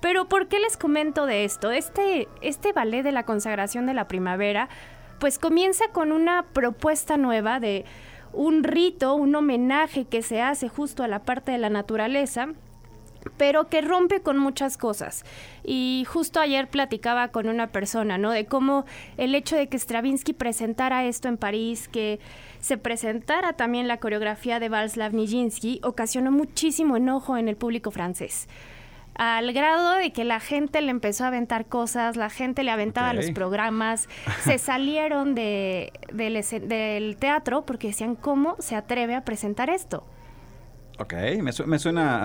Pero 0.00 0.28
¿por 0.28 0.48
qué 0.48 0.60
les 0.60 0.76
comento 0.76 1.26
de 1.26 1.44
esto? 1.44 1.70
Este, 1.70 2.28
este 2.40 2.72
ballet 2.72 3.02
de 3.02 3.12
la 3.12 3.24
consagración 3.24 3.86
de 3.86 3.94
la 3.94 4.08
primavera, 4.08 4.68
pues 5.18 5.38
comienza 5.38 5.88
con 5.92 6.10
una 6.10 6.44
propuesta 6.52 7.16
nueva 7.16 7.60
de 7.60 7.84
un 8.34 8.64
rito, 8.64 9.14
un 9.14 9.34
homenaje 9.34 10.04
que 10.04 10.22
se 10.22 10.42
hace 10.42 10.68
justo 10.68 11.02
a 11.02 11.08
la 11.08 11.20
parte 11.20 11.52
de 11.52 11.58
la 11.58 11.70
naturaleza, 11.70 12.48
pero 13.36 13.68
que 13.68 13.80
rompe 13.80 14.20
con 14.20 14.38
muchas 14.38 14.76
cosas. 14.76 15.24
Y 15.64 16.04
justo 16.08 16.40
ayer 16.40 16.68
platicaba 16.68 17.28
con 17.28 17.48
una 17.48 17.68
persona, 17.68 18.18
¿no? 18.18 18.30
De 18.30 18.46
cómo 18.46 18.84
el 19.16 19.34
hecho 19.34 19.56
de 19.56 19.68
que 19.68 19.78
Stravinsky 19.78 20.32
presentara 20.32 21.04
esto 21.04 21.28
en 21.28 21.36
París, 21.36 21.88
que 21.88 22.20
se 22.60 22.76
presentara 22.76 23.54
también 23.54 23.88
la 23.88 23.98
coreografía 23.98 24.60
de 24.60 24.68
Václav 24.68 25.14
Nijinsky, 25.14 25.80
ocasionó 25.82 26.30
muchísimo 26.30 26.96
enojo 26.96 27.36
en 27.36 27.48
el 27.48 27.56
público 27.56 27.90
francés. 27.90 28.48
Al 29.14 29.52
grado 29.52 29.94
de 29.94 30.12
que 30.12 30.24
la 30.24 30.40
gente 30.40 30.82
le 30.82 30.90
empezó 30.90 31.24
a 31.24 31.28
aventar 31.28 31.66
cosas, 31.66 32.16
la 32.16 32.30
gente 32.30 32.64
le 32.64 32.70
aventaba 32.70 33.12
los 33.12 33.30
programas, 33.30 34.08
se 34.44 34.58
salieron 34.58 35.34
de, 35.34 35.92
del, 36.12 36.42
del 36.68 37.16
teatro 37.16 37.64
porque 37.64 37.88
decían, 37.88 38.16
¿cómo 38.16 38.56
se 38.58 38.74
atreve 38.74 39.14
a 39.14 39.24
presentar 39.24 39.70
esto? 39.70 40.04
Ok, 40.98 41.12
me, 41.42 41.52
su- 41.52 41.66
me 41.66 41.78
suena 41.78 42.18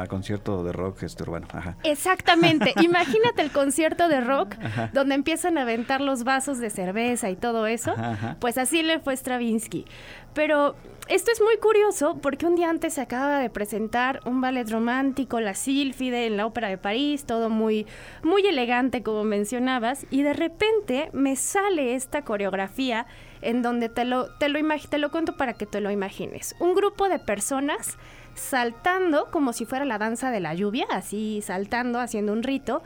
a, 0.00 0.02
a 0.02 0.06
concierto 0.06 0.64
de 0.64 0.72
rock 0.72 1.02
este 1.02 1.22
urbano. 1.24 1.46
Ajá. 1.52 1.76
Exactamente. 1.84 2.72
Imagínate 2.82 3.42
el 3.42 3.50
concierto 3.50 4.08
de 4.08 4.20
rock 4.22 4.54
donde 4.92 5.14
empiezan 5.14 5.58
a 5.58 5.62
aventar 5.62 6.00
los 6.00 6.24
vasos 6.24 6.58
de 6.58 6.70
cerveza 6.70 7.28
y 7.30 7.36
todo 7.36 7.66
eso. 7.66 7.92
Ajá. 7.96 8.36
Pues 8.40 8.56
así 8.56 8.82
le 8.82 8.98
fue 8.98 9.14
Stravinsky. 9.16 9.84
Pero 10.32 10.74
esto 11.08 11.30
es 11.30 11.40
muy 11.42 11.58
curioso 11.58 12.18
porque 12.20 12.46
un 12.46 12.56
día 12.56 12.70
antes 12.70 12.94
se 12.94 13.02
acaba 13.02 13.38
de 13.38 13.50
presentar 13.50 14.20
un 14.24 14.40
ballet 14.40 14.68
romántico, 14.68 15.38
La 15.38 15.54
Sílfide, 15.54 16.26
en 16.26 16.36
la 16.36 16.46
Ópera 16.46 16.68
de 16.68 16.78
París, 16.78 17.24
todo 17.24 17.50
muy, 17.50 17.86
muy 18.22 18.44
elegante 18.46 19.02
como 19.02 19.22
mencionabas, 19.22 20.06
y 20.10 20.22
de 20.22 20.32
repente 20.32 21.10
me 21.12 21.36
sale 21.36 21.94
esta 21.94 22.22
coreografía 22.22 23.06
en 23.42 23.62
donde 23.62 23.88
te 23.90 24.04
lo, 24.04 24.34
te 24.38 24.48
lo, 24.48 24.58
te 24.88 24.98
lo 24.98 25.10
cuento 25.12 25.36
para 25.36 25.52
que 25.52 25.66
te 25.66 25.80
lo 25.80 25.90
imagines. 25.92 26.56
Un 26.58 26.74
grupo 26.74 27.08
de 27.08 27.18
personas 27.20 27.96
saltando 28.34 29.30
como 29.30 29.52
si 29.52 29.64
fuera 29.64 29.84
la 29.84 29.98
danza 29.98 30.30
de 30.30 30.40
la 30.40 30.54
lluvia, 30.54 30.86
así 30.90 31.42
saltando, 31.42 32.00
haciendo 32.00 32.32
un 32.32 32.42
rito, 32.42 32.82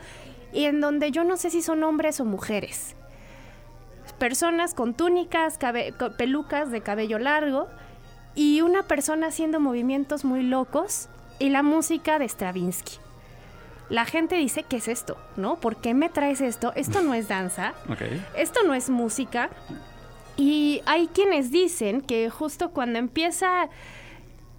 y 0.53 0.65
en 0.65 0.81
donde 0.81 1.11
yo 1.11 1.23
no 1.23 1.37
sé 1.37 1.49
si 1.49 1.61
son 1.61 1.83
hombres 1.83 2.19
o 2.19 2.25
mujeres 2.25 2.95
personas 4.19 4.75
con 4.75 4.93
túnicas, 4.93 5.57
pelucas 6.17 6.69
de 6.69 6.81
cabello 6.81 7.17
largo 7.17 7.67
y 8.35 8.61
una 8.61 8.83
persona 8.83 9.27
haciendo 9.27 9.59
movimientos 9.59 10.23
muy 10.23 10.43
locos 10.43 11.09
y 11.39 11.49
la 11.49 11.63
música 11.63 12.19
de 12.19 12.27
Stravinsky. 12.27 12.97
La 13.89 14.05
gente 14.05 14.35
dice, 14.35 14.63
¿qué 14.63 14.75
es 14.75 14.87
esto? 14.87 15.17
¿No? 15.35 15.55
¿Por 15.59 15.77
qué 15.77 15.95
me 15.95 16.09
traes 16.09 16.41
esto? 16.41 16.73
Esto 16.75 17.01
no 17.01 17.15
es 17.15 17.27
danza, 17.27 17.73
esto 18.37 18.59
no 18.63 18.75
es 18.75 18.91
música. 18.91 19.49
Y 20.37 20.81
hay 20.85 21.07
quienes 21.07 21.49
dicen 21.49 22.01
que 22.01 22.29
justo 22.29 22.69
cuando 22.69 22.99
empieza 22.99 23.67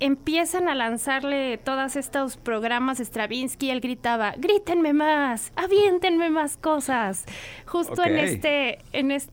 empiezan 0.00 0.68
a 0.68 0.74
lanzarle 0.74 1.58
todos 1.58 1.96
estos 1.96 2.36
programas 2.36 2.98
Stravinsky, 3.00 3.70
él 3.70 3.80
gritaba, 3.80 4.34
grítenme 4.36 4.92
más, 4.92 5.52
aviéntenme 5.56 6.30
más 6.30 6.56
cosas. 6.56 7.24
Justo 7.66 8.02
en 8.04 8.16
este, 8.18 8.78
en 8.92 9.10
es- 9.10 9.28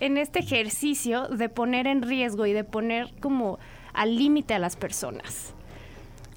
en 0.00 0.16
este 0.18 0.40
ejercicio 0.40 1.28
de 1.28 1.48
poner 1.48 1.86
en 1.86 2.02
riesgo 2.02 2.46
y 2.46 2.52
de 2.52 2.64
poner 2.64 3.12
como 3.20 3.58
al 3.92 4.16
límite 4.16 4.54
a 4.54 4.58
las 4.58 4.74
personas. 4.76 5.54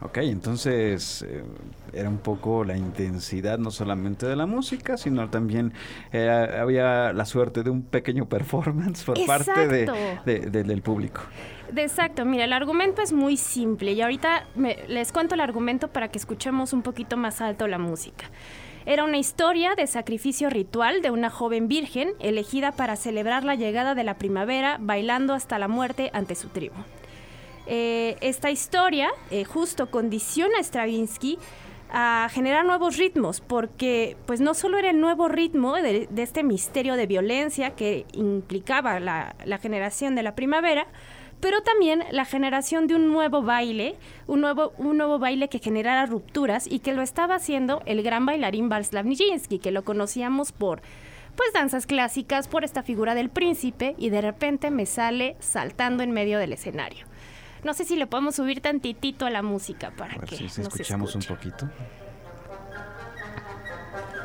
Ok, 0.02 0.18
entonces 0.18 1.24
eh, 1.28 1.44
era 1.94 2.10
un 2.10 2.18
poco 2.18 2.64
la 2.66 2.76
intensidad 2.78 3.58
no 3.58 3.72
solamente 3.72 4.28
de 4.28 4.36
la 4.36 4.46
música, 4.46 4.98
sino 4.98 5.30
también 5.30 5.72
eh, 6.12 6.30
había 6.60 7.14
la 7.14 7.26
suerte 7.26 7.64
de 7.64 7.70
un 7.70 7.82
pequeño 7.82 8.28
performance 8.28 9.04
por 9.04 9.26
parte 9.26 9.68
de, 9.68 9.82
Exacto. 9.84 10.22
de- 10.26 10.40
de- 10.42 10.64
del 10.64 10.82
público. 10.82 11.22
Exacto, 11.76 12.26
mira, 12.26 12.46
el 12.46 12.54
argumento 12.54 13.02
es 13.02 13.12
muy 13.12 13.38
simple 13.38 13.94
y 13.94 14.02
ahorita 14.02 14.46
les 14.88 15.12
cuento 15.12 15.36
el 15.36 15.42
argumento 15.42 15.88
para 15.88 16.10
que 16.10 16.18
escuchemos 16.18 16.74
un 16.74 16.82
poquito 16.82 17.18
más 17.18 17.42
alto 17.42 17.68
la 17.68 17.80
música. 17.80 18.30
Era 18.86 19.04
una 19.04 19.18
historia 19.18 19.74
de 19.74 19.88
sacrificio 19.88 20.50
ritual 20.52 21.02
de 21.02 21.10
una 21.10 21.32
joven 21.32 21.68
virgen 21.68 22.12
elegida 22.20 22.72
para 22.72 22.96
celebrar 22.96 23.44
la 23.44 23.56
llegada 23.56 23.96
de 23.96 24.04
la 24.04 24.18
primavera 24.18 24.78
bailando 24.80 25.34
hasta 25.34 25.58
la 25.58 25.68
muerte 25.68 26.12
ante 26.14 26.36
su 26.36 26.50
tribu. 26.50 26.76
Eh, 27.66 28.16
esta 28.22 28.52
historia 28.52 29.10
eh, 29.32 29.44
justo 29.44 29.90
condiciona 29.90 30.60
a 30.60 30.64
Stravinsky 30.64 31.40
a 31.92 32.30
generar 32.32 32.64
nuevos 32.66 32.98
ritmos, 32.98 33.42
porque 33.42 34.18
pues 34.28 34.40
no 34.40 34.54
solo 34.54 34.78
era 34.78 34.92
el 34.92 35.00
nuevo 35.00 35.30
ritmo 35.30 35.74
de, 35.76 36.08
este 36.18 36.44
misterio 36.44 36.96
de 36.96 37.08
violencia 37.08 37.72
que 37.72 38.06
implicaba 38.14 39.00
la 39.00 39.58
generación 39.62 40.14
de 40.14 40.22
la 40.22 40.36
primavera, 40.36 40.88
pero 41.46 41.62
también 41.62 42.04
la 42.10 42.26
generación 42.26 42.88
de 42.88 42.96
un 42.96 43.08
nuevo 43.12 43.44
baile, 43.44 43.98
un 44.26 44.42
nuevo, 44.42 44.74
un 44.80 44.98
nuevo 44.98 45.20
baile 45.20 45.48
que 45.48 45.60
generara 45.60 46.08
rupturas 46.08 46.66
y 46.66 46.80
que 46.80 46.92
lo 46.92 47.04
estaba 47.04 47.36
haciendo 47.36 47.84
el 47.86 48.02
gran 48.02 48.26
bailarín 48.26 48.68
Václav 48.68 49.06
Nijinsky, 49.06 49.60
que 49.60 49.70
lo 49.70 49.86
conocíamos 49.86 50.52
por 50.52 50.82
pues 51.36 51.54
danzas 51.54 51.86
clásicas, 51.86 52.48
por 52.48 52.64
esta 52.64 52.82
figura 52.82 53.14
del 53.14 53.30
príncipe 53.30 53.94
y 54.00 54.10
de 54.10 54.22
repente 54.22 54.72
me 54.72 54.88
sale 54.88 55.36
saltando 55.40 56.02
en 56.02 56.10
medio 56.10 56.40
del 56.40 56.52
escenario. 56.52 57.06
No 57.64 57.76
sé 57.76 57.86
si 57.86 57.96
le 57.96 58.08
podemos 58.08 58.34
subir 58.38 58.60
tantitito 58.62 59.28
a 59.28 59.30
la 59.30 59.44
música 59.44 59.92
para 59.96 60.16
A 60.16 60.18
ver 60.18 60.28
que 60.28 60.38
si, 60.38 60.44
nos 60.46 60.58
escuchamos 60.58 61.10
escuche. 61.16 61.32
un 61.32 61.38
poquito. 61.38 61.70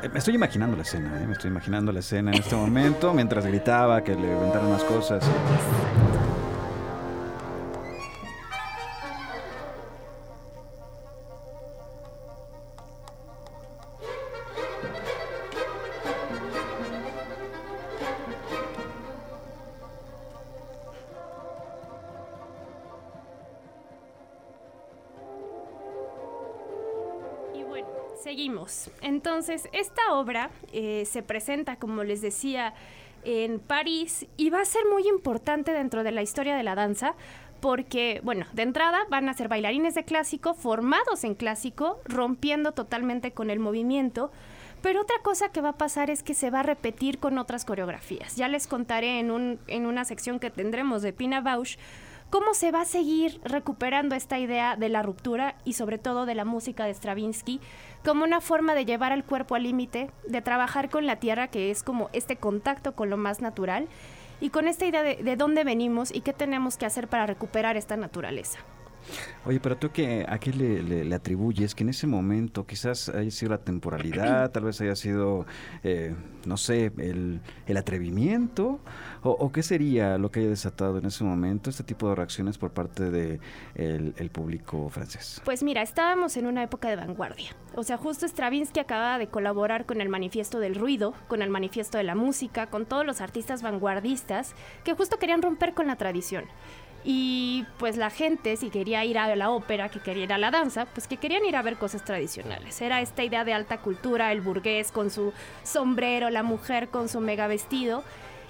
Eh, 0.01 0.09
Me 0.09 0.17
estoy 0.17 0.33
imaginando 0.33 0.75
la 0.75 0.81
escena, 0.81 1.21
¿eh? 1.21 1.27
me 1.27 1.33
estoy 1.33 1.51
imaginando 1.51 1.91
la 1.91 1.99
escena 1.99 2.31
en 2.31 2.39
este 2.39 2.55
momento, 2.55 3.13
mientras 3.13 3.45
gritaba 3.45 4.03
que 4.03 4.15
le 4.15 4.33
aventaran 4.33 4.71
más 4.71 4.83
cosas. 4.85 5.23
Entonces, 29.31 29.69
esta 29.71 30.13
obra 30.13 30.49
eh, 30.73 31.05
se 31.09 31.23
presenta, 31.23 31.77
como 31.77 32.03
les 32.03 32.21
decía, 32.21 32.73
en 33.23 33.59
París 33.59 34.27
y 34.35 34.49
va 34.49 34.59
a 34.59 34.65
ser 34.65 34.81
muy 34.91 35.07
importante 35.07 35.71
dentro 35.71 36.03
de 36.03 36.11
la 36.11 36.21
historia 36.21 36.53
de 36.53 36.63
la 36.63 36.75
danza 36.75 37.15
porque, 37.61 38.19
bueno, 38.25 38.45
de 38.51 38.63
entrada 38.63 38.99
van 39.09 39.29
a 39.29 39.33
ser 39.33 39.47
bailarines 39.47 39.95
de 39.95 40.03
clásico 40.03 40.53
formados 40.53 41.23
en 41.23 41.35
clásico, 41.35 42.01
rompiendo 42.03 42.73
totalmente 42.73 43.31
con 43.31 43.49
el 43.49 43.59
movimiento. 43.59 44.33
Pero 44.81 45.03
otra 45.03 45.15
cosa 45.23 45.47
que 45.47 45.61
va 45.61 45.69
a 45.69 45.77
pasar 45.77 46.09
es 46.09 46.23
que 46.23 46.33
se 46.33 46.49
va 46.49 46.59
a 46.59 46.63
repetir 46.63 47.17
con 47.17 47.37
otras 47.37 47.63
coreografías. 47.63 48.35
Ya 48.35 48.49
les 48.49 48.67
contaré 48.67 49.19
en, 49.19 49.31
un, 49.31 49.59
en 49.67 49.85
una 49.85 50.03
sección 50.03 50.39
que 50.39 50.49
tendremos 50.49 51.03
de 51.03 51.13
Pina 51.13 51.39
Bausch 51.39 51.77
cómo 52.31 52.53
se 52.53 52.71
va 52.71 52.81
a 52.81 52.85
seguir 52.85 53.39
recuperando 53.43 54.15
esta 54.15 54.39
idea 54.39 54.75
de 54.77 54.89
la 54.89 55.03
ruptura 55.03 55.55
y 55.65 55.73
sobre 55.73 55.99
todo 55.99 56.25
de 56.25 56.33
la 56.33 56.45
música 56.45 56.85
de 56.85 56.93
Stravinsky 56.93 57.59
como 58.03 58.23
una 58.23 58.41
forma 58.41 58.73
de 58.73 58.85
llevar 58.85 59.11
al 59.11 59.25
cuerpo 59.25 59.53
al 59.53 59.63
límite, 59.63 60.09
de 60.27 60.41
trabajar 60.41 60.89
con 60.89 61.05
la 61.05 61.17
tierra, 61.17 61.49
que 61.49 61.69
es 61.69 61.83
como 61.83 62.09
este 62.13 62.37
contacto 62.37 62.95
con 62.95 63.09
lo 63.09 63.17
más 63.17 63.41
natural, 63.41 63.87
y 64.39 64.49
con 64.49 64.67
esta 64.67 64.87
idea 64.87 65.03
de, 65.03 65.17
de 65.17 65.35
dónde 65.35 65.63
venimos 65.63 66.11
y 66.11 66.21
qué 66.21 66.33
tenemos 66.33 66.77
que 66.77 66.87
hacer 66.87 67.07
para 67.07 67.27
recuperar 67.27 67.77
esta 67.77 67.95
naturaleza. 67.95 68.59
Oye, 69.45 69.59
pero 69.59 69.77
tú 69.77 69.91
que 69.91 70.25
a 70.27 70.39
qué 70.39 70.51
le, 70.53 71.15
atribuyes 71.15 71.75
que 71.75 71.83
en 71.83 71.89
ese 71.89 72.07
momento 72.07 72.65
quizás 72.65 73.09
haya 73.09 73.31
sido 73.31 73.51
la 73.51 73.57
temporalidad, 73.57 74.51
tal 74.51 74.65
vez 74.65 74.79
haya 74.81 74.95
sido, 74.95 75.45
eh, 75.83 76.15
no 76.45 76.57
sé, 76.57 76.91
el, 76.97 77.41
el 77.65 77.77
atrevimiento, 77.77 78.79
o, 79.23 79.51
qué 79.51 79.63
sería 79.63 80.17
lo 80.17 80.31
que 80.31 80.41
haya 80.41 80.49
desatado 80.49 80.97
en 80.97 81.05
ese 81.05 81.23
momento 81.23 81.69
este 81.69 81.83
tipo 81.83 82.09
de 82.09 82.15
reacciones 82.15 82.57
por 82.57 82.71
parte 82.71 83.11
de 83.11 83.39
el, 83.75 84.13
el 84.17 84.29
público 84.29 84.89
francés. 84.89 85.41
Pues 85.45 85.63
mira, 85.63 85.81
estábamos 85.81 86.37
en 86.37 86.47
una 86.47 86.63
época 86.63 86.89
de 86.89 86.95
vanguardia. 86.95 87.55
O 87.75 87.83
sea, 87.83 87.97
justo 87.97 88.27
Stravinsky 88.27 88.79
acaba 88.79 89.17
de 89.17 89.27
colaborar 89.27 89.85
con 89.85 90.01
el 90.01 90.09
Manifiesto 90.09 90.59
del 90.59 90.75
Ruido, 90.75 91.13
con 91.27 91.41
el 91.41 91.49
Manifiesto 91.49 91.97
de 91.97 92.03
la 92.03 92.15
Música, 92.15 92.67
con 92.67 92.85
todos 92.85 93.05
los 93.05 93.21
artistas 93.21 93.61
vanguardistas 93.61 94.55
que 94.83 94.93
justo 94.93 95.17
querían 95.17 95.41
romper 95.41 95.73
con 95.73 95.87
la 95.87 95.95
tradición. 95.95 96.45
Y 97.03 97.65
pues 97.79 97.97
la 97.97 98.09
gente, 98.09 98.55
si 98.57 98.69
quería 98.69 99.03
ir 99.05 99.17
a 99.17 99.35
la 99.35 99.49
ópera, 99.49 99.89
que 99.89 99.99
quería 99.99 100.25
ir 100.25 100.33
a 100.33 100.37
la 100.37 100.51
danza, 100.51 100.85
pues 100.85 101.07
que 101.07 101.17
querían 101.17 101.43
ir 101.45 101.55
a 101.55 101.61
ver 101.61 101.77
cosas 101.77 102.05
tradicionales. 102.05 102.79
Era 102.81 103.01
esta 103.01 103.23
idea 103.23 103.43
de 103.43 103.53
alta 103.53 103.79
cultura, 103.79 104.31
el 104.31 104.41
burgués 104.41 104.91
con 104.91 105.09
su 105.09 105.33
sombrero, 105.63 106.29
la 106.29 106.43
mujer 106.43 106.89
con 106.89 107.09
su 107.09 107.19
mega 107.19 107.47
vestido. 107.47 108.03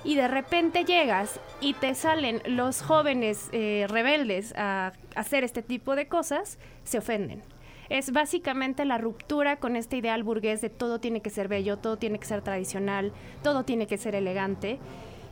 Y 0.03 0.15
de 0.15 0.27
repente 0.27 0.83
llegas 0.83 1.39
y 1.61 1.73
te 1.73 1.93
salen 1.93 2.41
los 2.45 2.81
jóvenes 2.81 3.49
eh, 3.51 3.85
rebeldes 3.87 4.53
a 4.57 4.93
hacer 5.15 5.43
este 5.43 5.61
tipo 5.61 5.95
de 5.95 6.07
cosas, 6.07 6.57
se 6.83 6.97
ofenden. 6.97 7.43
Es 7.89 8.11
básicamente 8.11 8.85
la 8.85 8.97
ruptura 8.97 9.57
con 9.57 9.75
este 9.75 9.97
ideal 9.97 10.23
burgués 10.23 10.61
de 10.61 10.69
todo 10.69 10.99
tiene 10.99 11.21
que 11.21 11.29
ser 11.29 11.47
bello, 11.47 11.77
todo 11.77 11.97
tiene 11.97 12.19
que 12.19 12.25
ser 12.25 12.41
tradicional, 12.41 13.11
todo 13.43 13.63
tiene 13.63 13.85
que 13.85 13.97
ser 13.97 14.15
elegante. 14.15 14.79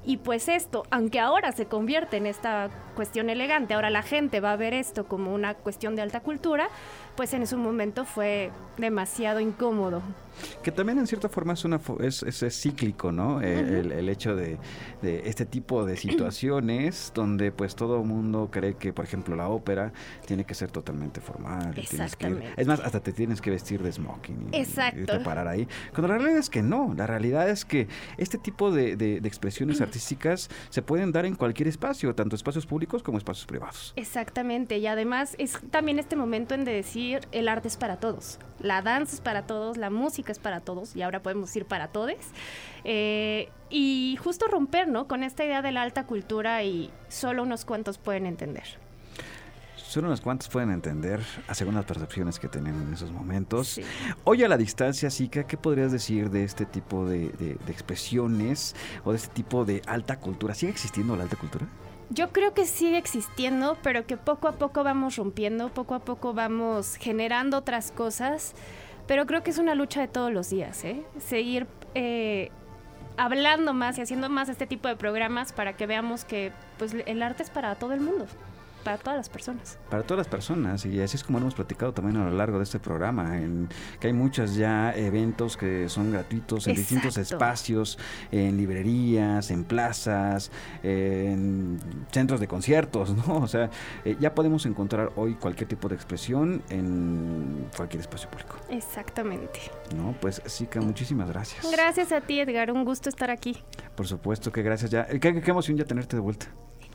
Y 0.06 0.18
pues 0.18 0.48
esto, 0.48 0.84
aunque 0.92 1.20
ahora 1.20 1.52
se 1.52 1.66
convierte 1.66 2.18
en 2.18 2.26
esta 2.26 2.70
cuestión 2.96 3.30
elegante, 3.30 3.74
ahora 3.74 3.90
la 3.90 4.02
gente 4.02 4.40
va 4.40 4.54
a 4.54 4.56
ver 4.56 4.74
esto 4.74 5.06
como 5.08 5.34
una 5.34 5.54
cuestión 5.54 5.96
de 5.96 6.02
alta 6.02 6.22
cultura, 6.22 6.70
pues 7.16 7.34
en 7.34 7.46
su 7.46 7.58
momento 7.58 8.06
fue 8.06 8.52
demasiado 8.78 9.40
incómodo. 9.40 10.02
Que 10.64 10.72
también 10.72 10.98
en 11.00 11.08
cierta 11.08 11.30
forma 11.30 11.54
es, 11.54 11.66
una, 11.66 11.80
es, 12.02 12.24
es- 12.24 12.44
es 12.44 12.62
cíclico, 12.62 13.12
¿no? 13.12 13.42
Eh, 13.42 13.80
el, 13.80 13.92
el 13.92 14.10
hecho 14.10 14.36
de, 14.36 14.58
de 15.02 15.28
este 15.30 15.46
tipo 15.46 15.86
de 15.86 15.98
situaciones 15.98 17.12
donde 17.16 17.52
pues 17.52 17.76
todo 17.76 18.04
mundo 18.04 18.50
cree 18.52 18.76
que, 18.76 18.94
por 18.94 19.06
ejemplo, 19.06 19.36
la 19.36 19.50
ópera 19.50 19.92
tiene 20.26 20.44
que 20.46 20.54
ser 20.54 20.72
totalmente 20.72 21.22
formal. 21.22 21.74
que 21.74 21.82
ir- 21.82 21.84
Exactamente. 21.84 22.54
es 22.58 22.68
más, 22.68 22.80
hasta 22.80 23.00
te 23.00 23.14
tienes 23.14 23.42
que 23.42 23.50
vestir 23.52 23.82
de 23.82 23.92
smoking 23.92 24.50
y, 24.52 24.58
Exacto. 24.58 25.02
y 25.02 25.06
preparar 25.06 25.48
ahí. 25.48 25.68
Cuando 25.94 26.08
la 26.10 26.18
realidad 26.18 26.40
es 26.40 26.50
que 26.50 26.62
no, 26.62 26.94
la 26.96 27.08
realidad 27.08 27.50
es 27.50 27.66
que 27.66 27.88
este 28.18 28.38
tipo 28.38 28.72
de, 28.72 28.96
de- 28.96 29.22
de 29.22 29.28
expresiones 29.28 29.82
artísticas 29.82 30.50
se 30.70 30.82
pueden 30.82 31.12
dar 31.12 31.26
en 31.26 31.36
cualquier 31.36 31.68
espacio, 31.68 32.14
tanto 32.16 32.36
espacios 32.36 32.66
públicos 32.66 33.04
como 33.04 33.18
espacios 33.18 33.46
privados. 33.46 33.94
Exactamente, 33.96 34.78
y 34.78 34.88
además 34.88 35.36
es 35.38 35.58
también 35.72 36.00
este 36.00 36.16
momento 36.16 36.56
en 36.56 36.66
de 36.66 36.74
decir 36.74 37.22
el 37.32 37.48
arte 37.48 37.68
es 37.68 37.78
para 37.78 37.98
todos, 38.00 38.40
la 38.60 38.82
danza 38.82 39.16
es 39.16 39.22
para 39.22 39.46
todos, 39.48 39.78
la 39.78 39.90
música 39.90 40.29
es 40.32 40.40
para 40.40 40.60
todos, 40.62 40.96
y 40.96 41.02
ahora 41.02 41.22
podemos 41.22 41.50
decir 41.50 41.66
para 41.66 41.88
todos. 41.90 42.14
Eh, 42.84 43.50
y 43.70 44.18
justo 44.24 44.48
romper, 44.48 44.88
¿no? 44.88 45.08
Con 45.08 45.24
esta 45.24 45.44
idea 45.46 45.62
de 45.62 45.72
la 45.72 45.82
alta 45.82 46.06
cultura 46.06 46.64
y 46.64 46.90
solo 47.08 47.44
unos 47.44 47.66
cuantos 47.66 47.98
pueden 47.98 48.26
entender. 48.26 48.64
Solo 49.76 50.08
unos 50.08 50.22
cuantos 50.22 50.48
pueden 50.50 50.70
entender, 50.70 51.20
según 51.52 51.74
las 51.74 51.86
percepciones 51.86 52.38
que 52.40 52.48
tienen 52.48 52.76
en 52.76 52.94
esos 52.94 53.12
momentos. 53.12 53.70
Sí. 53.70 53.82
Hoy 54.24 54.44
a 54.44 54.48
la 54.48 54.56
distancia, 54.56 55.10
Zika, 55.10 55.48
¿qué 55.48 55.58
podrías 55.58 55.92
decir 55.92 56.30
de 56.30 56.44
este 56.44 56.66
tipo 56.68 57.06
de, 57.08 57.30
de- 57.30 57.56
de 57.56 57.72
expresiones 57.72 58.76
o 59.04 59.12
de 59.12 59.18
este 59.18 59.34
tipo 59.34 59.66
de 59.66 59.82
alta 59.88 60.20
cultura? 60.20 60.54
¿Sigue 60.54 60.72
existiendo 60.72 61.16
la 61.16 61.24
alta 61.24 61.38
cultura? 61.38 61.66
Yo 62.12 62.30
creo 62.32 62.54
que 62.54 62.66
sigue 62.66 62.98
existiendo, 62.98 63.78
pero 63.82 64.06
que 64.06 64.16
poco 64.18 64.48
a 64.48 64.54
poco 64.54 64.84
vamos 64.84 65.16
rompiendo, 65.16 65.70
poco 65.70 65.96
a 65.96 66.00
poco 66.00 66.34
vamos 66.36 66.96
generando 66.96 67.58
otras 67.58 67.92
cosas, 67.92 68.54
pero 69.10 69.26
creo 69.26 69.42
que 69.42 69.50
es 69.50 69.58
una 69.58 69.74
lucha 69.74 70.02
de 70.02 70.08
todos 70.08 70.32
los 70.32 70.52
días, 70.52 70.86
¿eh? 70.86 71.02
Seguir 71.18 71.66
eh, 71.96 72.52
hablando 73.18 73.74
más 73.74 73.98
y 73.98 74.02
haciendo 74.02 74.30
más 74.30 74.50
este 74.50 74.68
tipo 74.68 74.88
de 74.88 74.96
programas 74.96 75.52
para 75.52 75.76
que 75.76 75.88
veamos 75.88 76.26
que 76.26 76.52
pues, 76.78 76.94
el 76.94 77.24
arte 77.24 77.42
es 77.42 77.50
para 77.50 77.74
todo 77.74 77.94
el 77.94 78.02
mundo, 78.02 78.28
para 78.84 78.98
todas 78.98 79.18
las 79.18 79.30
personas. 79.30 79.78
Para 79.90 80.04
todas 80.04 80.20
las 80.20 80.28
personas, 80.28 80.86
y 80.86 81.02
así 81.02 81.16
es 81.18 81.24
como 81.24 81.38
hemos 81.40 81.54
platicado 81.56 81.94
también 81.94 82.18
a 82.18 82.26
lo 82.26 82.32
largo 82.36 82.58
de 82.58 82.64
este 82.64 82.80
programa, 82.80 83.38
en 83.38 83.70
que 84.00 84.08
hay 84.08 84.14
muchos 84.14 84.56
ya 84.56 84.92
eventos 84.96 85.58
que 85.58 85.90
son 85.90 86.12
gratuitos 86.12 86.68
en 86.68 86.76
distintos 86.76 87.18
espacios, 87.18 87.98
en 88.32 88.58
librerías, 88.58 89.52
en 89.52 89.64
plazas, 89.64 90.52
en 90.84 91.80
centros 92.12 92.40
de 92.40 92.48
conciertos, 92.48 93.10
¿no? 93.28 93.38
O 93.38 93.48
sea, 93.48 93.70
eh, 94.06 94.16
ya 94.20 94.34
podemos 94.34 94.66
encontrar 94.66 95.12
hoy 95.16 95.36
cualquier 95.36 95.68
tipo 95.70 95.88
de 95.90 95.96
expresión 95.96 96.62
en 96.70 97.68
cualquier 97.76 98.02
espacio 98.02 98.30
público, 98.30 98.56
Exactamente. 98.70 99.60
¿no? 99.96 100.16
Pues 100.20 100.42
Zika, 100.48 100.82
muchísimas 100.82 101.30
gracias. 101.30 101.70
Gracias 101.72 102.12
a 102.12 102.22
ti, 102.22 102.40
Edgar, 102.40 102.72
un 102.72 102.86
gusto 102.86 103.10
estar 103.10 103.30
aquí. 103.30 103.58
Por 103.96 104.08
supuesto 104.08 104.52
que 104.52 104.62
gracias 104.64 104.92
ya. 104.92 105.08
eh, 105.10 105.20
Qué, 105.20 105.42
qué 105.42 105.52
emoción 105.52 105.78
ya 105.78 105.86
tenerte 105.86 106.16
de 106.16 106.22
vuelta. 106.22 106.48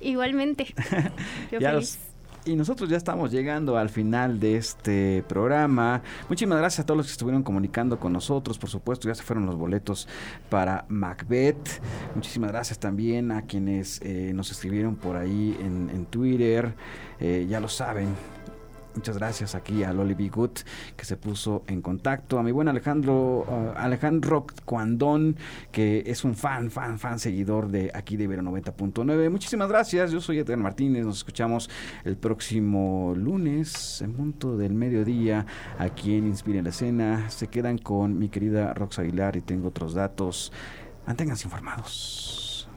Igualmente. 0.05 0.66
Yo 1.52 1.59
Ya 1.61 1.70
feliz. 1.72 1.98
los- 1.98 2.14
y 2.46 2.57
nosotros 2.57 2.90
ya 2.90 2.98
estamos 2.98 3.30
llegando 3.32 3.78
al 3.78 3.88
final 3.88 4.38
de 4.38 4.59
este 4.59 5.24
programa. 5.26 6.02
Muchísimas 6.28 6.59
gracias 6.59 6.80
a 6.80 6.86
todos 6.86 6.98
los 6.98 7.07
que 7.07 7.12
estuvieron 7.12 7.42
comunicando 7.42 7.98
con 7.98 8.12
nosotros. 8.12 8.59
Por 8.59 8.68
supuesto, 8.68 9.09
ya 9.09 9.14
se 9.14 9.22
fueron 9.22 9.46
los 9.46 9.57
boletos 9.57 10.07
para 10.50 10.84
Macbeth. 10.90 11.80
Muchísimas 12.14 12.50
gracias 12.52 12.78
también 12.78 13.32
a 13.32 13.46
quienes 13.46 13.98
eh, 14.02 14.32
nos 14.34 14.50
escribieron 14.50 14.96
por 14.96 15.16
ahí 15.16 15.57
en, 15.59 15.88
en 15.88 16.05
Twitter. 16.05 16.74
Eh, 17.18 17.46
ya 17.48 17.61
lo 17.61 17.68
saben. 17.68 18.09
Muchas 18.95 19.18
gracias 19.18 19.55
aquí 19.55 19.82
a 19.82 19.92
Loli 19.92 20.14
B. 20.14 20.28
Good 20.28 20.59
que 20.97 21.05
se 21.05 21.16
puso 21.16 21.64
en 21.66 21.82
contacto. 21.82 22.38
A 22.38 22.42
mi 22.42 22.53
buen 22.53 22.68
Alejandro 22.68 23.45
uh, 23.49 23.72
Alejandro 23.76 24.47
Cuandón, 24.64 25.36
que 25.72 26.05
es 26.07 26.24
un 26.24 26.34
fan, 26.34 26.70
fan, 26.70 26.99
fan 26.99 27.18
seguidor 27.18 27.68
de 27.68 27.90
aquí 27.92 28.16
de 28.16 28.24
Ibero 28.24 28.42
90.9. 28.42 29.30
Muchísimas 29.30 29.68
gracias. 29.68 30.12
Yo 30.12 30.20
soy 30.20 30.38
Edgar 30.38 30.59
Martínez. 30.59 31.05
Nos 31.05 31.18
escuchamos 31.18 31.68
el 32.05 32.16
próximo 32.16 33.14
lunes 33.16 34.01
en 34.01 34.12
punto 34.12 34.57
del 34.57 34.74
mediodía 34.74 35.45
aquí 35.78 36.14
en 36.14 36.28
Inspira 36.28 36.59
en 36.59 36.64
la 36.64 36.70
Escena. 36.70 37.30
Se 37.30 37.49
quedan 37.49 37.78
con 37.78 38.18
mi 38.18 38.28
querida 38.28 38.74
Rox 38.74 39.01
Aguilar 39.01 39.36
y 39.36 39.40
tengo 39.40 39.68
otros 39.68 39.95
datos. 39.95 40.53
Manténganse 41.07 41.47
informados. 41.47 42.68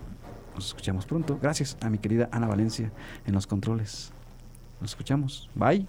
Nos 0.56 0.68
escuchamos 0.68 1.06
pronto. 1.06 1.38
Gracias 1.40 1.78
a 1.82 1.90
mi 1.92 2.00
querida 2.00 2.28
Ana 2.32 2.48
Valencia 2.48 2.92
en 3.28 3.34
los 3.36 3.46
controles. 3.46 4.12
Nos 4.82 4.92
escuchamos. 4.92 5.50
Bye. 5.54 5.86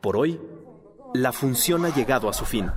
Por 0.00 0.16
hoy, 0.16 0.40
la 1.14 1.32
función 1.32 1.84
ha 1.84 1.94
llegado 1.94 2.28
a 2.28 2.32
su 2.32 2.44
fin. 2.44 2.70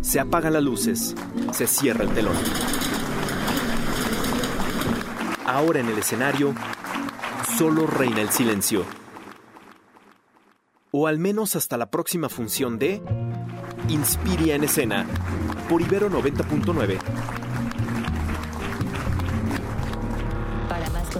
Se 0.00 0.18
apagan 0.18 0.54
las 0.54 0.62
luces, 0.62 1.14
se 1.52 1.66
cierra 1.66 2.04
el 2.04 2.10
telón. 2.10 2.36
Ahora 5.46 5.80
en 5.80 5.88
el 5.88 5.98
escenario, 5.98 6.54
solo 7.56 7.86
reina 7.86 8.20
el 8.20 8.30
silencio. 8.30 8.84
o 10.92 11.06
al 11.06 11.18
menos 11.18 11.56
hasta 11.56 11.76
la 11.76 11.90
próxima 11.90 12.28
función 12.28 12.78
de 12.78 13.00
Inspiria 13.88 14.54
en 14.54 14.64
escena 14.64 15.06
por 15.68 15.80
Ibero 15.82 16.10
90.9. 16.10 16.98